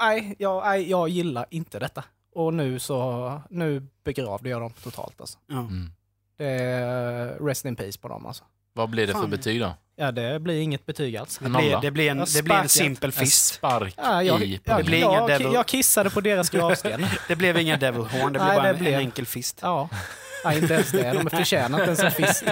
nej, 0.00 0.34
jag, 0.38 0.64
nej, 0.64 0.90
jag 0.90 1.08
gillar 1.08 1.46
inte 1.50 1.78
detta. 1.78 2.04
Och 2.34 2.54
nu 2.54 2.78
så, 2.78 3.40
nu 3.50 3.86
begravde 4.04 4.48
jag 4.48 4.60
dem 4.60 4.72
totalt 4.72 5.20
alltså. 5.20 5.38
Ja. 5.46 5.58
Mm. 5.58 5.90
Det 6.36 6.46
är 6.46 7.38
rest 7.46 7.64
in 7.64 7.76
peace 7.76 7.98
på 7.98 8.08
dem 8.08 8.26
alltså. 8.26 8.44
Vad 8.72 8.90
blir 8.90 9.06
det 9.06 9.12
för 9.12 9.20
Fan. 9.20 9.30
betyg 9.30 9.60
då? 9.60 9.74
Ja, 10.00 10.12
det 10.12 10.40
blir 10.40 10.60
inget 10.60 10.86
betyg 10.86 11.16
alls. 11.16 11.38
Det, 11.38 11.44
En 11.46 11.52
blir, 11.52 11.78
det, 11.82 11.90
blir 11.90 12.10
en, 12.10 12.18
Jag 12.18 12.28
det 12.36 12.42
blir 12.42 12.54
en 12.54 12.68
simpel 12.68 13.08
En 13.08 13.12
fist. 13.12 13.54
spark 13.54 13.94
Ja, 13.96 14.22
jag, 14.22 14.42
i 14.42 14.60
jag, 14.64 14.76
Det 14.78 14.84
blir 14.84 15.00
jag, 15.00 15.12
inga 15.12 15.26
devil- 15.38 15.54
jag 15.54 15.66
kissade 15.66 16.10
på 16.10 16.20
deras 16.20 16.50
gravsten. 16.54 17.06
Det 17.28 17.36
blev 17.36 17.58
ingen 17.58 17.78
devil 17.80 18.00
horn, 18.02 18.32
det 18.32 18.38
blev 18.38 18.44
Nej, 18.44 18.56
bara 18.56 18.62
det 18.62 18.68
en, 18.70 18.78
blev- 18.78 18.94
en 18.94 19.00
enkel 19.00 19.26
fist. 19.26 19.58
Ja. 19.62 19.88
Nej, 20.44 20.58
inte 20.58 20.74
ens 20.74 20.90
det. 20.92 21.12
De 21.12 21.30
förtjänar 21.30 21.78
inte 21.78 21.84
ens 21.90 22.00
en 22.00 22.10
fisk. 22.26 22.44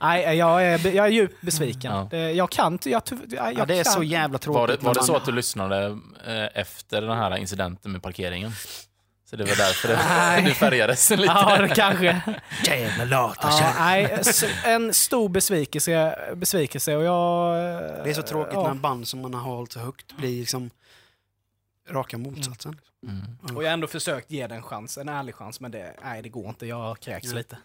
Nej, 0.00 0.36
jag 0.36 0.64
är, 0.66 0.94
jag 0.94 1.06
är 1.06 1.10
djupt 1.10 1.40
besviken. 1.40 1.92
Ja. 1.92 2.08
Det, 2.10 2.32
jag 2.32 2.50
kan 2.50 2.72
inte, 2.72 2.90
jag, 2.90 3.02
jag, 3.10 3.18
jag 3.30 3.54
Ja, 3.58 3.64
det 3.66 3.78
är 3.78 3.84
kan. 3.84 3.92
så 3.92 4.02
jävla 4.02 4.38
tråkigt. 4.38 4.58
Var 4.60 4.66
det, 4.68 4.76
var 4.84 4.94
det 4.94 5.00
man- 5.00 5.06
så 5.06 5.16
att 5.16 5.24
du 5.24 5.32
lyssnade 5.32 5.86
eh, 6.26 6.60
efter 6.60 7.02
den 7.02 7.16
här 7.18 7.36
incidenten 7.36 7.92
med 7.92 8.02
parkeringen? 8.02 8.52
Så 9.30 9.36
det 9.36 9.44
var 9.44 9.56
därför 9.56 9.88
det, 9.88 10.48
du 10.48 10.54
färgades 10.54 11.10
lite? 11.10 11.22
Ja, 11.22 11.68
kanske. 11.74 12.20
Jävla 12.64 13.04
lata 13.04 13.48
Ja, 13.50 13.74
nej, 13.78 14.22
en 14.64 14.94
stor 14.94 15.28
besvikelse, 15.28 16.18
besvikelse 16.36 16.96
och 16.96 17.04
jag... 17.04 17.54
Det 18.04 18.10
är 18.10 18.14
så 18.14 18.22
tråkigt 18.22 18.54
ja. 18.54 18.62
när 18.62 18.70
en 18.70 18.80
band 18.80 19.08
som 19.08 19.20
man 19.20 19.34
har 19.34 19.40
hållit 19.40 19.72
så 19.72 19.80
högt 19.80 20.16
blir 20.16 20.40
liksom 20.40 20.70
raka 21.88 22.18
motsatsen. 22.18 22.80
Mm. 23.02 23.56
Och 23.56 23.62
jag 23.62 23.68
har 23.68 23.72
ändå 23.72 23.86
försökt 23.86 24.30
ge 24.30 24.46
den 24.46 24.56
en 24.56 24.62
chans, 24.62 24.98
en 24.98 25.08
ärlig 25.08 25.34
chans, 25.34 25.60
men 25.60 25.70
det, 25.70 25.94
nej, 26.04 26.22
det 26.22 26.28
går 26.28 26.48
inte. 26.48 26.66
Jag 26.66 27.00
kräks 27.00 27.26
Nej. 27.26 27.34
lite. 27.34 27.56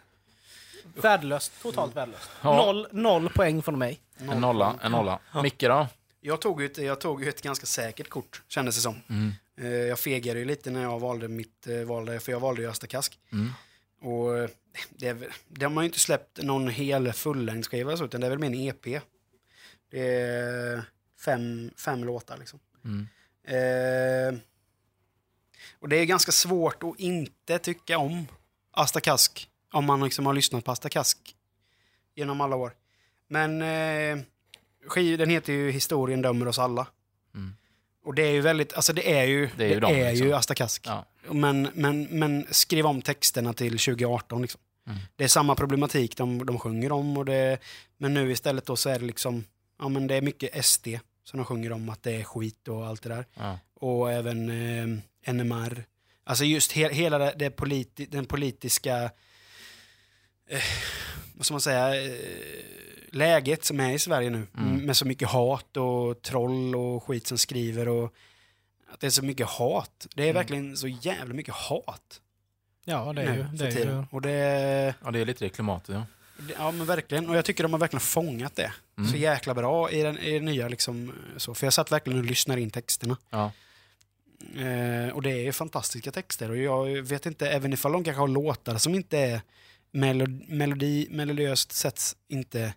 Värdelöst, 0.96 1.52
totalt 1.62 1.96
värdelöst. 1.96 2.30
Ja. 2.42 2.56
Noll, 2.56 2.88
noll 2.92 3.30
poäng 3.30 3.62
från 3.62 3.80
mig. 3.80 4.00
En 4.18 4.42
nolla, 4.42 4.76
en 4.82 4.92
nolla. 4.92 5.20
Micke 5.44 5.62
då? 5.62 5.88
Jag 6.22 6.42
tog 6.42 6.62
ju 6.62 6.66
ett, 6.66 6.78
jag 6.78 7.02
tog 7.02 7.24
ju 7.24 7.30
ett 7.30 7.42
ganska 7.42 7.66
säkert 7.66 8.10
kort, 8.10 8.42
kändes 8.48 8.76
det 8.76 8.82
som. 8.82 9.02
Mm. 9.10 9.34
Eh, 9.58 9.68
Jag 9.68 10.00
fegade 10.00 10.40
ju 10.40 10.46
lite 10.46 10.72
när 10.72 10.82
jag 10.82 11.00
valde 11.00 11.28
mitt 11.28 11.68
eh, 11.68 11.84
val, 11.84 12.20
för 12.20 12.32
jag 12.32 12.40
valde 12.40 12.62
ju 12.62 12.70
Asta 12.70 12.88
Kask. 12.88 13.20
Mm. 13.32 13.50
Och 14.02 14.38
eh, 14.38 14.50
det, 14.90 15.18
de 15.48 15.76
har 15.76 15.84
ju 15.84 15.88
inte 15.88 16.00
släppt 16.00 16.44
någon 16.44 16.68
hel 16.68 17.14
fullängdsskiva 17.14 17.94
utan 17.94 18.22
det 18.22 18.28
är 18.28 18.30
väl 18.30 18.40
mer 18.40 18.48
en 18.48 18.56
EP. 18.56 19.02
Det 19.92 20.08
är 20.10 20.84
fem, 21.26 21.72
fem 21.78 22.04
låtar 22.04 22.38
liksom. 22.38 22.60
Mm. 22.86 23.08
Eh, 23.44 24.40
och 25.80 25.90
det 25.90 25.96
är 25.96 26.06
ganska 26.06 26.32
svårt 26.32 26.84
att 26.84 27.00
inte 27.00 27.60
tycka 27.60 27.98
om 27.98 28.28
Asta 28.72 29.00
Kask. 29.02 29.50
Om 29.72 29.86
man 29.86 30.04
liksom 30.04 30.26
har 30.26 30.34
lyssnat 30.34 30.66
på 30.66 30.72
Asta 30.72 30.90
Kask 30.90 31.36
genom 32.16 32.42
alla 32.42 32.56
år. 32.56 32.74
Men 33.28 33.62
eh, 33.62 34.24
den 35.18 35.30
heter 35.30 35.54
ju 35.54 35.72
Historien 35.72 36.22
dömer 36.22 36.48
oss 36.48 36.60
alla. 36.60 36.88
Och 38.04 38.16
det 38.16 38.22
är 38.22 38.32
ju 38.32 38.42
väldigt, 38.42 38.74
alltså 38.74 38.94
det 38.94 39.14
är 39.14 39.24
ju, 39.24 39.50
Det 39.58 39.66
är 39.66 39.70
ju 39.70 39.80
dem, 39.80 39.94
liksom. 39.94 40.34
Asta 40.34 40.56
Kask. 40.56 40.84
Ja. 40.86 41.06
Men, 41.32 41.70
men, 41.74 42.04
men 42.04 42.48
skriv 42.52 42.86
om 42.86 43.02
texterna 43.02 43.54
till 43.54 43.72
2018 43.72 44.42
liksom. 44.42 44.62
Mm. 44.88 45.00
Det 45.16 45.24
är 45.24 45.28
samma 45.28 45.56
problematik 45.56 46.18
de, 46.18 46.46
de 46.46 46.60
sjunger 46.60 46.92
om. 46.92 47.18
Och 47.18 47.26
det, 47.26 47.58
men 47.98 48.14
nu 48.14 48.32
istället 48.32 48.66
då 48.66 48.76
så 48.76 48.90
är 48.90 49.00
det 49.00 49.06
liksom, 49.06 49.44
ja 49.80 49.90
men 49.90 50.08
det 50.08 50.16
är 50.16 50.22
mycket 50.22 50.66
SD 50.66 50.88
som 51.24 51.38
de 51.38 51.46
sjunger 51.46 51.72
om 51.72 51.90
att 51.90 52.04
det 52.04 52.12
är 52.12 52.24
skit 52.24 52.68
och 52.68 52.86
allt 52.86 53.02
det 53.02 53.10
där. 53.10 53.26
Ja. 53.34 53.60
Och 53.76 54.12
även 54.12 54.50
eh, 54.50 55.34
NMR. 55.34 55.86
Alltså 56.24 56.44
just 56.46 56.72
he, 56.72 56.94
hela 56.94 57.18
det, 57.18 57.34
det 57.36 57.50
politi, 57.50 58.06
den 58.06 58.26
politiska, 58.26 59.12
eh, 60.50 60.62
vad 61.34 61.46
ska 61.46 61.54
man 61.54 61.62
säga, 61.62 62.04
eh, 62.04 62.12
läget 63.16 63.66
som 63.66 63.80
är 63.80 63.92
i 63.94 64.00
Sverige 64.00 64.30
nu. 64.30 64.48
Mm. 64.58 64.78
Med 64.86 64.98
så 64.98 65.06
mycket 65.08 65.30
hat 65.30 65.78
och 65.78 66.22
troll 66.22 66.76
och 66.76 67.04
skit 67.04 67.28
som 67.28 67.38
skriver 67.38 67.88
och 67.88 68.14
att 68.88 69.00
det 69.00 69.08
är 69.08 69.12
så 69.12 69.26
mycket 69.26 69.48
hat. 69.48 70.08
Det 70.16 70.22
är 70.24 70.26
Mm. 70.30 70.36
verkligen 70.36 70.78
så 70.78 70.88
jävla 70.88 71.34
mycket 71.34 71.54
hat. 71.54 72.22
Ja, 72.86 73.14
det 73.14 73.22
är 73.22 73.32
nu 73.32 73.38
ju... 73.38 73.58
Det 73.58 73.82
är 73.82 73.86
ju 73.86 74.06
Och 74.12 74.22
det, 74.22 74.96
ja, 75.04 75.12
det 75.12 75.20
är 75.20 75.26
lite 75.26 75.46
det 75.46 75.50
klimatet. 75.50 75.96
Ja. 75.96 76.06
ja 76.58 76.72
men 76.72 76.86
verkligen. 76.86 77.30
Och 77.30 77.36
jag 77.36 77.46
tycker 77.46 77.64
de 77.64 77.74
har 77.74 77.80
verkligen 77.80 78.02
fångat 78.02 78.56
det. 78.56 78.74
Mm. 78.98 79.10
Så 79.10 79.18
jäkla 79.18 79.54
bra 79.54 79.92
i 79.92 80.02
den, 80.02 80.18
i 80.18 80.34
den 80.34 80.46
nya 80.46 80.68
liksom 80.68 81.14
så. 81.38 81.54
För 81.54 81.66
jag 81.66 81.74
satt 81.74 81.92
verkligen 81.92 82.20
och 82.20 82.26
lyssnade 82.26 82.62
in 82.62 82.70
texterna. 82.72 83.18
Ja. 83.30 83.52
Eh, 84.56 85.10
och 85.14 85.22
det 85.22 85.48
är 85.48 85.52
fantastiska 85.52 86.12
texter. 86.12 86.50
Och 86.52 86.58
jag 86.58 87.02
vet 87.02 87.26
inte, 87.26 87.50
även 87.50 87.74
ifall 87.74 87.92
de 87.92 88.04
kanske 88.04 88.20
har 88.22 88.28
låtar 88.28 88.78
som 88.78 88.96
inte 88.96 89.18
är 89.20 89.42
melodi, 89.92 90.46
melodi, 90.48 91.08
melodiöst 91.12 91.72
sett 91.72 92.02
inte 92.28 92.74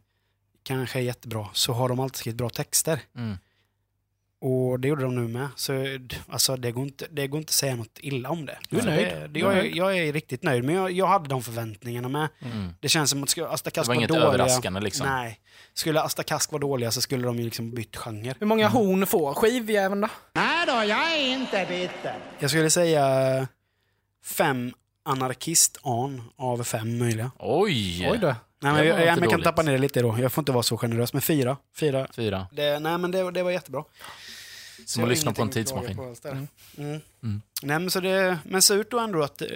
kanske 0.66 0.98
är 0.98 1.02
jättebra, 1.02 1.48
så 1.52 1.72
har 1.72 1.88
de 1.88 2.00
alltid 2.00 2.16
skrivit 2.16 2.38
bra 2.38 2.50
texter. 2.50 3.00
Mm. 3.16 3.38
Och 4.40 4.80
det 4.80 4.88
gjorde 4.88 5.02
de 5.02 5.14
nu 5.14 5.28
med. 5.28 5.48
Så 5.56 5.98
alltså, 6.28 6.56
det, 6.56 6.72
går 6.72 6.84
inte, 6.84 7.06
det 7.10 7.26
går 7.26 7.38
inte 7.38 7.50
att 7.50 7.54
säga 7.54 7.76
något 7.76 7.98
illa 8.00 8.30
om 8.30 8.46
det. 8.46 8.58
Du 8.68 8.76
är 8.76 8.80
Så 8.80 8.86
nöjd? 8.86 9.08
Det, 9.08 9.28
det, 9.28 9.40
jag, 9.40 9.76
jag 9.76 9.98
är 9.98 10.12
riktigt 10.12 10.42
nöjd, 10.42 10.64
men 10.64 10.74
jag, 10.74 10.92
jag 10.92 11.06
hade 11.06 11.28
de 11.28 11.42
förväntningarna 11.42 12.08
med. 12.08 12.28
Mm. 12.40 12.74
Det 12.80 12.88
känns 12.88 13.10
som 13.10 13.22
att 13.22 13.28
skulle 13.28 13.48
Asta 13.48 13.70
Det 13.70 13.74
Kask 13.74 13.88
var 13.88 13.94
vara 13.94 13.96
inget 13.96 14.08
dåliga... 14.08 14.26
överraskande 14.26 14.80
liksom. 14.80 15.06
Nej. 15.06 15.40
Skulle 15.74 16.00
Asta 16.00 16.22
Kask 16.22 16.52
vara 16.52 16.60
dåliga 16.60 16.90
så 16.90 17.00
skulle 17.02 17.26
de 17.26 17.36
ju 17.38 17.44
liksom 17.44 17.70
bytt 17.70 17.96
genre. 17.96 18.34
Hur 18.40 18.46
många 18.46 18.68
horn 18.68 19.06
får 19.06 19.34
skivjäveln 19.34 20.00
då? 20.00 20.08
Nej 20.32 20.66
då, 20.66 20.72
jag 20.72 21.12
är 21.12 21.32
inte 21.32 21.66
bitter. 21.68 22.16
Jag 22.38 22.50
skulle 22.50 22.70
säga 22.70 23.48
fem 24.24 24.72
anarkist-an 25.04 26.22
av 26.36 26.64
fem 26.64 26.98
möjliga. 26.98 27.30
Oj! 27.38 28.08
Oj 28.10 28.18
då. 28.18 28.34
Nej, 28.60 28.72
men 28.72 28.86
jag, 28.86 29.06
jag, 29.06 29.18
jag 29.22 29.30
kan 29.30 29.42
tappa 29.42 29.62
ner 29.62 29.72
det 29.72 29.78
lite 29.78 30.02
då. 30.02 30.18
Jag 30.18 30.32
får 30.32 30.42
inte 30.42 30.52
vara 30.52 30.62
så 30.62 30.76
generös. 30.78 31.12
Men 31.12 31.22
fyra. 31.22 31.56
fyra. 31.76 32.06
Fyra. 32.12 32.46
Det, 32.52 32.78
nej, 32.78 32.98
men 32.98 33.10
det, 33.10 33.30
det 33.30 33.42
var 33.42 33.50
jättebra. 33.50 33.84
Som 34.86 35.02
att 35.02 35.08
lyssna 35.08 35.32
på 35.32 35.42
en 35.42 35.50
tidsmaskin. 35.50 35.96
på. 35.96 36.02
Mm. 36.28 36.48
Mm. 36.78 37.00
Mm. 37.22 37.42
Nej, 37.62 37.78
men, 37.78 37.90
så 37.90 38.00
det, 38.00 38.38
men 38.44 38.62
surt 38.62 38.90
då 38.90 38.98
ändå 38.98 39.22
att, 39.22 39.42
eh, 39.42 39.48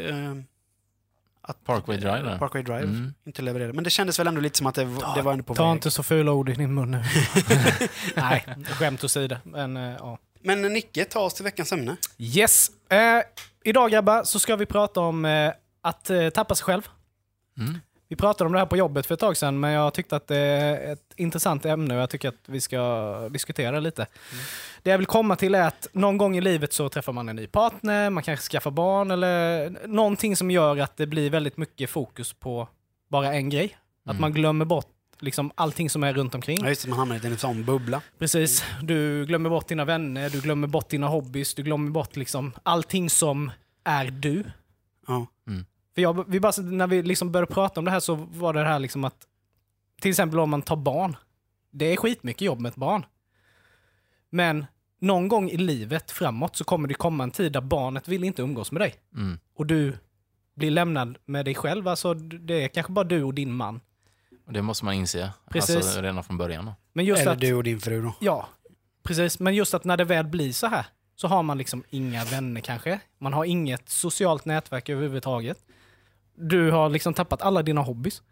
att 1.43 1.65
Parkway 1.65 1.97
Drive. 1.99 2.39
Parkway 2.39 2.63
Drive 2.63 2.79
Mm. 2.83 3.15
inte 3.27 3.43
levererade. 3.43 3.73
Men 3.73 3.85
det 3.85 3.91
kändes 3.91 4.19
väl 4.19 4.27
ändå 4.27 4.41
lite 4.41 4.59
som 4.59 4.67
att 4.67 4.75
det, 4.75 4.85
var- 4.85 5.17
det 5.17 5.23
var 5.23 5.33
ändå 5.33 5.45
på 5.45 5.55
Ta 5.55 5.65
väg. 5.65 5.73
inte 5.73 5.91
så 5.91 6.03
fula 6.03 6.33
ord 6.33 6.49
i 6.49 6.53
din 6.53 6.75
mun 6.75 6.91
nu. 6.91 7.03
Nej, 8.17 8.45
skämt 8.71 9.05
åsido. 9.05 9.37
Men 9.45 9.77
eh, 9.77 9.97
ja. 9.99 10.19
Men 10.43 10.63
Nicke, 10.63 11.05
ta 11.05 11.21
oss 11.21 11.35
till 11.35 11.45
veckans 11.45 11.73
ämne. 11.73 11.97
Yes. 12.19 12.71
Eh, 12.91 13.23
idag 13.65 13.91
grabbar 13.91 14.25
så 14.25 14.39
ska 14.39 14.57
vi 14.57 14.67
prata 14.67 15.01
om 15.01 15.25
eh, 15.25 15.53
att 15.83 16.11
eh, 16.11 16.29
tappa 16.31 16.55
sig 16.55 16.65
själv. 16.65 16.89
Mm. 18.11 18.17
Vi 18.17 18.17
pratade 18.17 18.47
om 18.47 18.53
det 18.53 18.59
här 18.59 18.67
på 18.67 18.77
jobbet 18.77 19.07
för 19.07 19.15
ett 19.15 19.21
tag 19.21 19.37
sedan, 19.37 19.61
men 19.61 19.71
jag 19.71 19.95
tyckte 19.95 20.17
att 20.17 20.27
det 20.27 20.37
är 20.37 20.93
ett 20.93 21.13
intressant 21.17 21.65
ämne 21.67 21.95
och 21.95 22.01
jag 22.01 22.11
tycker 22.11 22.29
att 22.29 22.35
vi 22.47 22.61
ska 22.61 23.29
diskutera 23.29 23.81
lite. 23.81 24.07
Det 24.83 24.91
jag 24.91 24.99
vill 24.99 25.07
komma 25.07 25.37
till 25.37 25.55
är 25.55 25.67
att 25.67 25.87
någon 25.93 26.19
gång 26.19 26.37
i 26.37 26.41
livet 26.41 26.73
så 26.73 26.89
träffar 26.89 27.13
man 27.13 27.29
en 27.29 27.37
ny 27.37 27.47
partner, 27.47 28.11
man 28.11 28.23
kanske 28.23 28.51
skaffar 28.51 28.71
barn 28.71 29.11
eller 29.11 29.71
någonting 29.87 30.37
som 30.37 30.51
gör 30.51 30.79
att 30.79 30.97
det 30.97 31.07
blir 31.07 31.31
väldigt 31.31 31.57
mycket 31.57 31.91
fokus 31.91 32.33
på 32.33 32.69
bara 33.09 33.35
en 33.35 33.49
grej. 33.51 33.77
Att 34.05 34.11
Mm. 34.11 34.21
man 34.21 34.33
glömmer 34.33 34.65
bort 34.65 34.87
liksom 35.21 35.53
allting 35.55 35.91
som 35.91 36.05
är 36.05 36.13
runt 36.13 36.35
omkring. 36.35 36.59
Ja, 36.63 36.69
just 36.69 36.83
det, 36.85 36.89
man 36.91 36.99
hamnar 36.99 37.25
i 37.25 37.27
en 37.27 37.39
sån 37.39 37.65
bubbla. 37.65 38.01
Precis. 38.19 38.65
Du 38.83 39.27
glömmer 39.27 39.51
bort 39.51 39.69
dina 39.69 39.85
vänner, 39.85 40.31
du 40.31 40.41
glömmer 40.41 40.67
bort 40.69 40.89
dina 40.89 41.07
hobbys, 41.09 41.55
du 41.55 41.63
glömmer 41.63 41.91
bort 41.91 42.17
liksom 42.17 42.53
allting 42.63 43.11
som 43.11 43.51
är 43.85 44.05
du. 44.05 44.45
Ja. 45.07 45.27
För 45.95 46.03
jag, 46.03 46.31
vi 46.31 46.41
bara, 46.41 46.63
när 46.63 46.87
vi 46.87 47.03
liksom 47.03 47.33
började 47.33 47.53
prata 47.53 47.81
om 47.81 47.85
det 47.85 47.91
här 47.91 48.01
så 48.01 48.15
var 48.15 48.53
det 48.53 48.65
här 48.65 48.79
liksom 48.79 49.05
att 49.05 49.27
till 50.01 50.11
exempel 50.11 50.39
om 50.39 50.51
man 50.51 50.63
tar 50.63 50.77
barn. 50.77 51.17
Det 51.71 51.93
är 51.93 51.97
skitmycket 51.97 52.43
jobb 52.43 52.61
med 52.61 52.71
ett 52.71 52.77
barn. 52.77 53.07
Men 54.31 54.67
någon 55.01 55.29
gång 55.29 55.51
i 55.51 55.57
livet 55.57 56.11
framåt 56.11 56.57
så 56.57 56.65
kommer 56.65 56.89
det 56.89 56.95
komma 56.95 57.25
en 57.25 57.31
tid 57.31 57.53
där 57.53 57.61
barnet 57.61 58.09
vill 58.09 58.25
inte 58.25 58.43
umgås 58.43 58.73
med 58.73 58.81
dig. 58.81 58.95
Mm. 59.15 59.39
Och 59.55 59.67
du 59.67 59.99
blir 60.55 60.71
lämnad 60.71 61.19
med 61.25 61.45
dig 61.45 61.55
själv. 61.55 61.89
Alltså 61.89 62.15
det 62.15 62.65
är 62.65 62.69
kanske 62.69 62.93
bara 62.93 63.05
du 63.05 63.23
och 63.23 63.35
din 63.35 63.53
man. 63.53 63.81
Och 64.47 64.53
det 64.53 64.63
måste 64.63 64.85
man 64.85 64.95
inse. 64.95 65.33
Precis. 65.51 65.77
Alltså, 65.77 66.01
redan 66.01 66.25
från 66.25 66.39
början. 66.39 66.65
Då. 66.65 66.75
Men 66.93 67.05
just 67.05 67.23
Eller 67.23 67.33
att, 67.33 67.41
du 67.41 67.55
och 67.55 67.65
din 67.65 67.81
fru 67.81 68.03
då. 68.03 68.15
Ja, 68.21 68.49
precis. 69.03 69.41
Men 69.41 69.55
just 69.55 69.75
att 69.75 69.85
när 69.85 69.97
det 69.97 70.05
väl 70.05 70.27
blir 70.27 70.53
så 70.53 70.67
här 70.67 70.87
så 71.17 71.29
har 71.29 71.43
man 71.43 71.59
liksom 71.59 71.85
inga 71.91 72.25
vänner 72.25 72.61
kanske. 72.61 73.01
Man 73.19 73.33
har 73.33 73.45
inget 73.45 73.89
socialt 73.89 74.45
nätverk 74.45 74.89
överhuvudtaget. 74.89 75.65
Du 76.41 76.71
har 76.71 76.89
liksom 76.89 77.15
tappat 77.15 77.43
alla 77.43 77.63
dina 77.63 77.81
hobbys. 77.81 78.23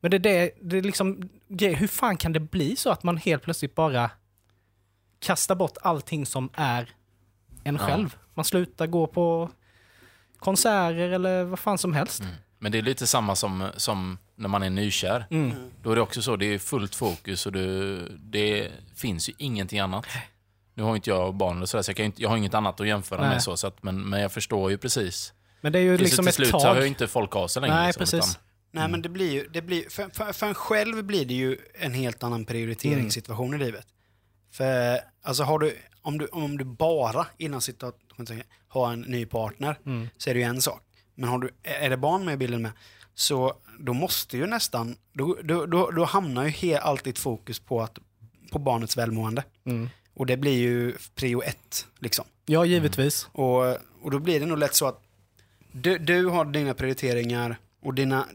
Men 0.00 0.10
det 0.10 0.16
är 0.16 0.18
det, 0.18 0.50
det 0.62 0.78
är 0.78 0.82
liksom, 0.82 1.28
det, 1.48 1.74
hur 1.74 1.86
fan 1.88 2.16
kan 2.16 2.32
det 2.32 2.40
bli 2.40 2.76
så 2.76 2.90
att 2.90 3.02
man 3.02 3.16
helt 3.16 3.42
plötsligt 3.42 3.74
bara 3.74 4.10
kastar 5.20 5.54
bort 5.54 5.76
allting 5.82 6.26
som 6.26 6.50
är 6.54 6.94
en 7.64 7.74
Ja. 7.74 7.86
själv? 7.86 8.16
Man 8.34 8.44
slutar 8.44 8.86
gå 8.86 9.06
på 9.06 9.50
konserter 10.38 11.10
eller 11.10 11.44
vad 11.44 11.58
fan 11.58 11.78
som 11.78 11.92
helst. 11.92 12.22
Men 12.58 12.72
det 12.72 12.78
är 12.78 12.82
lite 12.82 13.06
samma 13.06 13.36
som, 13.36 13.68
som 13.76 14.18
när 14.34 14.48
man 14.48 14.62
är 14.62 14.70
nykär. 14.70 15.26
Mm. 15.30 15.52
Då 15.82 15.90
är 15.92 15.96
det 15.96 16.02
också 16.02 16.22
så, 16.22 16.36
det 16.36 16.46
är 16.46 16.58
fullt 16.58 16.94
fokus 16.94 17.46
och 17.46 17.52
det, 17.52 17.98
det 18.18 18.68
finns 18.94 19.28
ju 19.28 19.32
ingenting 19.38 19.78
annat. 19.80 20.06
Nu 20.74 20.82
har 20.82 20.96
inte 20.96 21.10
jag 21.10 21.34
barn 21.34 21.62
och 21.62 21.68
sådär, 21.68 21.82
så 21.82 21.92
jag, 21.96 22.00
inte, 22.00 22.22
jag 22.22 22.28
har 22.28 22.36
inget 22.36 22.54
annat 22.54 22.80
att 22.80 22.86
jämföra 22.86 23.20
Nej. 23.20 23.30
med. 23.30 23.42
Så, 23.42 23.56
så 23.56 23.66
att, 23.66 23.82
men, 23.82 24.08
men 24.08 24.20
jag 24.20 24.32
förstår 24.32 24.70
ju 24.70 24.78
precis. 24.78 25.32
Men 25.60 25.72
det 25.72 25.78
är 25.78 25.82
ju 25.82 25.96
Till, 25.96 26.04
liksom 26.04 26.22
till 26.22 26.28
ett 26.28 26.34
slut 26.34 26.48
så 26.50 26.60
tag. 26.60 26.74
har 26.74 26.80
ju 26.80 26.86
inte 26.86 27.06
folk 27.08 27.36
av 27.36 27.48
sig 27.48 27.60
längre. 27.62 27.74
Nej, 27.76 27.86
liksom, 27.86 28.00
precis. 28.00 28.18
utan- 28.30 28.42
Nej, 28.70 28.88
men 28.88 29.02
det 29.02 29.08
blir 29.08 29.32
ju, 29.32 29.48
det 29.48 29.62
blir, 29.62 29.90
för, 29.90 30.08
för, 30.14 30.32
för 30.32 30.46
en 30.46 30.54
själv 30.54 31.04
blir 31.04 31.24
det 31.24 31.34
ju 31.34 31.56
en 31.74 31.94
helt 31.94 32.22
annan 32.22 32.44
prioriteringssituation 32.44 33.54
i 33.54 33.58
livet. 33.58 33.86
För, 34.52 35.00
alltså 35.22 35.42
har 35.42 35.58
du, 35.58 35.76
om 36.02 36.18
du, 36.18 36.26
om 36.26 36.58
du 36.58 36.64
bara, 36.64 37.26
innan 37.38 37.60
citationstecken, 37.60 38.44
har 38.68 38.92
en 38.92 39.00
ny 39.00 39.26
partner, 39.26 39.78
Mm. 39.86 40.08
så 40.18 40.30
är 40.30 40.34
det 40.34 40.40
ju 40.40 40.46
en 40.46 40.62
sak. 40.62 40.82
Men 41.14 41.28
har 41.28 41.38
du, 41.38 41.50
är 41.62 41.90
det 41.90 41.96
barn 41.96 42.24
med 42.24 42.34
i 42.34 42.36
bilden 42.36 42.62
med, 42.62 42.72
så 43.14 43.54
då 43.80 43.92
måste 43.92 44.36
ju 44.36 44.46
nästan, 44.46 44.96
då, 45.12 45.36
då, 45.44 45.66
då, 45.66 45.90
då 45.90 46.04
hamnar 46.04 46.44
ju 46.44 46.50
he, 46.50 46.78
alltid 46.78 47.18
fokus 47.18 47.60
på, 47.60 47.80
att, 47.82 47.98
på 48.52 48.58
barnets 48.58 48.96
välmående. 48.96 49.44
Mm. 49.66 49.88
Och 50.14 50.26
det 50.26 50.36
blir 50.36 50.58
ju 50.58 50.94
prio 51.14 51.42
ett, 51.42 51.86
liksom. 51.98 52.24
Ja, 52.46 52.64
givetvis. 52.64 53.28
Och, 53.32 53.66
och 54.02 54.10
då 54.10 54.18
blir 54.18 54.40
det 54.40 54.46
nog 54.46 54.58
lätt 54.58 54.74
så 54.74 54.86
att 54.86 55.02
du, 55.82 55.98
du 55.98 56.26
har 56.26 56.44
dina 56.44 56.74
prioriteringar 56.74 57.56
och 57.82 57.94
dina, 57.94 58.26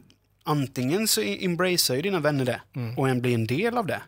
antingen 0.43 1.07
så 1.07 1.21
embracear 1.21 1.95
ju 1.95 2.01
dina 2.01 2.19
vänner 2.19 2.45
det 2.45 2.61
Mm. 2.75 2.97
och 2.97 3.09
en 3.09 3.21
blir 3.21 3.33
en 3.33 3.47
del 3.47 3.77
av 3.77 3.85
det. 3.85 4.01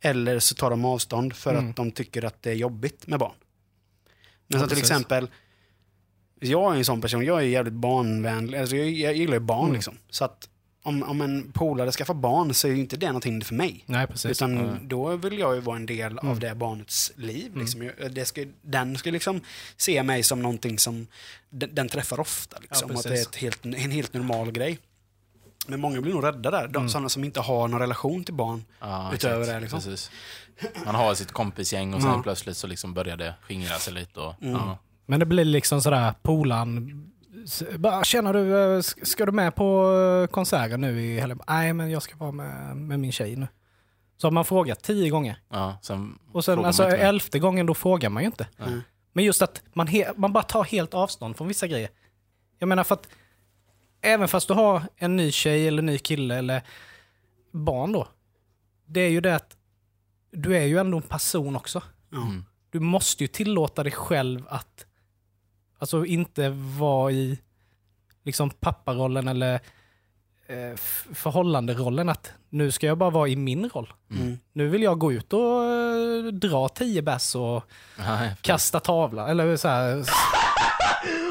Eller 0.00 0.38
så 0.38 0.54
tar 0.54 0.70
de 0.70 0.84
avstånd 0.84 1.32
för 1.36 1.54
Mm. 1.54 1.70
att 1.70 1.76
de 1.76 1.90
tycker 1.90 2.24
att 2.24 2.42
det 2.42 2.50
är 2.50 2.54
jobbigt 2.54 3.06
med 3.06 3.18
barn. 3.18 3.32
Men 3.36 4.14
Ja, 4.46 4.58
som 4.58 4.68
till 4.68 4.76
precis. 4.76 4.90
exempel, 4.90 5.30
jag 6.40 6.72
är 6.74 6.78
en 6.78 6.84
sån 6.84 7.00
person, 7.00 7.24
jag 7.24 7.38
är 7.38 7.44
jävligt 7.46 7.74
barnvänlig, 7.74 8.58
alltså 8.58 8.76
jag, 8.76 8.90
jag 8.90 9.14
gillar 9.16 9.34
ju 9.34 9.40
barn 9.40 9.64
Mm. 9.64 9.74
liksom. 9.74 9.98
Så 10.10 10.24
att 10.24 10.48
om, 10.82 11.02
om 11.02 11.20
en 11.20 11.52
polare 11.52 11.92
skaffar 11.92 12.14
barn 12.14 12.54
så 12.54 12.68
är 12.68 12.72
ju 12.72 12.78
inte 12.80 12.96
det 12.96 13.06
någonting 13.06 13.44
för 13.44 13.54
mig. 13.54 13.84
Nej, 13.86 14.06
precis. 14.06 14.30
Utan 14.30 14.58
Mm. 14.58 14.88
då 14.88 15.16
vill 15.16 15.38
jag 15.38 15.54
ju 15.54 15.60
vara 15.60 15.76
en 15.76 15.86
del 15.86 16.18
av 16.18 16.24
Mm. 16.24 16.38
det 16.40 16.54
barnets 16.54 17.12
liv. 17.16 17.56
Liksom. 17.56 17.82
Jag- 17.82 18.12
Det 18.14 18.24
ska, 18.24 18.44
den 18.62 18.98
ska 18.98 19.10
liksom 19.10 19.40
se 19.76 20.02
mig 20.02 20.22
som 20.22 20.42
någonting 20.42 20.78
som 20.78 21.06
den, 21.50 21.74
den 21.74 21.88
träffar 21.88 22.20
ofta. 22.20 22.58
Liksom. 22.60 22.90
Ja, 22.92 22.96
att 22.98 23.02
det 23.04 23.34
är 23.36 23.40
helt, 23.40 23.64
en 23.64 23.74
helt 23.90 24.14
normal 24.14 24.50
grej. 24.52 24.78
Men 25.66 25.80
många 25.80 26.00
blir 26.00 26.12
nog 26.14 26.24
rädda 26.24 26.50
där. 26.50 26.68
De, 26.68 26.76
Mm. 26.76 26.88
Sådana 26.88 27.08
som 27.08 27.24
inte 27.24 27.40
har 27.40 27.68
någon 27.68 27.80
relation 27.80 28.24
till 28.24 28.34
barn. 28.34 28.64
Ja, 28.80 29.10
Utöver 29.14 29.40
exakt. 29.40 29.54
det, 29.56 29.60
liksom. 29.60 29.80
Precis. 29.80 30.10
Man 30.84 30.94
har 30.94 31.14
sitt 31.14 31.32
kompisgäng 31.32 31.94
och 31.94 32.02
sen 32.02 32.10
Ja. 32.10 32.22
plötsligt 32.22 32.56
så 32.56 32.66
liksom 32.66 32.94
börjar 32.94 33.16
det 33.16 33.34
skingra 33.42 33.74
sig 33.78 33.92
lite. 33.94 34.20
Och, 34.20 34.42
Mm. 34.42 34.52
ja. 34.54 34.78
Men 35.06 35.20
det 35.20 35.26
blir 35.26 35.44
liksom 35.44 35.80
sådär, 35.82 36.14
polan 36.22 36.78
s- 36.78 37.19
bara, 37.78 38.04
Tjena 38.04 38.32
du, 38.32 38.38
eh, 38.52 38.78
sk- 38.78 39.04
ska 39.04 39.26
du 39.26 39.32
med 39.32 39.54
på 39.54 39.92
eh, 40.26 40.32
konserten 40.32 40.80
nu 40.80 41.02
i 41.02 41.20
helgen? 41.20 41.40
Nej, 41.48 41.72
men 41.72 41.90
jag 41.90 42.02
ska 42.02 42.16
vara 42.16 42.32
med, 42.32 42.76
med 42.76 43.00
min 43.00 43.12
tjej 43.12 43.36
nu. 43.36 43.48
Så 44.16 44.26
har 44.26 44.32
man 44.32 44.44
frågat 44.44 44.82
tio 44.82 45.10
gånger. 45.10 45.40
Ja, 45.48 45.78
sen 45.82 46.18
Och 46.32 46.44
sen 46.44 46.64
alltså 46.64 46.82
elfte 46.82 47.38
gången 47.38 47.66
då 47.66 47.74
frågar 47.74 48.10
man 48.10 48.22
ju 48.22 48.26
inte. 48.26 48.48
Mm. 48.58 48.80
Men 49.12 49.24
just 49.24 49.42
att 49.42 49.62
man, 49.72 49.88
he- 49.88 50.12
man 50.16 50.32
bara 50.32 50.42
tar 50.44 50.64
helt 50.64 50.94
avstånd 50.94 51.36
från 51.36 51.48
vissa 51.48 51.66
grejer. 51.66 51.90
Jag 52.58 52.68
menar 52.68 52.84
för 52.84 52.94
att 52.94 53.08
även 54.00 54.28
fast 54.28 54.48
du 54.48 54.54
har 54.54 54.82
en 54.96 55.16
ny 55.16 55.32
tjej 55.32 55.68
eller 55.68 55.82
ny 55.82 55.98
kille 55.98 56.36
eller 56.36 56.62
barn 57.52 57.92
då. 57.92 58.08
Det 58.86 59.00
är 59.00 59.08
ju 59.10 59.20
det 59.20 59.34
att 59.34 59.56
du 60.32 60.56
är 60.56 60.64
ju 60.64 60.78
ändå 60.78 60.96
en 60.96 61.02
person 61.02 61.56
också. 61.56 61.82
Mm. 62.12 62.44
Du 62.70 62.80
måste 62.80 63.24
ju 63.24 63.28
tillåta 63.28 63.82
dig 63.82 63.92
själv 63.92 64.46
att 64.48 64.86
alltså 65.80 66.04
inte 66.06 66.48
vara 66.78 67.10
i 67.12 67.38
liksom 68.24 68.50
papparollen 68.50 69.28
eller 69.28 69.54
eh, 70.46 70.76
förhållanderollen 71.14 72.08
att 72.08 72.32
nu 72.48 72.70
ska 72.70 72.86
jag 72.86 72.98
bara 72.98 73.10
vara 73.10 73.28
i 73.28 73.36
min 73.36 73.68
roll. 73.68 73.92
Mm. 74.10 74.38
Nu 74.52 74.68
vill 74.68 74.82
jag 74.82 74.98
gå 74.98 75.12
ut 75.12 75.32
och 75.32 75.64
eh, 75.64 76.24
dra 76.32 76.68
tio 76.68 77.02
bärs 77.02 77.34
och 77.34 77.64
Nej, 77.98 78.36
kasta 78.40 78.80
tavla 78.80 79.28
eller 79.28 79.56
så 79.56 79.68
här. 79.68 79.96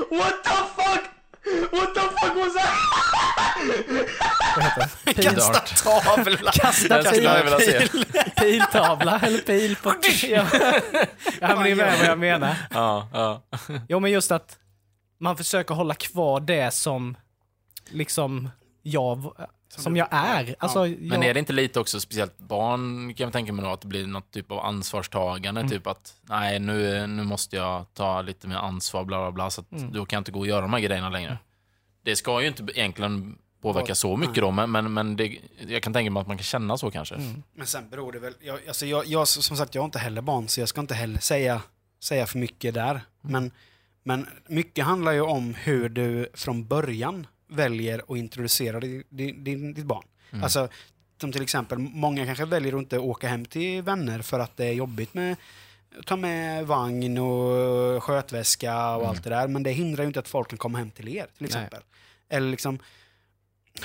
What 0.09 0.43
the 0.43 0.49
fuck? 0.75 1.03
What 1.71 1.95
the 1.95 2.01
fuck 2.01 2.35
was 2.35 2.53
that? 2.53 2.75
Kasta 5.15 5.59
tavla! 5.59 6.51
kasta 6.51 7.03
pil, 7.03 8.05
piltavla 8.37 9.19
eller 9.19 9.39
pil 9.39 9.75
på... 9.75 9.93
ja, 10.23 10.45
ja, 11.41 11.55
men 11.55 11.63
ni 11.63 11.71
är 11.71 11.75
med 11.75 11.97
vad 11.99 12.07
jag 12.07 12.19
menar. 12.19 12.55
Ja, 12.71 13.07
ja. 13.13 13.41
Jo, 13.87 13.99
men 13.99 14.11
just 14.11 14.31
att 14.31 14.57
man 15.19 15.37
försöker 15.37 15.75
hålla 15.75 15.93
kvar 15.93 16.39
det 16.39 16.73
som 16.73 17.17
liksom 17.89 18.49
jag, 18.83 19.33
som 19.69 19.97
jag 19.97 20.07
är. 20.11 20.55
Alltså, 20.59 20.79
Men 20.85 21.21
jag, 21.21 21.25
är 21.25 21.33
det 21.33 21.39
inte 21.39 21.53
lite 21.53 21.79
också, 21.79 21.99
speciellt 21.99 22.37
barn 22.37 23.13
kan 23.13 23.23
jag 23.23 23.33
tänka 23.33 23.53
mig 23.53 23.63
nog, 23.63 23.73
att 23.73 23.81
det 23.81 23.87
blir 23.87 24.07
något 24.07 24.31
typ 24.31 24.51
av 24.51 24.59
ansvarstagande. 24.59 25.61
Mm. 25.61 25.71
Typ 25.71 25.87
att, 25.87 26.13
nej 26.21 26.59
nu, 26.59 27.07
nu 27.07 27.23
måste 27.23 27.55
jag 27.55 27.93
ta 27.93 28.21
lite 28.21 28.47
mer 28.47 28.55
ansvar, 28.55 29.03
bla 29.03 29.17
bla 29.17 29.31
bla, 29.31 29.49
så 29.49 29.61
att 29.61 29.71
Mm. 29.71 29.91
då 29.93 30.05
kan 30.05 30.17
jag 30.17 30.21
inte 30.21 30.31
gå 30.31 30.39
och 30.39 30.47
göra 30.47 30.61
de 30.61 30.73
här 30.73 30.79
grejerna 30.79 31.09
längre. 31.09 31.37
Det 32.03 32.15
ska 32.15 32.41
ju 32.41 32.47
inte 32.47 32.63
egentligen 32.75 33.37
påverka 33.61 33.95
så 33.95 34.17
mycket 34.17 34.35
då, 34.35 34.51
men, 34.51 34.71
men, 34.71 34.93
men 34.93 35.15
det, 35.15 35.37
jag 35.67 35.83
kan 35.83 35.93
tänka 35.93 36.11
mig 36.11 36.21
att 36.21 36.27
man 36.27 36.37
kan 36.37 36.43
känna 36.43 36.77
så 36.77 36.91
kanske. 36.91 37.15
Mm. 37.15 37.43
Men 37.53 37.67
sen 37.67 37.89
beror 37.89 38.11
det 38.11 38.19
väl, 38.19 38.33
jag, 38.41 38.59
alltså 38.67 38.85
jag, 38.85 39.05
jag, 39.05 39.27
som 39.27 39.57
sagt 39.57 39.75
jag 39.75 39.81
har 39.81 39.85
inte 39.85 39.99
heller 39.99 40.21
barn 40.21 40.47
så 40.47 40.59
jag 40.59 40.69
ska 40.69 40.81
inte 40.81 40.93
heller 40.93 41.19
säga, 41.19 41.61
säga 41.99 42.27
för 42.27 42.37
mycket 42.37 42.73
där. 42.73 43.01
Men, 43.21 43.51
men 44.03 44.27
mycket 44.47 44.85
handlar 44.85 45.11
ju 45.11 45.21
om 45.21 45.53
hur 45.53 45.89
du 45.89 46.29
från 46.33 46.67
början 46.67 47.27
väljer 47.47 48.01
att 48.07 48.17
introducera 48.17 48.79
din, 48.79 49.43
din, 49.43 49.73
ditt 49.73 49.85
barn. 49.85 50.03
Mm. 50.31 50.43
Alltså, 50.43 50.67
som 51.21 51.31
till 51.31 51.41
exempel, 51.41 51.77
många 51.77 52.25
kanske 52.25 52.45
väljer 52.45 52.73
att 52.73 52.79
inte 52.79 52.99
åka 52.99 53.27
hem 53.27 53.45
till 53.45 53.81
vänner 53.81 54.21
för 54.21 54.39
att 54.39 54.57
det 54.57 54.65
är 54.65 54.73
jobbigt 54.73 55.13
med 55.13 55.35
ta 56.05 56.15
med 56.15 56.67
vagn 56.67 57.17
och 57.17 58.03
skötväska 58.03 58.89
och 58.89 59.01
Mm. 59.01 59.09
allt 59.09 59.23
det 59.23 59.29
där. 59.29 59.47
Men 59.47 59.63
det 59.63 59.71
hindrar 59.71 60.03
ju 60.03 60.07
inte 60.07 60.19
att 60.19 60.27
folk 60.27 60.49
kan 60.49 60.57
komma 60.57 60.77
hem 60.77 60.91
till 60.91 61.07
er 61.07 61.13
till 61.13 61.31
Nej. 61.37 61.45
exempel. 61.47 61.81
Eller 62.29 62.51
liksom, 62.51 62.79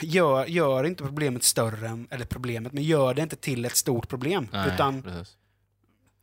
gör, 0.03 0.47
gör 0.47 0.85
inte 0.85 1.03
problemet 1.05 1.45
större, 1.45 2.05
eller 2.11 2.25
problemet, 2.27 2.73
men 2.73 2.83
gör 2.83 3.15
det 3.15 3.23
inte 3.23 3.37
till 3.37 3.65
ett 3.65 3.77
stort 3.77 4.09
problem. 4.09 4.49
Nej, 4.53 4.71
utan 4.75 5.03
precis. 5.03 5.37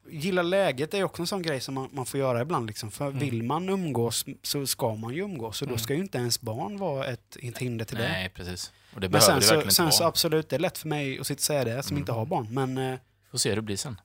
gilla 0.09 0.41
läget 0.41 0.93
är 0.93 1.03
också 1.03 1.21
en 1.21 1.27
sån 1.27 1.41
grej 1.41 1.59
som 1.59 1.73
man, 1.75 1.89
man 1.91 2.05
får 2.05 2.19
göra 2.19 2.41
ibland. 2.41 2.67
Liksom. 2.67 2.91
För 2.91 3.07
Mm. 3.07 3.19
vill 3.19 3.43
man 3.43 3.69
umgås 3.69 4.25
så 4.43 4.67
ska 4.67 4.95
man 4.95 5.13
ju 5.13 5.21
umgås. 5.23 5.57
Så 5.57 5.65
då 5.65 5.69
Mm. 5.69 5.79
ska 5.79 5.93
ju 5.93 5.99
inte 5.99 6.17
ens 6.17 6.41
barn 6.41 6.77
vara 6.77 7.05
ett, 7.07 7.37
ett 7.41 7.57
hinder 7.57 7.85
till 7.85 7.97
det. 7.97 8.07
Nej, 8.09 8.29
precis. 8.29 8.71
Och 8.93 9.01
det 9.01 9.09
Men 9.09 9.11
behöver 9.11 9.41
sen, 9.41 9.59
det 9.59 9.65
så, 9.65 9.71
sen 9.71 9.85
inte 9.85 9.97
så 9.97 10.03
absolut, 10.03 10.49
det 10.49 10.55
är 10.55 10.59
lätt 10.59 10.77
för 10.77 10.87
mig 10.87 11.19
att 11.19 11.27
sitta 11.27 11.37
och 11.39 11.43
säga 11.43 11.63
det 11.63 11.83
som 11.83 11.93
Mm. 11.95 12.01
inte 12.01 12.11
har 12.11 12.25
barn. 12.25 12.47
Men 12.51 12.77
eh, 12.77 12.99
Får 13.31 13.37
se 13.37 13.49
hur 13.49 13.55
det 13.55 13.61
blir 13.61 13.77
sen. 13.77 14.01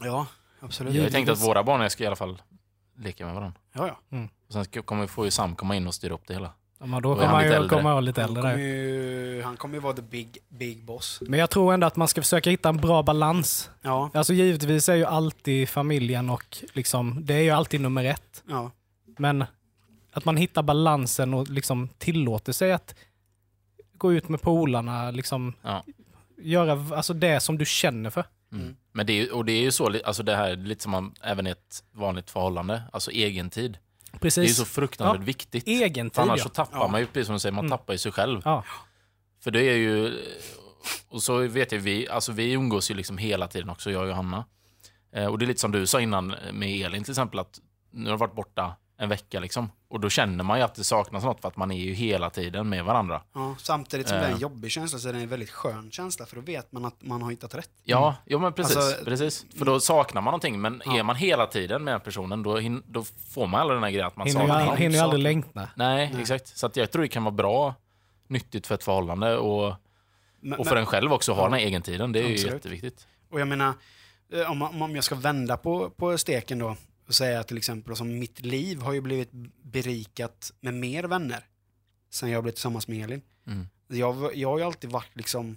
ja, 0.00 0.26
absolut. 0.60 0.94
Jag 0.94 1.02
har 1.02 1.10
tänkt 1.10 1.28
att 1.30 1.42
våra 1.44 1.62
barn 1.64 1.90
ska 1.90 2.04
i 2.04 2.06
alla 2.06 2.16
fall 2.16 2.42
leka 2.98 3.24
med 3.26 3.34
varandra. 3.34 3.60
Ja, 3.72 3.98
ja. 4.10 4.28
Och 4.46 4.52
sen 4.52 4.64
ska, 4.64 4.82
kommer, 4.82 5.06
får 5.06 5.24
ju 5.24 5.30
Sam 5.30 5.56
komma 5.56 5.76
in 5.76 5.86
och 5.86 5.94
styra 5.94 6.14
upp 6.14 6.26
det 6.26 6.34
hela. 6.34 6.52
Ja, 6.82 6.86
men 6.86 7.02
då 7.02 7.14
kommer 7.14 7.26
han 7.26 7.34
han 7.52 7.62
ju 7.62 7.68
komma 7.68 7.82
vara 7.82 8.00
lite 8.00 8.20
Han 8.20 8.30
äldre 8.30 8.42
kommer, 8.42 8.56
där. 8.56 8.62
ju, 8.64 9.42
han 9.42 9.56
kommer 9.56 9.74
ju 9.74 9.80
vara 9.80 9.92
the 9.94 10.02
big, 10.02 10.38
big 10.48 10.84
boss. 10.84 11.18
Men 11.26 11.40
jag 11.40 11.50
tror 11.50 11.74
ändå 11.74 11.86
att 11.86 11.96
man 11.96 12.08
ska 12.08 12.22
försöka 12.22 12.50
hitta 12.50 12.68
en 12.68 12.76
bra 12.76 13.02
balans. 13.02 13.70
Ja, 13.82 14.10
Alltså 14.14 14.32
givetvis 14.32 14.88
är 14.88 14.94
ju 14.94 15.04
alltid 15.04 15.68
familjen 15.68 16.30
och 16.30 16.44
liksom, 16.72 17.26
det 17.26 17.34
är 17.34 17.40
ju 17.42 17.50
alltid 17.50 17.80
nummer 17.80 18.04
ett. 18.04 18.42
ja. 18.48 18.70
Men 19.18 19.44
att 20.12 20.24
man 20.24 20.36
hittar 20.36 20.62
balansen 20.62 21.34
och 21.34 21.48
liksom 21.48 21.88
tillåter 21.98 22.52
sig 22.52 22.72
att 22.72 22.94
gå 23.96 24.12
ut 24.12 24.28
med 24.28 24.40
polarna, 24.42 25.10
liksom 25.10 25.52
Ja. 25.62 25.84
göra 26.38 26.96
alltså 26.96 27.14
det 27.14 27.40
som 27.40 27.58
du 27.58 27.64
känner 27.66 28.10
för. 28.10 28.24
Mm. 28.52 28.76
Men 28.92 29.06
det 29.06 29.12
är, 29.12 29.34
och 29.34 29.44
det 29.44 29.52
är 29.52 29.60
ju 29.62 29.70
så, 29.72 29.94
alltså 30.04 30.22
det 30.22 30.36
här 30.36 30.50
är 30.50 30.56
lite 30.56 30.82
som 30.82 30.92
man, 30.92 31.14
även 31.22 31.46
i 31.46 31.50
ett 31.50 31.84
vanligt 31.92 32.30
förhållande, 32.30 32.82
alltså 32.92 33.10
egentid. 33.12 33.78
Det 34.12 34.16
är 34.16 34.20
Precis. 34.20 34.56
så 34.56 34.64
fruktansvärt 34.64 35.20
Ja. 35.20 35.24
viktigt. 35.24 35.66
Egen 35.68 36.10
tid 36.10 36.18
annars 36.22 36.38
ja. 36.38 36.42
så 36.44 36.48
tappar 36.48 36.78
Ja. 36.78 36.88
man 36.88 37.00
ju, 37.00 37.06
precis 37.06 37.26
som 37.26 37.32
du 37.34 37.38
säger, 37.40 37.52
man 37.52 37.64
Mm. 37.64 37.78
tappar 37.78 37.92
ju 37.94 37.98
sig 37.98 38.12
själv. 38.12 38.42
ja. 38.44 38.64
För 39.44 39.50
det 39.50 39.62
är 39.62 39.76
ju, 39.76 40.18
och 41.08 41.22
så 41.22 41.38
vet 41.38 41.72
jag 41.72 41.78
vi, 41.78 42.08
alltså 42.08 42.32
vi 42.32 42.52
umgås 42.52 42.90
ju 42.90 42.94
liksom 42.94 43.18
hela 43.18 43.48
tiden 43.48 43.70
också, 43.70 43.90
jag 43.90 44.02
och 44.02 44.08
Johanna. 44.08 44.44
Eh, 45.12 45.26
och 45.26 45.38
det 45.38 45.44
är 45.44 45.46
lite 45.46 45.60
som 45.60 45.72
du 45.72 45.86
sa 45.86 46.00
innan 46.00 46.34
med 46.52 46.86
Elin 46.86 47.04
till 47.04 47.12
exempel, 47.12 47.38
att 47.40 47.60
nu 47.90 48.04
har 48.04 48.10
jag 48.10 48.18
varit 48.18 48.34
borta 48.34 48.76
en 49.02 49.08
vecka 49.08 49.40
liksom. 49.40 49.70
Och 49.88 50.00
då 50.00 50.08
känner 50.08 50.44
man 50.44 50.58
ju 50.58 50.64
att 50.64 50.74
det 50.74 50.84
saknas 50.84 51.24
något 51.24 51.40
för 51.40 51.48
att 51.48 51.56
man 51.56 51.70
är 51.70 51.76
ju 51.76 51.92
hela 51.92 52.30
tiden 52.30 52.68
med 52.68 52.84
varandra. 52.84 53.22
Ja, 53.34 53.54
samtidigt 53.58 54.08
som 54.08 54.16
det 54.18 54.24
är 54.24 54.28
en 54.28 54.34
Eh. 54.34 54.40
jobbig 54.40 54.70
känsla 54.70 54.98
så 54.98 55.08
är 55.08 55.12
det 55.12 55.18
en 55.18 55.28
väldigt 55.28 55.50
skön 55.50 55.90
känsla 55.90 56.26
för 56.26 56.36
då 56.36 56.42
vet 56.42 56.72
man 56.72 56.84
att 56.84 57.02
man 57.02 57.22
har 57.22 57.30
hittat 57.30 57.54
rätt. 57.54 57.70
Ja, 57.84 58.16
jo, 58.26 58.38
men 58.38 58.52
precis, 58.52 58.76
Alltså, 58.76 59.04
precis. 59.04 59.46
För 59.58 59.64
då 59.64 59.80
saknar 59.80 60.22
man 60.22 60.30
någonting. 60.30 60.60
Men 60.60 60.82
Ja. 60.86 60.98
är 60.98 61.02
man 61.02 61.16
hela 61.16 61.46
tiden 61.46 61.84
med 61.84 62.04
personen, 62.04 62.42
då, 62.42 62.56
hin- 62.58 62.82
då 62.86 63.04
får 63.30 63.46
man 63.46 63.60
aldrig 63.60 63.76
den 63.76 63.82
här 63.84 63.90
grejen 63.90 64.06
att 64.06 64.16
man 64.16 64.26
Hinner 64.26 64.40
ju, 64.42 64.48
saknar 64.48 64.66
någon. 64.66 64.76
hinner 64.76 64.96
ju 64.96 65.00
aldrig 65.02 65.22
längta. 65.22 65.60
Nej, 65.60 66.10
Nej. 66.12 66.20
exakt. 66.20 66.56
Så 66.58 66.66
att 66.66 66.76
jag 66.76 66.90
tror 66.90 67.02
det 67.02 67.08
kan 67.08 67.24
vara 67.24 67.34
bra, 67.34 67.74
nyttigt 68.28 68.66
för 68.66 68.74
ett 68.74 68.84
förhållande 68.84 69.36
och, 69.38 69.74
Men, 70.40 70.58
och 70.58 70.66
för 70.66 70.76
en 70.76 70.86
själv 70.86 71.12
också, 71.12 71.32
att 71.32 71.36
ha 71.38 71.44
Ja. 71.44 71.48
den 71.50 71.58
här 71.60 71.66
egentiden. 71.66 72.12
Det 72.12 72.18
är 72.18 72.26
ju 72.26 72.32
Absolut. 72.34 72.52
jätteviktigt. 72.54 73.06
Och 73.30 73.40
jag 73.40 73.48
menar, 73.48 73.72
eh, 74.32 74.50
om, 74.50 74.58
man- 74.58 74.82
om 74.82 74.94
jag 74.94 75.04
ska 75.04 75.14
vända 75.14 75.56
på, 75.56 75.90
på 75.90 76.18
steken 76.18 76.58
då 76.58 76.76
och 77.12 77.16
säga 77.16 77.42
till 77.42 77.56
exempel 77.58 77.96
som 77.96 78.18
mitt 78.18 78.40
liv 78.40 78.80
har 78.80 78.92
ju 78.92 79.00
blivit 79.00 79.30
berikat 79.62 80.52
med 80.60 80.74
mer 80.74 81.04
vänner 81.04 81.46
sen 82.10 82.30
jag 82.30 82.42
blev 82.42 82.52
tillsammans 82.52 82.88
med 82.88 83.04
Elin. 83.04 83.22
Mm. 83.46 83.68
Jag, 83.88 84.36
jag 84.36 84.48
har 84.50 84.58
ju 84.58 84.64
alltid 84.64 84.90
varit 84.90 85.16
liksom 85.16 85.56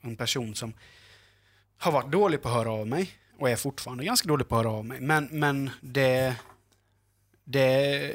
en 0.00 0.16
person 0.16 0.54
som 0.54 0.72
har 1.78 1.92
varit 1.92 2.12
dålig 2.12 2.42
på 2.42 2.48
att 2.48 2.54
höra 2.54 2.70
av 2.70 2.86
mig 2.86 3.10
och 3.38 3.50
är 3.50 3.56
fortfarande 3.56 4.04
ganska 4.04 4.28
dålig 4.28 4.48
på 4.48 4.56
att 4.56 4.64
höra 4.64 4.74
av 4.74 4.84
mig. 4.84 5.00
Men, 5.00 5.28
men 5.30 5.70
det, 5.80 6.36
det 7.44 8.14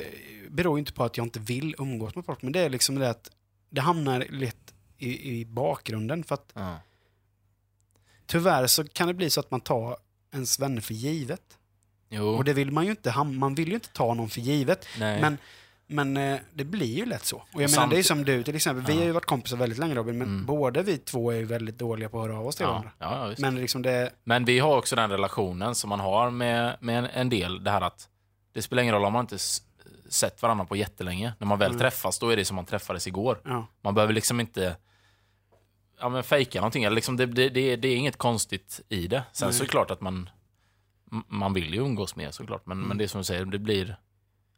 beror 0.50 0.78
ju 0.78 0.80
inte 0.80 0.94
på 0.94 1.04
att 1.04 1.18
jag 1.18 1.26
inte 1.26 1.40
vill 1.40 1.76
umgås 1.78 2.16
med 2.16 2.26
folk, 2.26 2.42
men 2.42 2.54
det 2.54 2.60
är 2.60 2.70
liksom 2.70 2.96
det 2.96 3.10
att 3.10 3.32
det 3.70 3.82
hamnar 3.82 4.26
lätt 4.30 4.74
i, 4.98 5.40
i 5.40 5.46
bakgrunden 5.46 6.24
för 6.24 6.36
att 6.36 6.52
Ja. 6.54 6.80
tyvärr 8.26 8.68
så 8.68 8.88
kan 8.88 9.08
det 9.08 9.14
bli 9.14 9.30
så 9.30 9.40
att 9.40 9.52
man 9.52 9.62
tar 9.62 9.98
ens 10.34 10.60
vänner 10.60 10.82
för 10.82 10.94
givet. 10.94 11.57
Jo, 12.10 12.28
Och 12.30 12.44
det 12.44 12.54
vill 12.54 12.72
man 12.72 12.84
ju 12.86 12.92
inte, 12.92 13.24
man 13.24 13.56
vill 13.56 13.68
ju 13.68 13.74
inte 13.74 13.90
ta 13.90 14.14
någon 14.14 14.30
för 14.30 14.42
givet. 14.42 14.88
nej. 15.00 15.22
Men, 15.22 15.38
men 15.90 16.18
eh, 16.18 16.40
det 16.54 16.64
blir 16.64 16.98
ju 16.98 17.06
lätt 17.06 17.26
så. 17.26 17.38
Och 17.38 17.62
jag 17.62 17.64
Och 17.64 17.72
menar, 17.72 17.88
det 17.88 17.98
är 18.00 18.04
som 18.04 18.26
du 18.26 18.44
till 18.44 18.56
exempel. 18.56 18.86
Vi 18.86 18.94
Ja. 18.94 19.00
har 19.00 19.06
ju 19.06 19.12
varit 19.12 19.26
kompisar 19.26 19.58
väldigt 19.58 19.80
länge 19.80 19.96
Robin, 19.96 20.18
men 20.18 20.28
Mm. 20.28 20.46
båda 20.46 20.82
vi 20.82 20.98
två 20.98 21.32
är 21.32 21.36
ju 21.36 21.46
väldigt 21.46 21.78
dåliga 21.78 22.10
på 22.10 22.22
att 22.22 22.28
höra 22.30 22.40
av 22.40 22.48
oss 22.48 22.56
till 22.56 22.64
ja, 22.64 22.70
varandra. 22.70 22.92
ja. 23.00 23.34
Men 23.38 23.56
liksom 23.56 23.82
det, 23.82 24.12
Men 24.24 24.46
vi 24.46 24.60
har 24.60 24.78
också 24.78 24.96
den 24.96 25.10
relationen 25.10 25.76
som 25.76 25.90
man 25.90 26.00
har 26.00 26.30
med, 26.32 26.78
med 26.80 26.98
en, 27.00 27.06
en 27.06 27.30
del, 27.30 27.64
det 27.64 27.72
här 27.72 27.82
att 27.82 28.08
det 28.54 28.62
spelar 28.62 28.84
ingen 28.84 28.96
roll 28.96 29.06
om 29.06 29.14
man 29.14 29.24
inte 29.24 29.38
sett 30.10 30.42
varandra 30.42 30.66
på 30.66 30.76
jättelänge. 30.76 31.34
När 31.40 31.48
man 31.48 31.60
väl 31.60 31.70
Mm. 31.72 31.80
träffas, 31.80 32.20
då 32.20 32.30
är 32.30 32.38
det 32.38 32.46
som 32.46 32.56
man 32.56 32.66
träffades 32.66 33.08
igår. 33.08 33.42
ja. 33.46 33.68
Man 33.82 33.94
behöver 33.96 34.14
liksom 34.14 34.40
inte 34.40 34.76
ja, 36.00 36.10
men 36.10 36.24
fejka 36.24 36.60
någonting. 36.60 36.90
Liksom 36.90 37.18
det, 37.18 37.26
det, 37.26 37.50
det, 37.50 37.72
är- 37.74 37.78
det 37.78 37.88
är 37.88 37.96
inget 37.96 38.18
konstigt 38.18 38.82
i 38.90 39.08
det. 39.08 39.24
Sen 39.32 39.48
Nej. 39.48 39.54
så 39.54 39.64
är 39.64 39.66
det 39.66 39.72
klart 39.72 39.92
att 39.92 40.02
man, 40.02 40.30
man 41.28 41.54
vill 41.54 41.74
ju 41.74 41.80
umgås 41.82 42.16
med 42.16 42.34
såklart. 42.34 42.66
Men, 42.66 42.78
Mm. 42.78 42.88
men 42.88 42.98
det 42.98 43.04
är 43.04 43.08
som 43.08 43.22
du 43.22 43.26
säger, 43.26 43.46
det 43.46 43.60
blir... 43.60 43.98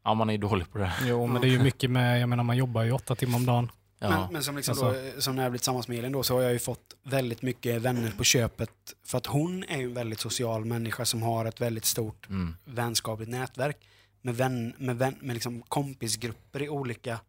Ja, 0.03 0.13
man 0.13 0.29
är 0.29 0.33
ju 0.33 0.37
dålig 0.39 0.71
på 0.71 0.77
det. 0.77 0.93
Jo, 1.05 1.27
men 1.27 1.41
det 1.41 1.47
är 1.47 1.51
ju 1.51 1.59
mycket 1.63 1.91
med, 1.91 2.21
jag 2.21 2.29
menar 2.29 2.43
man 2.43 2.57
jobbar 2.57 2.83
ju 2.83 2.91
åtta 2.91 3.15
timmar 3.15 3.35
om 3.37 3.45
dagen. 3.45 3.71
Ja. 3.99 4.09
Men, 4.09 4.33
men 4.33 4.43
som, 4.43 4.55
liksom 4.55 4.75
då, 4.77 5.21
som 5.21 5.35
när 5.35 5.43
jag 5.43 5.51
blivit 5.51 5.61
tillsammans 5.61 5.87
med 5.87 5.99
Elin 5.99 6.11
då, 6.11 6.23
så 6.23 6.33
har 6.35 6.41
jag 6.41 6.53
ju 6.53 6.59
fått 6.59 6.95
väldigt 7.03 7.41
mycket 7.41 7.81
vänner 7.81 8.11
på 8.11 8.23
köpet. 8.23 8.71
För 9.05 9.17
att 9.17 9.25
hon 9.25 9.63
är 9.63 9.77
ju 9.77 9.83
en 9.83 9.93
väldigt 9.93 10.19
social 10.19 10.65
människa 10.65 11.05
som 11.05 11.21
har 11.21 11.45
ett 11.45 11.61
väldigt 11.61 11.85
stort 11.85 12.29
Mm. 12.29 12.55
vänskapligt 12.65 13.31
nätverk. 13.31 13.77
Med, 14.21 14.35
vän, 14.37 14.73
med, 14.77 14.97
vän, 14.97 15.15
med 15.21 15.33
liksom 15.33 15.61
kompisgrupper 15.61 16.61
i 16.61 16.69
olika... 16.69 17.19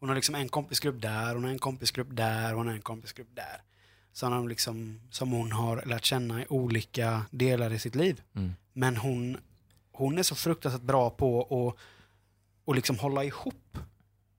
Hon 0.00 0.08
har 0.08 0.16
liksom 0.16 0.34
en 0.34 0.48
kompisgrupp 0.48 1.02
där, 1.02 1.34
hon 1.34 1.44
har 1.44 1.50
en 1.50 1.58
kompisgrupp 1.58 2.08
där, 2.10 2.52
hon 2.54 2.66
har 2.66 2.74
en 2.74 2.80
kompisgrupp 2.82 3.28
där. 3.34 3.62
Som, 4.12 4.32
hon 4.32 4.48
liksom, 4.48 5.00
som 5.10 5.32
hon 5.32 5.52
har 5.52 5.82
lärt 5.86 6.04
känna 6.04 6.42
i 6.42 6.46
olika 6.48 7.24
delar 7.30 7.72
i 7.72 7.78
sitt 7.78 7.94
liv. 7.94 8.22
Mm. 8.34 8.54
Men 8.72 8.96
hon, 8.96 9.36
hon 9.92 10.18
är 10.18 10.22
så 10.22 10.34
fruktansvärt 10.34 10.82
bra 10.82 11.10
på 11.10 11.42
att 11.42 11.76
och 12.64 12.74
liksom 12.74 12.98
hålla 12.98 13.24
ihop 13.24 13.78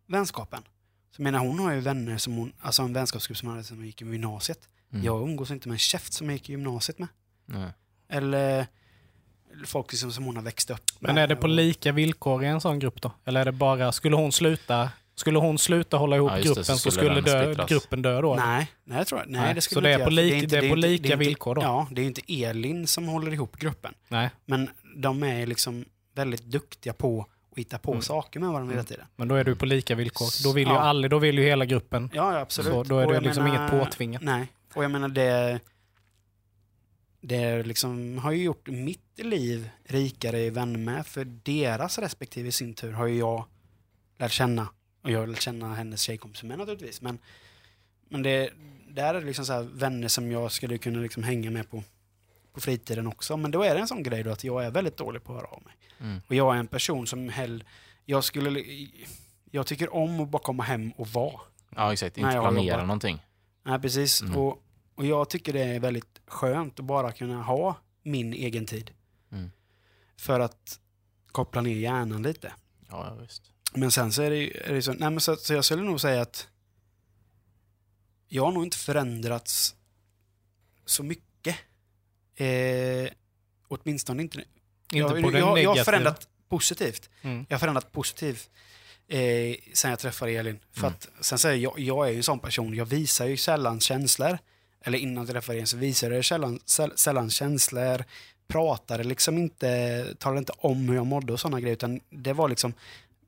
vänskapen. 0.07 0.63
Så 1.11 1.21
jag 1.21 1.23
menar, 1.23 1.39
hon 1.39 1.59
har 1.59 1.73
ju 1.73 1.79
vänner 1.79 2.17
som 2.17 2.33
hon, 2.33 2.53
alltså 2.59 2.81
en 2.81 2.93
vänskapsgrupp 2.93 3.37
som 3.37 3.47
hon 3.47 3.55
hade 3.55 3.67
som 3.67 3.77
hon 3.77 3.85
gick 3.85 4.01
i 4.01 4.05
gymnasiet. 4.05 4.69
Mm. 4.91 5.05
Jag 5.05 5.21
umgås 5.21 5.51
inte 5.51 5.67
med 5.67 5.75
en 5.75 5.79
käft 5.79 6.13
som 6.13 6.27
jag 6.27 6.33
gick 6.33 6.49
i 6.49 6.51
gymnasiet 6.51 6.99
med. 6.99 7.07
Nej. 7.45 7.71
Eller 8.09 8.67
folk 9.65 9.91
liksom 9.91 10.11
som 10.11 10.23
hon 10.23 10.35
har 10.35 10.43
växt 10.43 10.69
upp 10.69 10.91
med. 10.99 11.09
Men 11.09 11.17
är 11.17 11.27
det 11.27 11.35
på 11.35 11.47
lika 11.47 11.91
villkor 11.91 12.43
i 12.43 12.47
en 12.47 12.61
sån 12.61 12.79
grupp 12.79 13.01
då? 13.01 13.11
Eller 13.25 13.41
är 13.41 13.45
det 13.45 13.51
bara, 13.51 13.91
skulle 13.91 14.15
hon 14.15 14.31
sluta, 14.31 14.89
skulle 15.15 15.39
hon 15.39 15.57
sluta 15.57 15.97
hålla 15.97 16.15
ihop 16.15 16.31
Ja, 16.31 16.37
just 16.37 16.43
det, 16.47 16.49
gruppen 16.49 16.65
så 16.65 16.77
så 16.77 16.91
skulle 16.91 17.21
skulle 17.21 17.43
den 17.45 17.55
dö, 17.57 17.65
gruppen 17.67 18.01
dö 18.01 18.21
då? 18.21 18.35
Nej, 18.35 18.67
nej, 18.83 18.97
jag 18.97 19.07
tror 19.07 19.21
jag. 19.21 19.29
Nej, 19.29 19.41
Nej, 19.41 19.53
det 19.53 19.61
så 19.61 19.69
skulle 19.69 19.89
det 19.89 19.93
är 20.03 20.09
lik- 20.09 20.49
det 20.49 20.57
är 20.57 20.69
på 20.69 20.75
lika 20.75 21.03
det 21.03 21.09
är 21.09 21.13
inte- 21.13 21.15
villkor 21.15 21.55
då? 21.55 21.61
Ja, 21.61 21.87
det 21.91 22.01
är 22.01 22.03
ju 22.03 22.07
inte 22.07 22.21
Elin 22.43 22.87
som 22.87 23.07
håller 23.07 23.33
ihop 23.33 23.57
gruppen. 23.59 23.93
Nej, 24.07 24.29
Men 24.45 24.69
de 24.95 25.23
är 25.23 25.45
liksom 25.45 25.85
väldigt 26.15 26.43
duktiga 26.43 26.93
på 26.93 27.25
att 27.51 27.57
hitta 27.57 27.77
på 27.77 27.91
Mm. 27.91 28.01
saker 28.01 28.39
med 28.39 28.49
varandra 28.49 28.71
hela 28.71 28.79
Mm. 28.79 28.85
tiden. 28.85 29.05
men 29.15 29.27
då 29.27 29.35
är 29.35 29.43
du 29.43 29.55
på 29.55 29.65
lika 29.65 29.95
villkor. 29.95 30.43
Då 30.43 30.51
vill 30.51 30.67
ju 30.67 30.73
Ja. 30.73 30.79
alla, 30.79 31.07
då 31.07 31.19
vill 31.19 31.37
ju 31.37 31.43
hela 31.43 31.65
gruppen. 31.65 32.09
Ja, 32.13 32.33
ja 32.33 32.39
absolut. 32.39 32.71
Så 32.73 32.83
då 32.83 32.99
är 32.99 33.07
det 33.07 33.19
liksom 33.19 33.43
menar- 33.43 33.57
inget 33.69 33.71
påtvingat. 33.85 34.21
Nej, 34.21 34.47
och 34.75 34.83
jag 34.83 34.91
menar 34.91 35.07
det... 35.09 35.59
Det 37.25 37.63
liksom 37.63 38.17
har 38.17 38.31
ju 38.31 38.43
gjort 38.43 38.67
mitt 38.69 39.19
liv 39.19 39.69
rikare 39.85 40.39
i 40.39 40.49
vänner 40.49 40.79
med, 40.79 41.07
för 41.07 41.25
deras 41.25 41.99
respektive 41.99 42.49
i 42.49 42.51
sin 42.51 42.73
tur 42.73 42.91
har 42.91 43.07
ju 43.07 43.17
jag 43.17 43.45
lärt 44.17 44.31
känna. 44.31 44.67
Och 45.03 45.11
jag 45.11 45.29
lärt 45.29 45.41
känna 45.41 45.73
hennes 45.73 46.01
tjejkompisar 46.01 46.47
med 46.47 46.57
naturligtvis. 46.57 47.01
Men, 47.01 47.19
men 48.09 48.23
det, 48.23 48.49
där 48.87 49.13
är 49.13 49.19
det 49.21 49.27
liksom 49.27 49.45
så 49.45 49.53
här 49.53 49.63
vänner 49.63 50.07
som 50.07 50.31
jag 50.31 50.51
skulle 50.51 50.77
kunna 50.77 50.99
liksom 50.99 51.23
hänga 51.23 51.51
med 51.51 51.69
på, 51.69 51.83
på 52.53 52.61
fritiden 52.61 53.07
också. 53.07 53.37
Men 53.37 53.51
då 53.51 53.63
är 53.63 53.75
det 53.75 53.81
en 53.81 53.87
sån 53.87 54.03
grej 54.03 54.23
då 54.23 54.31
att 54.31 54.43
jag 54.43 54.65
är 54.65 54.71
väldigt 54.71 54.97
dålig 54.97 55.23
på 55.23 55.33
att 55.33 55.41
höra 55.41 55.51
av 55.51 55.63
mig. 55.63 55.73
Mm. 55.99 56.21
Och 56.27 56.35
jag 56.35 56.55
är 56.55 56.59
en 56.59 56.67
person 56.67 57.07
som 57.07 57.29
hell, 57.29 57.63
jag 58.05 58.23
skulle, 58.23 58.63
jag 59.51 59.67
tycker 59.67 59.93
om 59.93 60.19
att 60.19 60.29
bara 60.29 60.41
komma 60.41 60.63
hem 60.63 60.91
och 60.91 61.07
vara. 61.07 61.39
Ja, 61.75 61.93
exakt. 61.93 62.17
Inte 62.17 62.31
planera 62.31 62.81
någonting. 62.81 63.25
Nej, 63.63 63.79
precis. 63.79 64.21
Mm. 64.21 64.37
Och, 64.37 64.63
och 64.95 65.05
jag 65.05 65.29
tycker 65.29 65.53
det 65.53 65.63
är 65.63 65.79
väldigt 65.79 66.21
skönt 66.27 66.79
att 66.79 66.85
bara 66.85 67.11
kunna 67.11 67.41
ha 67.41 67.75
min 68.03 68.33
egen 68.33 68.65
tid. 68.65 68.91
Mm. 69.31 69.51
För 70.17 70.39
att 70.39 70.79
koppla 71.31 71.61
ner 71.61 71.75
hjärnan 71.75 72.23
lite. 72.23 72.53
Ja, 72.89 73.05
ja, 73.07 73.15
visst. 73.21 73.52
Men 73.75 73.91
sen 73.91 74.11
så 74.13 74.21
är 74.21 74.29
det, 74.29 74.37
ju- 74.37 74.51
är 74.65 74.73
det 74.73 74.81
så, 74.81 74.93
nej 74.93 75.09
men 75.09 75.19
så, 75.21 75.35
så 75.35 75.53
jag 75.53 75.65
skulle 75.65 75.81
nog 75.81 76.01
säga 76.01 76.21
att 76.21 76.47
jag 78.27 78.43
har 78.45 78.51
nog 78.51 78.63
inte 78.63 78.77
förändrats 78.77 79.75
så 80.85 81.03
mycket. 81.03 81.55
Eh, 82.35 83.09
åtminstone 83.67 84.21
inte. 84.21 84.37
Inte 84.37 84.47
jag, 84.97 85.09
på 85.23 85.31
jag, 85.31 85.33
jag, 85.39 85.59
jag 85.59 85.75
har 85.75 85.83
förändrat 85.83 86.27
positivt. 86.49 87.09
Mm. 87.21 87.45
Jag 87.49 87.55
har 87.55 87.59
förändrat 87.59 87.91
positivt 87.91 88.49
eh, 89.07 89.55
sen 89.73 89.89
jag 89.89 89.99
träffade 89.99 90.31
Elin. 90.31 90.59
För 90.71 90.79
Mm. 90.87 90.93
att, 90.93 91.25
sen 91.25 91.37
säger 91.37 91.57
jag, 91.57 91.79
jag 91.79 92.07
är 92.07 92.11
ju 92.11 92.17
en 92.17 92.23
sån 92.23 92.39
person, 92.39 92.73
jag 92.73 92.85
visar 92.85 93.25
ju 93.25 93.37
sällan 93.37 93.79
känslor. 93.79 94.37
Eller 94.81 94.97
innan 94.97 95.23
jag 95.25 95.33
träffade 95.33 95.57
Elin 95.57 95.67
så 95.67 95.77
visade 95.77 96.15
jag 96.15 96.25
sällan, 96.25 96.59
säll, 96.65 96.91
sällan 96.95 97.29
känslor. 97.29 98.03
Pratade 98.47 99.03
liksom 99.03 99.37
inte, 99.37 100.15
talade 100.19 100.39
inte 100.39 100.53
om 100.57 100.89
hur 100.89 100.95
jag 100.95 101.05
mådde 101.05 101.33
och 101.33 101.39
sådana 101.39 101.59
grejer. 101.59 101.73
Utan 101.73 101.99
det 102.09 102.33
var 102.33 102.49
liksom, 102.49 102.73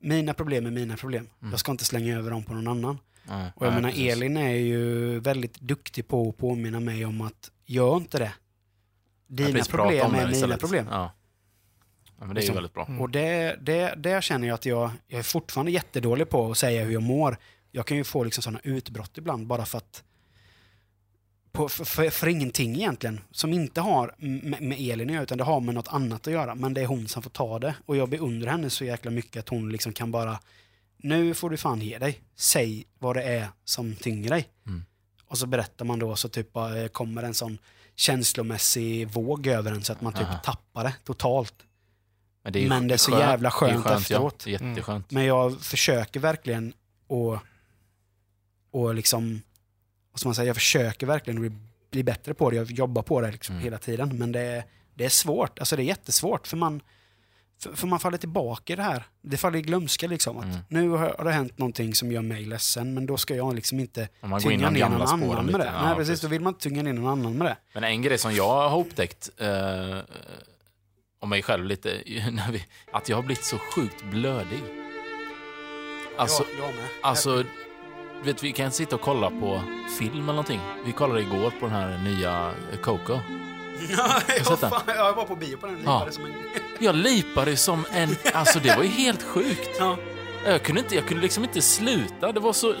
mina 0.06 0.34
problem 0.34 0.66
är 0.66 0.70
mina 0.70 0.96
problem. 0.96 1.28
Mm. 1.40 1.50
Jag 1.50 1.60
ska 1.60 1.72
inte 1.72 1.84
slänga 1.84 2.18
över 2.18 2.30
dem 2.30 2.44
på 2.44 2.54
någon 2.54 2.68
annan. 2.68 2.98
Nej, 3.28 3.52
Och 3.56 3.66
jag 3.66 3.70
nej, 3.72 3.82
menar, 3.82 3.90
precis. 3.90 4.12
Elin 4.12 4.36
är 4.36 4.50
ju 4.54 5.20
väldigt 5.20 5.60
duktig 5.60 6.08
på 6.08 6.28
att 6.28 6.36
påminna 6.36 6.80
mig 6.80 7.04
om 7.04 7.20
att 7.20 7.50
gör 7.64 7.96
inte 7.96 8.18
det. 8.18 8.32
Dina 9.26 9.64
problem 9.64 10.14
är 10.14 10.30
mina 10.30 10.56
problem. 10.56 10.86
Ja. 10.90 11.12
ja, 12.18 12.24
men 12.26 12.28
det 12.28 12.32
är 12.32 12.34
ju 12.34 12.34
Liksom. 12.34 12.54
väldigt 12.54 12.74
bra. 12.74 12.86
Mm. 12.86 13.00
Och 13.00 13.10
det, 13.10 13.56
det, 13.60 13.94
det 13.96 14.24
känner 14.24 14.48
jag 14.48 14.54
att 14.54 14.66
jag, 14.66 14.90
jag 15.06 15.18
är 15.18 15.22
fortfarande 15.22 15.72
jättedålig 15.72 16.28
på 16.28 16.50
att 16.50 16.58
säga 16.58 16.84
hur 16.84 16.92
jag 16.92 17.02
mår. 17.02 17.38
Jag 17.70 17.86
kan 17.86 17.96
ju 17.96 18.04
få 18.04 18.24
liksom 18.24 18.42
sådana 18.42 18.60
utbrott 18.62 19.18
ibland 19.18 19.46
bara 19.46 19.64
för 19.64 19.78
att 19.78 20.02
på, 21.56 21.68
för, 21.68 22.10
för, 22.10 22.26
ingenting 22.28 22.74
egentligen, 22.74 23.20
som 23.30 23.52
inte 23.52 23.80
har 23.80 24.14
med, 24.18 24.62
med 24.62 24.78
Elin 24.80 25.08
att 25.08 25.14
göra, 25.14 25.22
utan 25.22 25.38
det 25.38 25.44
har 25.44 25.60
med 25.60 25.74
något 25.74 25.88
annat 25.88 26.26
att 26.26 26.32
göra. 26.32 26.54
Men 26.54 26.74
det 26.74 26.80
är 26.80 26.86
hon 26.86 27.08
som 27.08 27.22
får 27.22 27.30
ta 27.30 27.58
det. 27.58 27.74
Och 27.86 27.96
jag 27.96 28.08
beundrar 28.08 28.50
henne 28.50 28.70
så 28.70 28.84
jäkla 28.84 29.10
mycket 29.10 29.40
att 29.40 29.48
hon 29.48 29.72
liksom 29.72 29.92
kan 29.92 30.10
bara, 30.10 30.40
nu 30.96 31.34
får 31.34 31.50
du 31.50 31.56
fan 31.56 31.80
ge 31.80 31.98
dig. 31.98 32.20
Säg 32.36 32.84
vad 32.98 33.16
det 33.16 33.22
är 33.22 33.48
som 33.64 33.94
tynger 33.94 34.30
dig. 34.30 34.48
Mm. 34.66 34.84
Och 35.26 35.38
så 35.38 35.46
berättar 35.46 35.84
man 35.84 35.98
då, 35.98 36.16
så 36.16 36.28
typ 36.28 36.52
bara, 36.52 36.88
kommer 36.88 37.22
en 37.22 37.34
sån 37.34 37.58
känslomässig 37.96 39.08
våg 39.08 39.46
över 39.46 39.72
en 39.72 39.82
så 39.82 39.92
att 39.92 40.00
man 40.00 40.12
typ 40.12 40.22
Aha. 40.22 40.38
tappar 40.38 40.84
det 40.84 40.94
totalt. 41.04 41.54
Men 42.42 42.52
det 42.52 42.64
är, 42.64 42.68
Men 42.68 42.88
det 42.88 42.94
är 42.94 42.98
så 42.98 43.10
skönt- 43.10 43.20
jävla 43.20 43.50
skönt 43.50 43.86
är 43.86 43.96
efteråt. 43.96 44.44
Ja. 44.46 44.52
Jätteskönt. 44.52 45.10
Men 45.10 45.24
jag 45.24 45.60
försöker 45.60 46.20
verkligen 46.20 46.72
att 47.08 47.42
och 48.70 48.94
liksom, 48.94 49.42
vad 50.16 50.20
ska 50.20 50.28
man 50.28 50.34
säga, 50.34 50.46
jag 50.46 50.56
försöker 50.56 51.06
verkligen 51.06 51.40
bli, 51.40 51.50
bli 51.90 52.02
bättre 52.04 52.34
på 52.34 52.50
det. 52.50 52.56
Jag 52.56 52.70
jobbar 52.70 53.02
på 53.02 53.20
det 53.20 53.30
liksom 53.30 53.54
Mm. 53.54 53.64
hela 53.64 53.78
tiden. 53.78 54.18
Men 54.18 54.32
det, 54.32 54.40
är- 54.40 54.64
det 54.94 55.04
är 55.04 55.08
svårt, 55.08 55.58
alltså 55.58 55.76
det 55.76 55.82
är 55.82 55.84
jättesvårt 55.84 56.46
för 56.46 56.56
man, 56.56 56.80
för, 57.62 57.72
för 57.72 57.86
man 57.86 58.00
faller 58.00 58.18
tillbaka 58.18 58.72
i 58.72 58.76
det 58.76 58.82
här. 58.82 59.02
Det 59.22 59.36
faller 59.36 59.58
i 59.58 59.62
glömska 59.62 60.06
liksom. 60.06 60.36
Att 60.38 60.44
Mm. 60.44 60.56
Nu 60.68 60.88
har, 60.88 61.24
det 61.24 61.30
hänt 61.32 61.58
någonting 61.58 61.94
som 61.94 62.12
gör 62.12 62.22
mig 62.22 62.44
ledsen, 62.44 62.94
men 62.94 63.06
då 63.06 63.16
ska 63.16 63.34
jag 63.34 63.54
liksom 63.54 63.80
inte 63.80 64.08
tynga 64.40 64.70
ner 64.70 64.88
någon 64.88 65.02
annan 65.02 65.46
med 65.46 65.60
det. 65.60 65.64
Ja, 65.66 65.82
Nej, 65.86 65.94
precis, 65.94 66.08
precis. 66.08 66.20
då 66.20 66.28
vill 66.28 66.40
man 66.40 66.50
inte 66.50 66.62
tynga 66.62 66.82
ner 66.82 66.92
någon 66.92 67.10
annan 67.20 67.38
med 67.38 67.46
det. 67.46 67.56
Men 67.74 67.84
en 67.84 68.02
grej 68.02 68.18
som 68.18 68.34
jag 68.34 68.68
har 68.68 68.78
upptäckt, 68.80 69.30
eh, 69.38 69.98
om 71.20 71.28
mig 71.28 71.42
själv 71.42 71.64
lite, 71.64 71.88
när 72.32 72.52
vi, 72.52 72.64
att 72.92 73.08
jag 73.08 73.16
har 73.16 73.22
blivit 73.22 73.44
så 73.44 73.56
sjukt 73.58 74.04
blödig. 74.04 74.62
Alltså, 76.18 76.44
jag, 76.58 76.68
jag 76.68 76.74
med. 76.74 76.84
alltså 77.02 77.44
vet, 78.24 78.42
vi 78.42 78.52
kan 78.52 78.70
sitta 78.70 78.96
och 78.96 79.02
kolla 79.02 79.30
på 79.30 79.60
film 79.98 80.14
eller 80.14 80.26
någonting. 80.26 80.60
Vi 80.84 80.92
kollade 80.92 81.20
igår 81.20 81.50
på 81.60 81.66
den 81.66 81.70
här 81.74 81.98
nya 81.98 82.50
Coco. 82.82 83.18
Ja, 83.96 84.20
den? 84.60 84.70
fan, 84.70 84.82
jag 84.86 85.14
var 85.16 85.24
på 85.24 85.36
bio 85.36 85.56
på 85.56 85.66
den. 85.66 85.82
Ja. 85.84 85.98
lipade 85.98 86.12
Som 86.12 86.24
en... 86.24 86.32
Jag 86.78 86.94
lipade 86.94 87.56
som 87.56 87.84
en... 87.92 88.16
Alltså 88.34 88.58
det 88.58 88.76
var 88.76 88.82
ju 88.82 88.88
helt 88.88 89.22
sjukt. 89.22 89.70
ja. 89.78 89.96
Jag 90.46 90.62
kunde, 90.62 90.80
inte, 90.80 90.94
jag 90.94 91.06
kunde 91.06 91.22
liksom 91.22 91.44
inte 91.44 91.62
sluta. 91.62 92.32
Det 92.32 92.40
var, 92.40 92.52
så, 92.52 92.74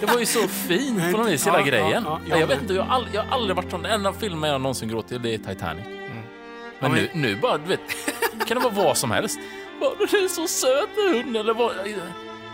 det 0.00 0.06
var 0.06 0.18
ju 0.18 0.26
så 0.26 0.48
fint 0.48 1.12
på 1.12 1.18
något 1.18 1.28
vis, 1.30 1.46
hela 1.46 1.58
Ja, 1.60 1.64
ja, 1.66 1.70
grejen. 1.70 2.02
ja, 2.06 2.20
jag 2.28 2.40
jag 2.40 2.46
vet 2.46 2.62
inte, 2.62 2.74
jag 2.74 2.82
har, 2.82 2.94
all, 2.96 3.06
jag 3.12 3.22
har 3.22 3.34
aldrig 3.36 3.56
varit 3.56 3.70
sån. 3.70 3.82
Den 3.82 3.92
enda 3.92 4.12
filmen 4.12 4.50
jag 4.50 4.60
någonsin 4.60 4.88
gråtit 4.88 5.08
till, 5.08 5.22
det 5.22 5.34
är 5.34 5.38
Titanic. 5.54 5.84
Men, 5.86 5.96
Ja, 6.80 6.88
men- 6.88 6.92
nu, 6.92 7.08
nu 7.14 7.36
bara, 7.36 7.58
du 7.58 7.64
vet, 7.68 7.80
kan 8.48 8.56
det 8.58 8.68
vara 8.68 8.84
vad 8.84 8.96
som 8.96 9.10
helst. 9.10 9.38
Bara, 9.80 9.90
Det 10.10 10.16
är 10.16 10.28
så 10.28 10.46
söt 10.48 10.88
hund, 10.96 11.36
eller 11.36 11.54
vad... 11.54 11.72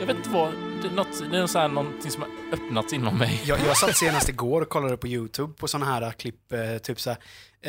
Jag 0.01 0.07
vet 0.07 0.16
inte 0.16 0.28
vad... 0.28 0.53
Det 0.82 0.88
är, 0.88 0.90
något, 0.92 1.30
det 1.30 1.38
är 1.38 1.46
så 1.46 1.59
här, 1.59 1.68
någonting 1.68 2.11
som 2.11 2.22
har 2.22 2.30
öppnats 2.53 2.92
inom 2.92 3.18
mig. 3.18 3.42
Jag, 3.46 3.59
jag 3.66 3.76
satt 3.76 3.96
senast 3.96 4.28
igår 4.28 4.61
och 4.62 4.68
kollade 4.68 4.96
på 4.96 5.09
YouTube 5.09 5.53
på 5.55 5.68
sådana 5.68 5.86
här 5.92 6.12
klipp, 6.12 6.53
eh, 6.53 6.78
typ 6.78 7.01
så 7.01 7.11
här, 7.11 7.18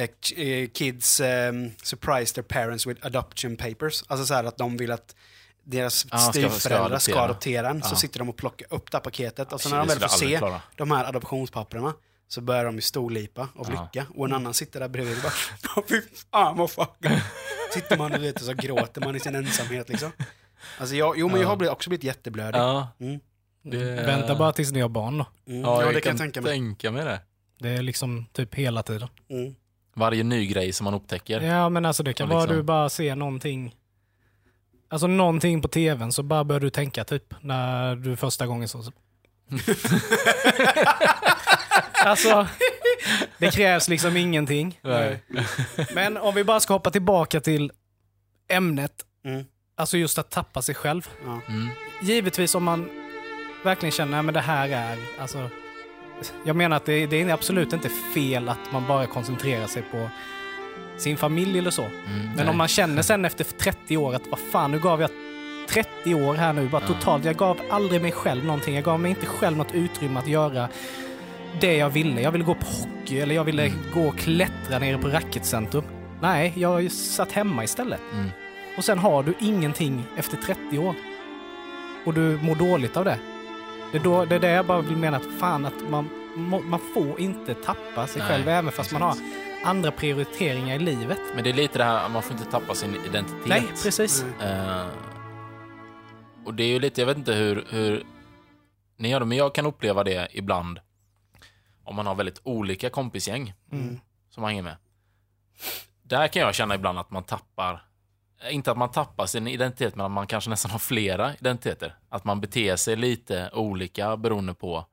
k- 0.08 0.42
eh, 0.42 0.70
kids 0.70 1.20
eh, 1.20 1.54
surprise 1.84 2.34
their 2.36 2.44
parents 2.44 2.88
with 2.88 3.06
adoption 3.06 3.58
papers. 3.58 4.04
Alltså 4.08 4.26
så 4.26 4.34
här 4.34 4.44
att 4.44 4.58
de 4.58 4.78
vill 4.78 4.92
att 4.92 5.16
deras 5.64 6.00
ska 6.00 6.18
styvföräldrar 6.18 7.00
ska 7.00 7.20
adoptera. 7.20 7.70
en, 7.70 7.84
så 7.84 7.96
sitter 7.96 8.20
de 8.20 8.30
och 8.30 8.38
plockar 8.38 8.68
upp 8.74 8.92
det 8.92 8.98
här 8.98 9.04
paketet 9.04 9.54
och 9.54 9.62
så 9.62 9.70
när 9.70 9.78
de 9.78 9.88
väl 9.88 10.00
får 10.00 10.08
se 10.08 10.38
klara. 10.38 10.62
de 10.76 10.92
här 10.92 11.06
adoptionspapperna 11.06 11.94
så 12.28 12.42
börjar 12.42 12.66
de 12.66 12.76
ju 12.76 12.82
storlipa 12.82 13.48
av 13.56 13.70
lycka 13.70 14.06
och 14.16 14.26
en 14.26 14.34
annan 14.34 14.54
sitter 14.54 14.80
där 14.80 14.88
bredvid 14.88 15.18
och 15.18 15.24
bara 15.24 15.84
fy 15.90 16.02
fan 16.32 16.58
vad 16.58 16.72
fuck. 16.72 16.90
Sitter 17.74 17.98
man 17.98 18.14
och, 18.14 18.24
vet, 18.24 18.36
och 18.36 18.42
så 18.46 18.54
gråter 18.54 19.02
man 19.02 19.16
i 19.16 19.20
sin 19.20 19.36
ensamhet 19.36 19.90
liksom. 19.90 20.12
Alltså 20.80 20.96
jag, 20.96 21.20
jo 21.20 21.28
men 21.30 21.42
jag 21.42 21.48
har 21.48 21.56
blivit, 21.56 21.72
också 21.74 21.90
blivit 21.90 22.04
jätteblödig. 22.04 22.60
Ja, 22.60 22.88
Mm. 23.00 23.20
det, 23.64 23.78
Vänta 24.06 24.36
bara 24.36 24.52
tills 24.52 24.72
ni 24.72 24.80
har 24.82 24.90
barn 24.90 25.18
då. 25.18 25.26
Mm. 25.48 25.62
Ja, 25.62 25.84
Ja, 25.86 25.92
det 25.92 26.02
kan 26.02 26.10
jag 26.12 26.18
tänka 26.20 26.42
mig. 26.42 26.52
tänka 26.52 26.92
mig 26.92 27.06
det. 27.06 27.22
Det 27.60 27.70
är 27.70 27.82
liksom 27.82 28.26
typ 28.34 28.56
hela 28.56 28.84
tiden. 28.84 29.08
Mm. 29.30 29.56
Varje 29.96 30.24
ny 30.24 30.46
grej 30.48 30.74
som 30.74 30.86
man 30.86 30.94
upptäcker. 30.94 31.42
Ja, 31.42 31.70
men 31.70 31.86
alltså 31.86 32.04
det 32.04 32.14
kan 32.14 32.28
Och 32.28 32.34
vara 32.34 32.42
liksom- 32.44 32.58
du 32.58 32.64
bara 32.64 32.90
ser 32.90 33.16
någonting. 33.16 33.76
Alltså 34.92 35.08
någonting 35.08 35.62
på 35.62 35.68
tvn 35.68 36.12
så 36.12 36.24
bara 36.24 36.44
börjar 36.44 36.60
du 36.60 36.70
tänka 36.70 37.04
typ 37.04 37.34
när 37.42 37.96
du 37.96 38.16
första 38.16 38.48
gången 38.48 38.68
så. 38.68 38.84
alltså, 42.06 42.48
det 43.38 43.52
krävs 43.52 43.90
liksom 43.90 44.18
ingenting. 44.18 44.80
Nej. 44.82 45.24
Men 45.94 46.18
om 46.18 46.36
vi 46.36 46.44
bara 46.44 46.60
ska 46.60 46.74
hoppa 46.74 46.92
tillbaka 46.92 47.40
till 47.42 47.72
ämnet. 48.50 48.92
Mm. 49.26 49.46
Alltså 49.80 49.98
just 49.98 50.18
att 50.18 50.30
tappa 50.30 50.62
sig 50.62 50.76
själv. 50.76 51.10
Ja. 51.26 51.40
Mm. 51.48 51.68
Givetvis 52.02 52.56
om 52.56 52.64
man 52.64 52.90
verkligen 53.64 53.92
känner 53.92 54.20
att 54.28 54.34
det 54.34 54.40
här 54.42 54.70
är, 54.70 54.98
alltså, 55.22 55.50
jag 56.46 56.56
menar 56.56 56.78
att 56.78 56.86
det, 56.86 57.06
det 57.08 57.22
är 57.22 57.30
absolut 57.34 57.74
inte 57.74 57.90
fel 58.14 58.50
att 58.50 58.72
man 58.72 58.88
bara 58.88 59.06
koncentrerar 59.06 59.68
sig 59.68 59.82
på 59.92 60.10
sin 60.98 61.18
familj 61.18 61.60
eller 61.60 61.72
så. 61.72 61.82
Mm, 61.84 62.26
Men 62.26 62.36
nej. 62.36 62.50
om 62.50 62.58
man 62.58 62.68
känner 62.68 63.02
sen 63.02 63.26
efter 63.26 63.44
30 63.44 63.98
år 63.98 64.16
att 64.16 64.28
vad 64.30 64.40
fan, 64.40 64.72
nu 64.72 64.80
gav 64.80 65.02
jag 65.02 65.10
30 65.70 66.14
år 66.16 66.36
här 66.36 66.54
nu, 66.54 66.70
bara 66.70 66.82
Ja. 66.82 66.88
totalt. 66.88 67.26
Jag 67.26 67.36
gav 67.36 67.60
aldrig 67.70 68.02
mig 68.02 68.12
själv 68.12 68.46
någonting. 68.46 68.76
Jag 68.76 68.84
gav 68.84 69.00
mig 69.00 69.10
inte 69.10 69.26
själv 69.26 69.58
något 69.58 69.74
utrymme 69.74 70.20
att 70.20 70.28
göra 70.28 70.68
det 71.62 71.78
jag 71.78 71.90
ville. 71.90 72.22
Jag 72.22 72.32
ville 72.32 72.44
gå 72.46 72.56
på 72.56 72.66
hockey 72.66 73.20
eller 73.20 73.36
jag 73.36 73.44
ville 73.44 73.66
Mm. 73.66 73.80
gå 73.94 74.08
och 74.08 74.18
klättra 74.18 74.80
nere 74.80 74.98
på 74.98 75.08
racketcentrum. 75.08 75.84
Nej, 76.22 76.54
jag 76.56 76.92
satt 76.92 77.32
hemma 77.32 77.64
istället. 77.64 78.00
Mm. 78.14 78.30
Och 78.80 78.86
sen 78.86 79.00
har 79.00 79.24
du 79.24 79.34
ingenting 79.40 80.06
efter 80.18 80.38
30 80.38 80.80
år. 80.80 80.96
Och 82.06 82.14
du 82.14 82.40
mår 82.42 82.56
dåligt 82.56 82.98
av 82.98 83.06
det. 83.06 83.20
Det 83.92 83.98
är, 83.98 84.04
då, 84.04 84.26
det 84.26 84.36
är 84.36 84.40
det 84.40 84.50
jag 84.50 84.66
bara 84.66 84.82
vill 84.82 84.98
mena 84.98 85.18
att 85.18 85.40
fan 85.40 85.66
att 85.66 85.90
man, 85.90 86.10
man 86.70 86.80
får 86.94 87.20
inte 87.20 87.54
tappa 87.54 88.08
sig 88.08 88.22
Nej, 88.22 88.28
själv 88.32 88.48
även 88.48 88.72
fast 88.72 88.92
man 88.92 89.02
har 89.02 89.16
andra 89.66 89.92
prioriteringar 89.92 90.76
i 90.76 90.80
livet. 90.80 91.20
Men 91.36 91.44
det 91.44 91.50
är 91.50 91.54
lite 91.54 91.78
det 91.78 91.84
här, 91.84 92.10
man 92.10 92.22
får 92.24 92.32
inte 92.32 92.52
tappa 92.52 92.76
sin 92.76 92.96
identitet. 92.96 93.48
Nej, 93.48 93.64
precis. 93.84 94.26
Mm. 94.42 94.70
Eh, 94.70 94.88
och 96.46 96.54
det 96.54 96.64
är 96.64 96.68
ju 96.68 96.80
lite, 96.80 97.02
jag 97.02 97.06
vet 97.06 97.18
inte 97.18 97.34
hur, 97.34 97.66
hur 97.70 98.04
ni 98.98 99.10
gör 99.10 99.20
det, 99.20 99.26
men 99.26 99.38
jag 99.38 99.56
kan 99.56 99.66
uppleva 99.66 100.04
det 100.04 100.28
ibland 100.32 100.80
om 101.84 101.96
man 101.96 102.08
har 102.08 102.16
väldigt 102.16 102.42
olika 102.44 102.90
kompisgäng 102.90 103.54
Mm. 103.72 104.00
som 104.30 104.42
man 104.42 104.50
hänger 104.50 104.64
med. 104.64 104.76
Där 106.04 106.28
kan 106.28 106.42
jag 106.42 106.56
känna 106.56 106.76
ibland 106.76 107.00
att 107.00 107.12
man 107.12 107.24
tappar, 107.24 107.89
inte 108.50 108.72
att 108.72 108.78
man 108.78 108.92
tappar 108.92 109.26
sin 109.26 109.48
identitet, 109.48 109.96
men 109.96 110.06
att 110.06 110.12
man 110.12 110.28
kanske 110.28 110.50
nästan 110.50 110.72
har 110.72 110.80
flera 110.80 111.34
identiteter. 111.34 111.96
Att 112.10 112.24
man 112.24 112.42
beter 112.42 112.76
sig 112.76 112.96
lite 112.96 113.50
olika 113.54 114.18
beroende 114.18 114.54
på, 114.54 114.86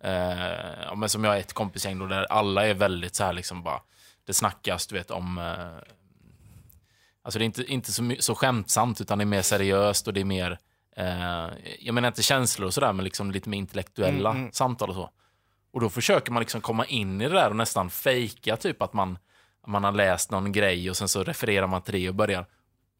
eh, 0.00 0.96
men 0.96 1.08
som 1.08 1.24
jag 1.24 1.30
har 1.30 1.38
ett 1.38 1.52
kompisgäng 1.52 1.98
då, 1.98 2.06
där 2.06 2.24
alla 2.24 2.66
är 2.66 2.74
väldigt 2.74 3.14
så 3.14 3.24
här 3.24 3.32
liksom 3.32 3.62
bara, 3.62 3.80
det 4.26 4.34
snackas 4.34 4.86
du 4.86 4.94
vet 4.94 5.10
om 5.10 5.38
eh, 5.38 5.92
Alltså 7.24 7.38
det 7.38 7.42
är 7.42 7.46
inte, 7.46 7.64
inte 7.64 7.92
så, 7.92 8.14
så 8.18 8.34
skämtsamt 8.34 9.00
utan 9.00 9.18
det 9.18 9.24
är 9.24 9.26
mer 9.26 9.42
seriöst 9.42 10.06
och 10.06 10.14
det 10.14 10.20
är 10.20 10.24
mer, 10.24 10.58
eh, 10.96 11.48
jag 11.80 11.94
menar 11.94 12.08
inte 12.08 12.22
känslor 12.22 12.66
och 12.66 12.74
sådär 12.74 12.92
men 12.92 13.04
liksom 13.04 13.30
lite 13.30 13.48
mer 13.48 13.58
intellektuella 13.58 14.30
Mm, 14.30 14.42
mm. 14.42 14.52
samtal 14.52 14.88
och 14.88 14.94
så. 14.94 15.10
Och 15.72 15.80
då 15.80 15.90
försöker 15.90 16.32
man 16.32 16.40
liksom 16.40 16.60
komma 16.60 16.84
in 16.84 17.20
i 17.20 17.28
det 17.28 17.34
där 17.34 17.50
och 17.50 17.56
nästan 17.56 17.90
fejka 17.90 18.56
typ 18.56 18.82
att 18.82 18.92
man, 18.92 19.18
man 19.66 19.84
har 19.84 19.92
läst 19.92 20.30
någon 20.30 20.52
grej 20.52 20.90
och 20.90 20.96
sen 20.96 21.08
så 21.08 21.24
refererar 21.24 21.66
man 21.66 21.82
till 21.82 21.94
det 21.94 22.08
och 22.08 22.14
börjar. 22.14 22.46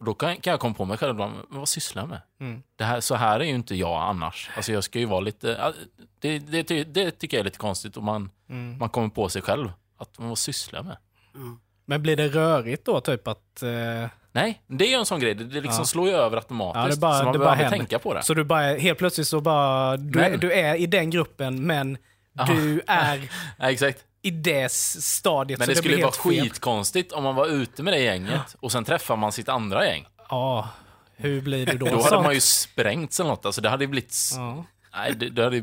Och 0.03 0.07
då 0.07 0.14
kan, 0.14 0.36
kan 0.36 0.50
jag 0.50 0.61
komma 0.61 0.74
på 0.74 0.84
mig 0.84 0.96
själv 0.98 1.11
ibland, 1.11 1.32
men 1.50 1.59
vad 1.59 1.68
sysslar 1.68 2.03
jag 2.03 2.09
med? 2.09 2.20
Mm. 2.40 2.62
Det 2.76 2.84
här, 2.84 3.00
så 3.00 3.14
här 3.14 3.40
är 3.40 3.44
ju 3.44 3.55
inte 3.55 3.74
jag 3.74 4.03
annars. 4.03 4.50
Alltså 4.57 4.72
jag 4.72 4.84
ska 4.84 4.98
ju 4.98 5.05
vara 5.07 5.20
lite, 5.20 5.72
det, 6.20 6.38
det, 6.38 6.84
det 6.84 7.11
tycker 7.11 7.36
jag 7.36 7.40
är 7.40 7.44
lite 7.44 7.59
konstigt 7.59 7.96
och 7.96 8.03
man, 8.03 8.30
Mm. 8.50 8.78
man 8.78 8.88
kommer 8.88 9.09
på 9.09 9.28
sig 9.28 9.42
själv. 9.42 9.72
Att, 9.98 10.18
men 10.18 10.28
vad 10.28 10.38
sysslar 10.38 10.78
jag 10.78 10.86
med? 10.86 10.96
Ja. 11.34 11.40
Men 11.84 12.03
blir 12.03 12.16
det 12.16 12.28
rörigt 12.28 12.84
då, 12.84 13.00
typ 13.00 13.28
att... 13.28 13.62
Eh, 13.62 14.09
Nej, 14.32 14.62
det 14.66 14.84
är 14.84 14.88
ju 14.88 14.94
en 14.94 15.07
sån 15.07 15.20
grej. 15.20 15.34
Det, 15.34 15.44
det 15.44 15.61
liksom 15.61 15.78
Ja. 15.80 15.84
slår 15.84 16.09
ju 16.09 16.14
över 16.14 16.36
automatiskt. 16.36 16.84
Ja, 16.84 16.88
det 16.94 17.00
bara- 17.00 17.18
så 17.18 17.24
man 17.24 17.32
det 17.32 17.38
bara 17.38 17.44
behöver 17.44 17.62
händer. 17.64 17.78
tänka 17.78 17.98
på 17.98 18.14
det. 18.14 18.22
så 18.22 18.34
du 18.34 18.44
bara, 18.44 18.74
helt 18.74 18.98
plötsligt 18.98 19.28
så 19.28 19.40
bara... 19.40 19.96
Du, 19.96 20.20
är, 20.20 20.36
du 20.36 20.53
är 20.53 20.74
i 20.74 20.86
den 20.86 21.11
gruppen, 21.11 21.66
men 21.66 21.98
Ja. 22.32 22.44
du 22.44 22.82
är 22.86 23.28
Ja, 23.59 23.70
exakt. 23.70 24.05
I 24.22 24.30
det 24.30 24.72
stadiet. 24.72 25.58
Men 25.58 25.66
så 25.66 25.72
det 25.72 25.78
skulle 25.78 26.02
vara 26.02 26.12
skitkonstigt 26.12 27.12
om 27.12 27.24
man 27.24 27.34
var 27.34 27.46
ute 27.46 27.82
med 27.82 27.92
det 27.92 28.00
gänget 28.00 28.56
och 28.60 28.72
sen 28.72 28.84
träffar 28.84 29.16
man 29.16 29.32
sitt 29.32 29.48
andra 29.48 29.86
gäng. 29.86 30.06
Ja, 30.28 30.68
hur 31.16 31.40
blir 31.40 31.66
det 31.66 31.76
då? 31.76 31.86
Då 31.86 32.02
hade 32.02 32.22
man 32.22 32.34
ju 32.34 32.40
sprängts 32.40 33.20
eller 33.20 33.30
något. 33.30 33.46
Alltså 33.46 33.60
det 33.60 33.68
hade 33.68 33.84
ju 33.84 33.88
blivit... 33.88 34.14
Ja. 34.36 34.64
Nej, 34.94 35.14
det, 35.16 35.30
det 35.30 35.44
hade 35.44 35.60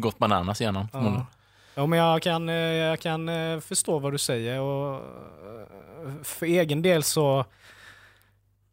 gått 0.00 0.18
bananas 0.18 0.60
igenom. 0.60 0.88
Ja. 0.92 1.26
ja, 1.74 1.86
men 1.86 1.98
jag 1.98 2.22
kan, 2.22 2.48
eh, 2.48 2.54
jag 2.54 3.00
kan 3.00 3.28
eh, 3.28 3.60
förstå 3.60 3.98
vad 3.98 4.12
du 4.12 4.18
säger 4.18 4.60
och 4.60 4.94
eh, 4.94 6.22
för 6.22 6.46
egen 6.46 6.82
del 6.82 7.02
så 7.02 7.44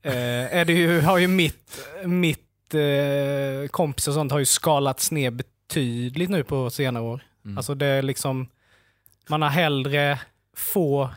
är 0.01 0.65
det 0.65 0.73
ju, 0.73 1.01
har 1.01 1.17
ju 1.17 1.27
mitt, 1.27 1.79
mitt 2.05 2.73
eh, 2.73 3.67
kompis 3.71 4.07
och 4.07 4.13
sånt 4.13 4.31
har 4.31 4.39
ju 4.39 4.45
skalats 4.45 5.11
ner 5.11 5.31
betydligt 5.31 6.29
nu 6.29 6.43
på 6.43 6.69
senare 6.69 7.03
år. 7.03 7.21
Mm. 7.45 7.57
Alltså 7.57 7.75
det 7.75 7.85
är 7.85 8.01
liksom, 8.01 8.47
man 9.29 9.41
har 9.41 9.49
hellre 9.49 10.19
få 10.55 11.09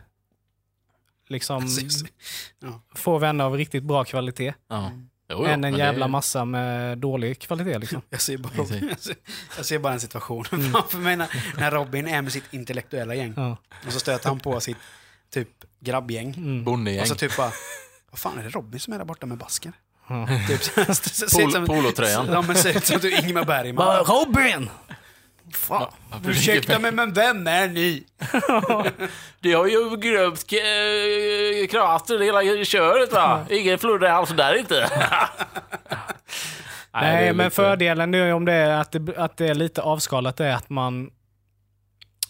liksom. 1.27 1.67
Ja. 2.59 2.81
få 2.95 3.17
vänner 3.17 3.43
av 3.45 3.55
riktigt 3.57 3.83
bra 3.83 4.03
kvalitet 4.03 4.53
Ja. 4.69 4.91
Jo, 5.29 5.37
jo, 5.39 5.45
än 5.45 5.63
en 5.63 5.77
jävla 5.77 6.05
det, 6.05 6.11
massa 6.11 6.45
med 6.45 6.97
dålig 6.97 7.39
kvalitet 7.39 7.77
liksom. 7.79 8.01
Jag 8.09 8.21
ser, 8.21 8.37
bara, 8.37 8.53
jag, 8.55 8.67
ser, 8.99 9.15
jag 9.57 9.65
ser 9.65 9.79
bara 9.79 9.93
en 9.93 9.99
situation 9.99 10.45
Mm. 10.51 10.71
framför 10.71 10.97
mig 10.97 11.15
när, 11.15 11.27
när 11.57 11.71
Robin 11.71 12.07
är 12.07 12.21
med 12.21 12.31
sitt 12.31 12.53
intellektuella 12.53 13.15
gäng. 13.15 13.33
Ja. 13.37 13.57
Och 13.87 13.93
så 13.93 13.99
stöter 13.99 14.29
han 14.29 14.39
på 14.39 14.59
sitt 14.59 14.77
typ 15.29 15.49
grabbgäng. 15.79 16.33
Mm. 16.37 16.63
Bondegäng. 16.63 17.01
Och 17.01 17.07
så 17.07 17.15
typ 17.15 17.37
bara, 17.37 17.51
vad 18.09 18.19
fan 18.19 18.39
är 18.39 18.43
det 18.43 18.49
Robin 18.49 18.79
som 18.79 18.93
är 18.93 18.97
där 18.97 19.05
borta 19.05 19.25
med 19.25 19.37
basken? 19.37 19.73
Ja. 20.07 20.27
Typ, 20.47 21.67
polotröjan. 21.67 22.27
Ja 22.31 22.41
men 22.41 22.55
ser 22.55 22.77
ut 22.77 22.85
som 22.85 22.99
du 22.99 23.17
Ingmar 23.17 23.45
Bergman. 23.45 24.05
Robin! 24.05 24.69
Fan. 25.57 25.91
Ursäkta 26.25 26.79
mig 26.79 26.91
men 26.91 27.13
vem 27.13 27.47
är 27.47 27.67
ni? 27.67 28.03
Det 29.39 29.53
har 29.53 29.67
ju 29.67 29.77
äh, 29.83 31.67
krater 31.67 32.19
hela 32.19 32.65
köret 32.65 33.13
va? 33.13 33.45
Ingen 33.49 33.79
flodda 33.79 34.11
alls 34.11 34.29
där 34.29 34.59
inte. 34.59 34.89
Nej, 36.93 37.27
är 37.27 37.33
men 37.33 37.45
lite- 37.45 37.55
fördelen 37.55 38.11
nu 38.11 38.29
är 38.29 38.33
om 38.33 38.45
det 38.45 38.53
är 38.53 38.77
att 38.77 38.91
det, 38.91 39.17
att 39.17 39.37
det 39.37 39.47
är 39.47 39.55
lite 39.55 39.81
avskalat 39.81 40.39
är 40.39 40.53
att 40.53 40.69
man, 40.69 41.11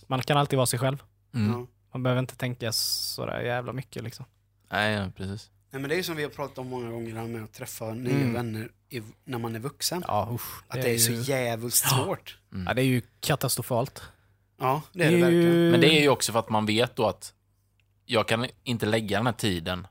man 0.07 0.21
kan 0.21 0.37
alltid 0.37 0.57
vara 0.57 0.65
sig 0.65 0.79
själv. 0.79 1.03
Mm. 1.33 1.67
Man 1.93 2.03
behöver 2.03 2.19
inte 2.19 2.35
tänka 2.35 2.71
sådär 2.71 3.39
jävla 3.41 3.73
mycket 3.73 4.03
liksom. 4.03 4.25
Nej, 4.71 5.11
precis. 5.17 5.49
Nej 5.73 5.81
men 5.81 5.89
det 5.89 5.95
är 5.95 5.97
ju 5.97 6.03
som 6.03 6.15
vi 6.15 6.23
har 6.23 6.29
pratat 6.29 6.57
om 6.57 6.67
många 6.67 6.89
gånger, 6.91 7.13
det 7.13 7.19
här 7.19 7.27
med 7.27 7.43
att 7.43 7.53
träffa 7.53 7.85
nya 7.93 8.15
Mm. 8.15 8.33
vänner 8.33 8.69
i, 8.89 9.01
när 9.23 9.37
man 9.37 9.55
är 9.55 9.59
vuxen. 9.59 10.03
Ja, 10.07 10.29
usch. 10.33 10.63
Att 10.67 10.81
det 10.81 10.89
är, 10.93 10.97
så 10.97 11.11
ju, 11.11 11.17
jävligt 11.21 11.73
svårt. 11.73 12.37
ja, 12.65 12.73
det 12.73 12.81
är 12.81 12.85
ju 12.85 13.01
katastrofalt. 13.19 14.01
Ja, 14.59 14.81
det 14.93 15.03
är 15.03 15.11
det 15.11 15.17
verkligen. 15.17 15.71
Men 15.71 15.81
det 15.81 15.87
är 15.97 16.01
ju 16.01 16.09
också 16.09 16.31
för 16.31 16.39
att 16.39 16.49
man 16.49 16.65
vet 16.65 16.95
då 16.95 17.07
att 17.07 17.33
jag 18.05 18.27
kan 18.27 18.47
inte 18.63 18.85
lägga 18.85 19.17
den 19.17 19.25
här 19.25 19.33
tiden 19.33 19.87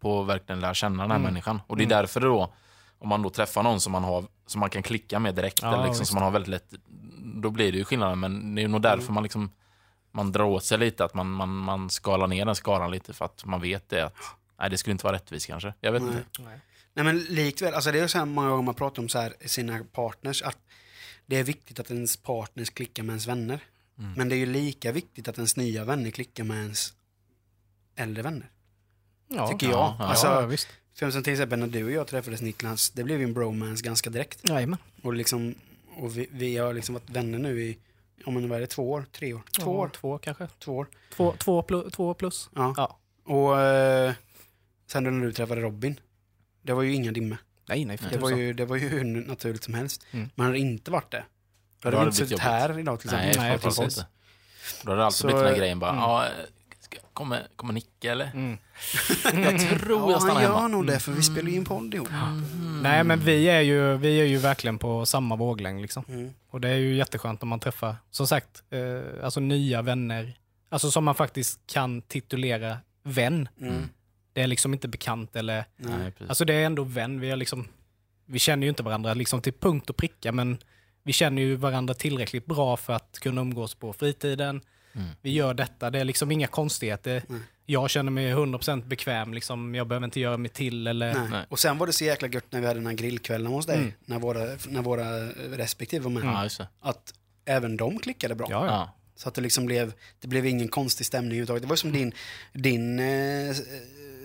på 0.00 0.20
att 0.22 0.26
verkligen 0.28 0.60
lära 0.60 0.74
känna 0.74 1.02
den 1.02 1.10
här 1.10 1.18
Mm. 1.18 1.32
människan. 1.32 1.60
Och 1.66 1.76
det 1.76 1.84
är 1.84 1.88
därför 1.88 2.20
då, 2.20 2.54
om 2.98 3.08
man 3.08 3.22
då 3.22 3.30
träffar 3.30 3.62
någon 3.62 3.80
som 3.80 3.92
man, 3.92 4.04
har, 4.04 4.24
som 4.46 4.60
man 4.60 4.70
kan 4.70 4.82
klicka 4.82 5.18
med 5.18 5.34
direkt, 5.34 5.62
Ja, 5.62 5.74
eller 5.74 5.86
liksom, 5.86 6.06
som 6.06 6.14
man 6.14 6.22
har 6.24 6.30
väldigt 6.30 6.48
lätt, 6.48 6.74
då 7.42 7.50
blir 7.50 7.72
det 7.72 7.78
ju 7.78 7.84
skillnad. 7.84 8.18
Men 8.18 8.54
det 8.54 8.62
är 8.62 8.68
nog 8.68 8.82
därför 8.82 9.12
man 9.12 9.22
liksom 9.22 9.50
man 10.14 10.32
drar 10.32 10.44
åt 10.44 10.64
sig 10.64 10.78
lite, 10.78 11.04
att 11.04 11.14
man, 11.14 11.30
man, 11.30 11.56
man 11.56 11.90
skalar 11.90 12.26
ner 12.26 12.44
den 12.44 12.54
skalan 12.54 12.90
lite 12.90 13.12
för 13.12 13.24
att 13.24 13.44
man 13.44 13.60
vet 13.60 13.88
det 13.88 14.06
att 14.06 14.14
nej, 14.62 14.70
det 14.70 14.78
skulle 14.78 14.92
inte 14.92 15.04
vara 15.04 15.14
rättvist 15.16 15.46
kanske. 15.46 15.74
Jag 15.80 15.92
vet 15.92 16.02
Nej. 16.02 16.14
inte. 16.38 16.60
Nej 16.94 17.04
men 17.04 17.18
likväl, 17.18 17.74
alltså 17.74 17.92
det 17.92 17.98
är 17.98 18.06
så 18.06 18.18
här 18.18 18.24
många 18.24 18.48
gånger 18.48 18.62
man 18.62 18.74
pratar 18.74 19.02
om 19.02 19.08
så 19.08 19.18
här, 19.18 19.34
sina 19.46 19.84
partners, 19.92 20.42
att 20.42 20.58
det 21.26 21.36
är 21.36 21.44
viktigt 21.44 21.80
att 21.80 21.90
ens 21.90 22.16
partners 22.16 22.70
klickar 22.70 23.02
med 23.02 23.12
ens 23.12 23.26
vänner. 23.26 23.60
Mm. 23.98 24.12
Men 24.12 24.28
det 24.28 24.34
är 24.34 24.38
ju 24.38 24.46
lika 24.46 24.92
viktigt 24.92 25.28
att 25.28 25.36
ens 25.36 25.56
nya 25.56 25.84
vänner 25.84 26.10
klickar 26.10 26.44
med 26.44 26.56
ens 26.56 26.92
äldre 27.96 28.22
vänner. 28.22 28.50
Ja, 29.28 29.48
tycker 29.48 29.66
ja, 29.66 29.72
jag. 29.72 30.06
ja. 30.06 30.10
Alltså, 30.10 30.26
ja, 30.26 30.40
visst. 30.40 30.68
för 30.94 31.10
som 31.10 31.22
till 31.22 31.32
exempel 31.32 31.58
när 31.58 31.66
du 31.66 31.84
och 31.84 31.90
jag 31.92 32.06
träffades 32.06 32.42
Niklas, 32.42 32.90
det 32.90 33.04
blev 33.04 33.18
ju 33.18 33.24
en 33.24 33.34
bromance 33.34 33.84
ganska 33.84 34.10
direkt. 34.10 34.48
Jajamän. 34.48 34.78
Och, 35.02 35.14
liksom, 35.14 35.54
och 35.96 36.18
vi, 36.18 36.28
vi 36.32 36.56
har 36.56 36.74
liksom 36.74 36.94
varit 36.94 37.10
vänner 37.10 37.38
nu 37.38 37.62
i, 37.62 37.78
om 38.24 38.34
men 38.34 38.48
vad 38.48 38.56
är 38.56 38.60
det, 38.60 38.66
två 38.66 38.90
år? 38.90 39.04
Tre 39.12 39.34
år? 39.34 39.42
Två 39.58 39.62
Ja, 39.62 39.78
år? 39.78 39.88
Två 39.88 40.18
kanske. 40.18 40.48
Två 40.58 40.76
år. 40.76 40.86
Två, 41.16 41.34
två, 41.38 41.62
plus, 41.62 41.92
två 41.92 42.14
plus. 42.14 42.50
Ja. 42.54 42.74
Ja. 42.76 42.98
Och 43.24 43.60
eh, 43.60 44.14
sen 44.92 45.04
när 45.04 45.26
du 45.26 45.32
träffade 45.32 45.60
Robin, 45.60 46.00
det 46.62 46.72
var 46.72 46.82
ju 46.82 46.94
inga 46.94 47.12
dimma. 47.12 47.38
Nej, 47.68 47.84
nej, 47.84 47.98
för 47.98 48.10
Det 48.10 48.18
var, 48.18 48.30
ju, 48.30 48.52
det 48.52 48.64
var 48.64 48.76
ju 48.76 48.88
hur 48.88 49.04
naturligt 49.04 49.64
som 49.64 49.74
helst. 49.74 50.06
Mm. 50.10 50.30
Men 50.34 50.44
hade 50.46 50.56
det 50.56 50.60
inte 50.60 50.90
varit 50.90 51.10
det, 51.10 51.24
då 51.82 51.88
hade 51.88 51.96
vi 51.98 52.04
inte 52.04 52.16
suttit 52.16 52.38
här 52.38 52.78
idag 52.78 53.00
till 53.00 53.10
Nej, 53.10 53.28
exempel. 53.28 53.50
Nej, 53.50 53.58
framförallt 53.58 53.88
precis. 53.88 53.98
inte. 53.98 54.08
Då 54.84 54.90
hade 54.90 55.00
det 55.00 55.06
alltid 55.06 55.16
Så, 55.18 55.26
blivit 55.26 55.42
den 55.42 55.52
här 55.52 55.58
grejen 55.58 55.78
bara, 55.78 55.90
mm. 55.90 56.02
ja, 56.02 56.26
ska, 56.80 56.98
kommer, 57.12 57.46
kommer 57.56 57.72
Nicke 57.72 58.10
eller? 58.12 58.30
Mm. 58.34 58.58
Jag 59.44 59.60
tror 59.60 60.00
Ja, 60.00 60.10
jag 60.10 60.22
stannar 60.22 60.34
han 60.34 60.42
gör 60.42 60.54
hemma. 60.54 60.68
nog 60.68 60.86
det 60.86 60.98
för 61.00 61.12
vi 61.12 61.22
spelar 61.22 61.50
ju 61.50 61.56
in 61.56 61.64
podd 61.64 61.94
ihop. 61.94 62.08
Nej, 62.82 63.04
men 63.04 63.20
vi 63.20 63.48
är, 63.48 63.60
ju, 63.60 63.96
vi 63.96 64.20
är 64.20 64.24
ju 64.24 64.36
verkligen 64.38 64.78
på 64.78 65.06
samma 65.06 65.36
våglängd. 65.36 65.80
Liksom. 65.82 66.04
Mm. 66.08 66.30
Och 66.50 66.60
det 66.60 66.68
är 66.68 66.76
ju 66.76 66.94
jätteskönt 66.94 67.42
om 67.42 67.48
man 67.48 67.60
träffar, 67.60 67.96
som 68.10 68.26
sagt, 68.26 68.62
eh, 68.70 69.24
alltså 69.24 69.40
nya 69.40 69.82
vänner. 69.82 70.32
Alltså 70.68 70.90
som 70.90 71.04
man 71.04 71.14
faktiskt 71.14 71.60
kan 71.66 72.02
titulera 72.02 72.76
vän. 73.02 73.48
Mm. 74.32 74.34
Det 74.34 74.42
är 74.42 74.46
liksom 74.46 74.72
inte 74.72 74.88
bekant 74.88 75.36
eller... 75.36 75.64
Nej. 75.76 76.12
Alltså 76.28 76.44
det 76.44 76.54
är 76.54 76.66
ändå 76.66 76.84
vän. 76.84 77.20
Vi, 77.20 77.30
har 77.30 77.36
liksom, 77.36 77.68
vi 78.26 78.38
känner 78.38 78.62
ju 78.62 78.68
inte 78.68 78.82
varandra 78.82 79.14
liksom 79.14 79.40
till 79.42 79.52
punkt 79.52 79.90
och 79.90 79.96
pricka, 79.96 80.32
men 80.32 80.58
vi 81.02 81.12
känner 81.12 81.42
ju 81.42 81.56
varandra 81.56 81.94
tillräckligt 81.94 82.46
bra 82.46 82.76
för 82.76 82.92
att 82.92 83.18
kunna 83.20 83.40
umgås 83.40 83.74
på 83.74 83.92
fritiden. 83.92 84.60
Mm. 84.94 85.08
Vi 85.22 85.30
gör 85.32 85.54
detta. 85.54 85.90
Det 85.90 85.98
är 86.00 86.04
liksom 86.04 86.30
inga 86.30 86.46
konstigheter. 86.46 87.22
Nej. 87.28 87.40
Jag 87.66 87.90
känner 87.90 88.10
mig 88.12 88.34
100% 88.34 88.84
bekväm. 88.86 89.34
Liksom. 89.34 89.74
Jag 89.74 89.86
behöver 89.88 90.04
inte 90.04 90.20
göra 90.20 90.36
mig 90.36 90.50
till. 90.50 90.86
Eller... 90.86 91.14
Nej. 91.14 91.28
Nej. 91.30 91.46
Och 91.48 91.58
sen 91.58 91.78
var 91.78 91.86
det 91.86 91.92
så 91.92 92.04
jäkla 92.04 92.28
gött 92.28 92.44
när 92.50 92.60
vi 92.60 92.66
hade 92.66 92.80
den 92.80 92.86
här 92.86 92.94
grillkvällen 92.94 93.46
hos 93.52 93.66
dig, 93.66 93.76
Mm. 93.78 93.92
när, 94.04 94.18
våra, 94.18 94.40
när 94.68 94.82
våra 94.82 95.26
respektive 95.56 96.04
var 96.04 96.10
med, 96.10 96.48
Ja, 96.58 96.66
att 96.80 97.14
även 97.44 97.76
de 97.76 97.98
klickade 97.98 98.34
bra. 98.34 98.46
Ja, 98.50 98.66
ja. 98.66 98.72
Ja. 98.72 98.98
Så 99.16 99.28
att 99.28 99.34
det 99.34 99.40
liksom 99.40 99.66
blev, 99.66 99.92
det 100.20 100.28
blev 100.28 100.46
ingen 100.46 100.68
konstig 100.68 101.06
stämning 101.06 101.30
överhuvudtaget. 101.30 101.62
Det 101.62 101.68
var 101.68 101.76
som 101.76 101.92
din, 101.92 102.12
din 102.52 102.98
eh, 102.98 103.56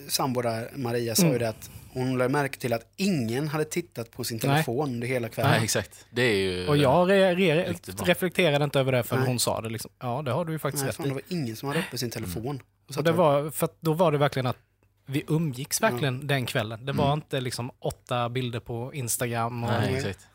sambo 0.07 0.41
där, 0.41 0.69
Maria, 0.75 1.15
sa 1.15 1.23
ju 1.23 1.27
Mm. 1.29 1.39
det 1.39 1.49
att 1.49 1.69
hon 1.93 2.17
lade 2.17 2.29
märke 2.29 2.59
till 2.59 2.73
att 2.73 2.85
ingen 2.95 3.47
hade 3.47 3.65
tittat 3.65 4.11
på 4.11 4.23
sin 4.23 4.39
Nej. 4.43 4.51
telefon 4.53 4.89
under 4.89 5.07
hela 5.07 5.29
kvällen. 5.29 5.51
Nej, 5.51 5.63
exakt. 5.63 6.05
Det 6.11 6.21
är 6.21 6.35
ju... 6.37 6.67
Och 6.67 6.77
jag 6.77 7.09
re, 7.09 7.35
re, 7.35 7.73
reflekterade 8.03 8.63
inte 8.63 8.79
över 8.79 8.91
det 8.91 9.03
förrän 9.03 9.19
Nej. 9.21 9.29
hon 9.29 9.39
sa 9.39 9.61
det. 9.61 9.69
Liksom. 9.69 9.91
Ja, 9.99 10.21
det 10.21 10.31
har 10.31 10.45
du 10.45 10.51
ju 10.53 10.59
faktiskt 10.59 10.83
Nej, 10.83 10.89
rätt 10.89 10.95
fan, 10.95 11.05
i. 11.05 11.09
det 11.09 11.13
var 11.15 11.23
ingen 11.27 11.55
som 11.55 11.67
hade 11.69 11.79
uppe 11.79 11.97
sin 11.97 12.09
telefon. 12.11 12.61
Och 12.87 12.93
så 12.93 12.99
Och 12.99 13.03
det 13.03 13.11
var, 13.11 13.49
för 13.49 13.65
att 13.65 13.77
då 13.81 13.93
var 13.93 14.11
det 14.11 14.17
verkligen 14.17 14.45
att 14.47 14.57
vi 15.05 15.23
umgicks 15.27 15.81
verkligen 15.81 16.27
den 16.27 16.45
kvällen. 16.45 16.85
Det 16.85 16.91
var 16.93 17.05
Mm. 17.05 17.17
inte 17.17 17.41
liksom 17.41 17.71
åtta 17.79 18.29
bilder 18.29 18.59
på 18.59 18.93
Instagram. 18.93 19.63
Och, 19.63 19.69
Nej, 19.69 19.91
nej. 19.91 19.95
exakt. 19.95 20.27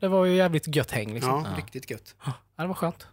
det 0.00 0.08
var 0.08 0.24
ju 0.24 0.36
jävligt 0.36 0.76
gött 0.76 0.90
häng. 0.90 1.14
Liksom. 1.14 1.30
Ja, 1.30 1.46
Ja. 1.50 1.58
riktigt 1.58 1.90
gött. 1.90 2.14
Ja, 2.24 2.32
det 2.56 2.66
var 2.66 2.74
skönt. 2.74 3.06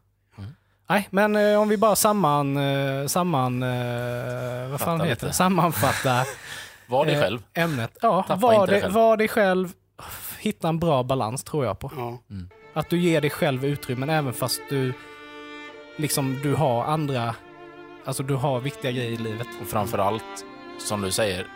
Mm. 0.88 1.02
Nej, 1.02 1.08
men 1.12 1.36
eh, 1.54 1.62
om 1.62 1.70
vi 1.70 1.78
bara 1.78 1.96
samman, 1.96 2.58
eh, 2.58 3.08
samman 3.08 3.64
eh, 3.64 4.70
vad 4.70 4.80
fan 4.80 5.02
heter 5.02 5.06
det? 5.06 5.10
lite. 5.10 5.34
Sammanfatta 5.34 6.24
Var 6.88 7.06
dig 7.06 7.16
Eh, 7.16 7.22
själv. 7.22 7.40
ämnet. 7.54 7.98
Ja, 8.02 8.24
Tappa 8.24 8.36
var, 8.40 8.54
inte 8.54 8.66
dig 8.72 8.76
det, 8.76 8.82
själv. 8.82 8.94
var 8.94 9.18
dig 9.18 9.28
själv. 9.28 9.70
Hitta 10.40 10.68
en 10.70 10.80
bra 10.80 11.04
balans 11.04 11.44
tror 11.44 11.66
jag 11.66 11.80
på. 11.80 11.92
Ja. 11.98 12.20
Att 12.74 12.90
du 12.90 13.00
ger 13.00 13.22
dig 13.22 13.30
själv 13.30 13.66
utrymmen 13.66 14.10
även 14.10 14.34
fast 14.34 14.62
du 14.70 14.94
liksom 15.98 16.40
du 16.44 16.54
har 16.56 16.84
andra, 16.86 17.36
alltså 18.06 18.24
du 18.24 18.34
har 18.36 18.60
viktiga 18.60 18.92
grejer 18.92 19.12
i 19.12 19.18
livet. 19.18 19.48
Och 19.62 19.68
framförallt, 19.68 20.46
som 20.80 21.02
du 21.02 21.12
säger, 21.12 21.48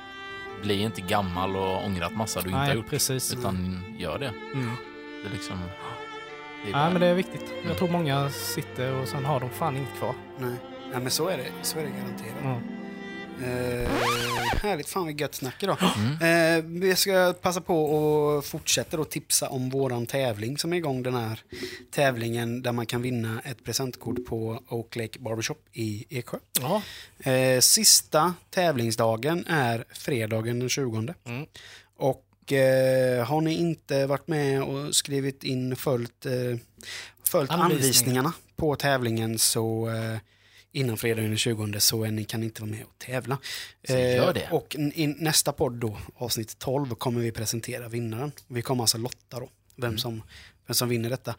bli 0.61 0.82
inte 0.82 1.01
gammal 1.01 1.55
och 1.55 1.86
ångrat 1.86 2.11
massa 2.15 2.41
du 2.41 2.47
inte 2.49 2.59
har 2.59 2.73
gjort. 2.73 2.89
precis. 2.89 3.34
Utan 3.34 3.84
gör 3.97 4.19
det. 4.19 4.34
Mm. 4.53 4.71
Det 5.23 5.30
är 5.30 5.34
liksom... 5.34 5.57
Ja, 6.66 6.72
bara- 6.72 6.89
men 6.89 7.01
det 7.01 7.07
är 7.07 7.14
viktigt. 7.16 7.41
Mm. 7.51 7.68
Jag 7.68 7.78
tror 7.78 7.89
många 7.89 8.30
sitter 8.30 8.93
och 9.01 9.07
sen 9.07 9.26
har 9.26 9.39
de 9.39 9.49
fan 9.49 9.78
inget 9.78 9.95
kvar. 9.97 10.16
Nej. 10.39 10.55
Nej, 10.91 11.01
men 11.01 11.12
så 11.12 11.28
är 11.28 11.38
det. 11.38 11.45
Så 11.62 11.80
är 11.80 11.84
det 11.84 11.89
garanterat. 11.89 12.43
Mm. 12.43 12.80
Eh, 13.43 13.89
härligt, 14.62 14.89
fan 14.89 15.03
vad 15.05 15.20
gött 15.22 15.36
snack 15.36 15.64
idag. 15.64 15.78
Mm. 16.22 16.57
Eh, 16.57 16.82
vi 16.82 16.95
ska 16.95 17.34
passa 17.41 17.62
på 17.62 18.38
att 18.38 18.45
fortsätta 18.45 18.97
då 18.97 19.03
tipsa 19.05 19.49
om 19.49 19.70
våran 19.70 20.05
tävling 20.05 20.57
som 20.57 20.74
är 20.74 20.78
igång. 20.78 21.03
Den 21.03 21.16
här 21.16 21.41
tävlingen 21.91 22.62
där 22.62 22.72
man 22.72 22.86
kan 22.86 23.01
vinna 23.01 23.41
ett 23.45 23.64
presentkort 23.64 24.26
på 24.26 24.64
Oak 24.70 24.95
Lake 24.95 25.20
Barbershop 25.20 25.57
i 25.74 26.05
Eksjö. 26.10 26.38
Ja. 26.62 26.82
Eh, 27.32 27.60
sista 27.60 28.34
tävlingsdagen 28.49 29.45
är 29.47 29.84
fredagen 29.93 30.60
den 30.60 30.70
20. 30.70 31.14
Mm. 31.26 31.45
Och 31.97 32.26
eh, 32.52 33.26
har 33.26 33.41
ni 33.41 33.54
inte 33.54 34.06
varit 34.06 34.28
med 34.28 34.64
och 34.64 34.95
skrivit 34.95 35.43
in 35.43 35.76
följt, 35.76 36.26
eh, 36.26 36.32
följt 37.24 37.52
Anvisningar. 37.52 37.66
anvisningarna 37.66 38.34
på 38.56 38.76
tävlingen 38.76 39.39
så 39.39 39.89
eh, 39.89 40.18
innan 40.72 40.97
fredagen 40.97 41.30
den 41.30 41.38
20 41.38 41.80
så 41.80 42.06
ni, 42.06 42.24
kan 42.24 42.43
inte 42.43 42.62
vara 42.62 42.72
med 42.72 42.84
och 42.84 42.97
tävla. 42.97 43.38
Det. 44.34 44.47
och 44.52 44.76
i 44.93 45.08
nästa 45.08 45.52
podd 45.52 45.74
då, 45.74 45.97
avsnitt 46.16 46.60
12, 46.60 46.95
kommer 46.95 47.22
vi 47.22 47.32
presentera 47.32 47.88
vinnaren. 47.88 48.32
Vi 48.47 48.62
kommer 48.62 48.84
alltså 48.84 48.97
lotta 48.97 49.39
då, 49.39 49.50
vem, 49.76 49.89
Mm. 49.89 49.97
som, 50.00 50.24
vem 50.68 50.76
som 50.76 50.89
vinner 50.89 51.10
detta. 51.10 51.36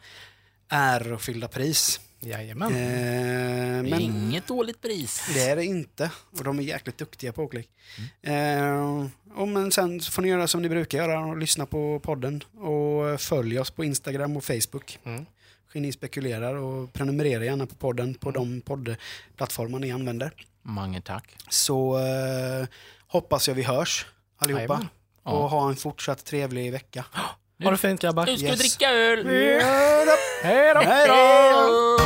Ärofyllda 0.69 1.47
pris. 1.47 1.99
Jajamän. 2.23 2.71
Eh, 2.71 2.77
Det 2.77 2.83
är 2.87 3.83
men 3.83 4.01
inget 4.01 4.47
dåligt 4.47 4.81
pris. 4.81 5.29
det 5.33 5.41
är 5.49 5.55
det 5.55 5.65
inte. 5.65 6.11
Och 6.37 6.43
de 6.43 6.59
är 6.59 6.63
jäkligt 6.63 6.97
duktiga 6.97 7.33
på 7.33 7.43
Oakley. 7.43 7.63
Eh, 8.21 9.05
och 9.35 9.47
men 9.47 9.71
sen 9.71 10.01
så 10.01 10.11
får 10.11 10.21
ni 10.21 10.27
göra 10.27 10.47
som 10.47 10.61
ni 10.61 10.69
brukar 10.69 10.97
göra 10.97 11.19
och 11.25 11.37
lyssna 11.37 11.65
på 11.65 11.99
podden. 11.99 12.43
Och 12.57 13.21
följ 13.21 13.59
oss 13.59 13.71
på 13.71 13.83
Instagram 13.83 14.37
och 14.37 14.43
Facebook. 14.43 14.99
Mm. 15.03 15.25
Geni 15.73 15.91
spekulerar 15.91 16.55
och 16.55 16.93
prenumerera 16.93 17.45
gärna 17.45 17.65
på 17.65 17.75
podden 17.75 18.13
på 18.13 18.31
de 18.31 18.61
poddplattformar 18.61 19.79
ni 19.79 19.91
använder. 19.91 20.31
Mange 20.61 21.01
tack. 21.01 21.35
Så 21.49 21.97
eh, 21.97 22.67
hoppas 23.07 23.47
jag 23.47 23.55
vi 23.55 23.63
hörs 23.63 24.05
allihopa. 24.37 24.61
Jajamän. 24.63 24.87
Ja. 25.25 25.31
Och 25.31 25.49
ha 25.49 25.69
en 25.69 25.75
fortsatt 25.75 26.25
trevlig 26.25 26.71
vecka. 26.71 27.05
Ha 27.63 27.71
det 27.71 27.77
fint 27.77 28.01
grabbar. 28.01 28.25
Nu 28.25 28.37
ska 28.37 28.45
vi 28.45 28.51
Yes. 28.51 28.59
dricka 28.59 28.89
öl! 28.89 29.19
Hej 30.43 30.73
då! 30.73 30.79
Hej 30.81 31.07
då! 31.07 31.97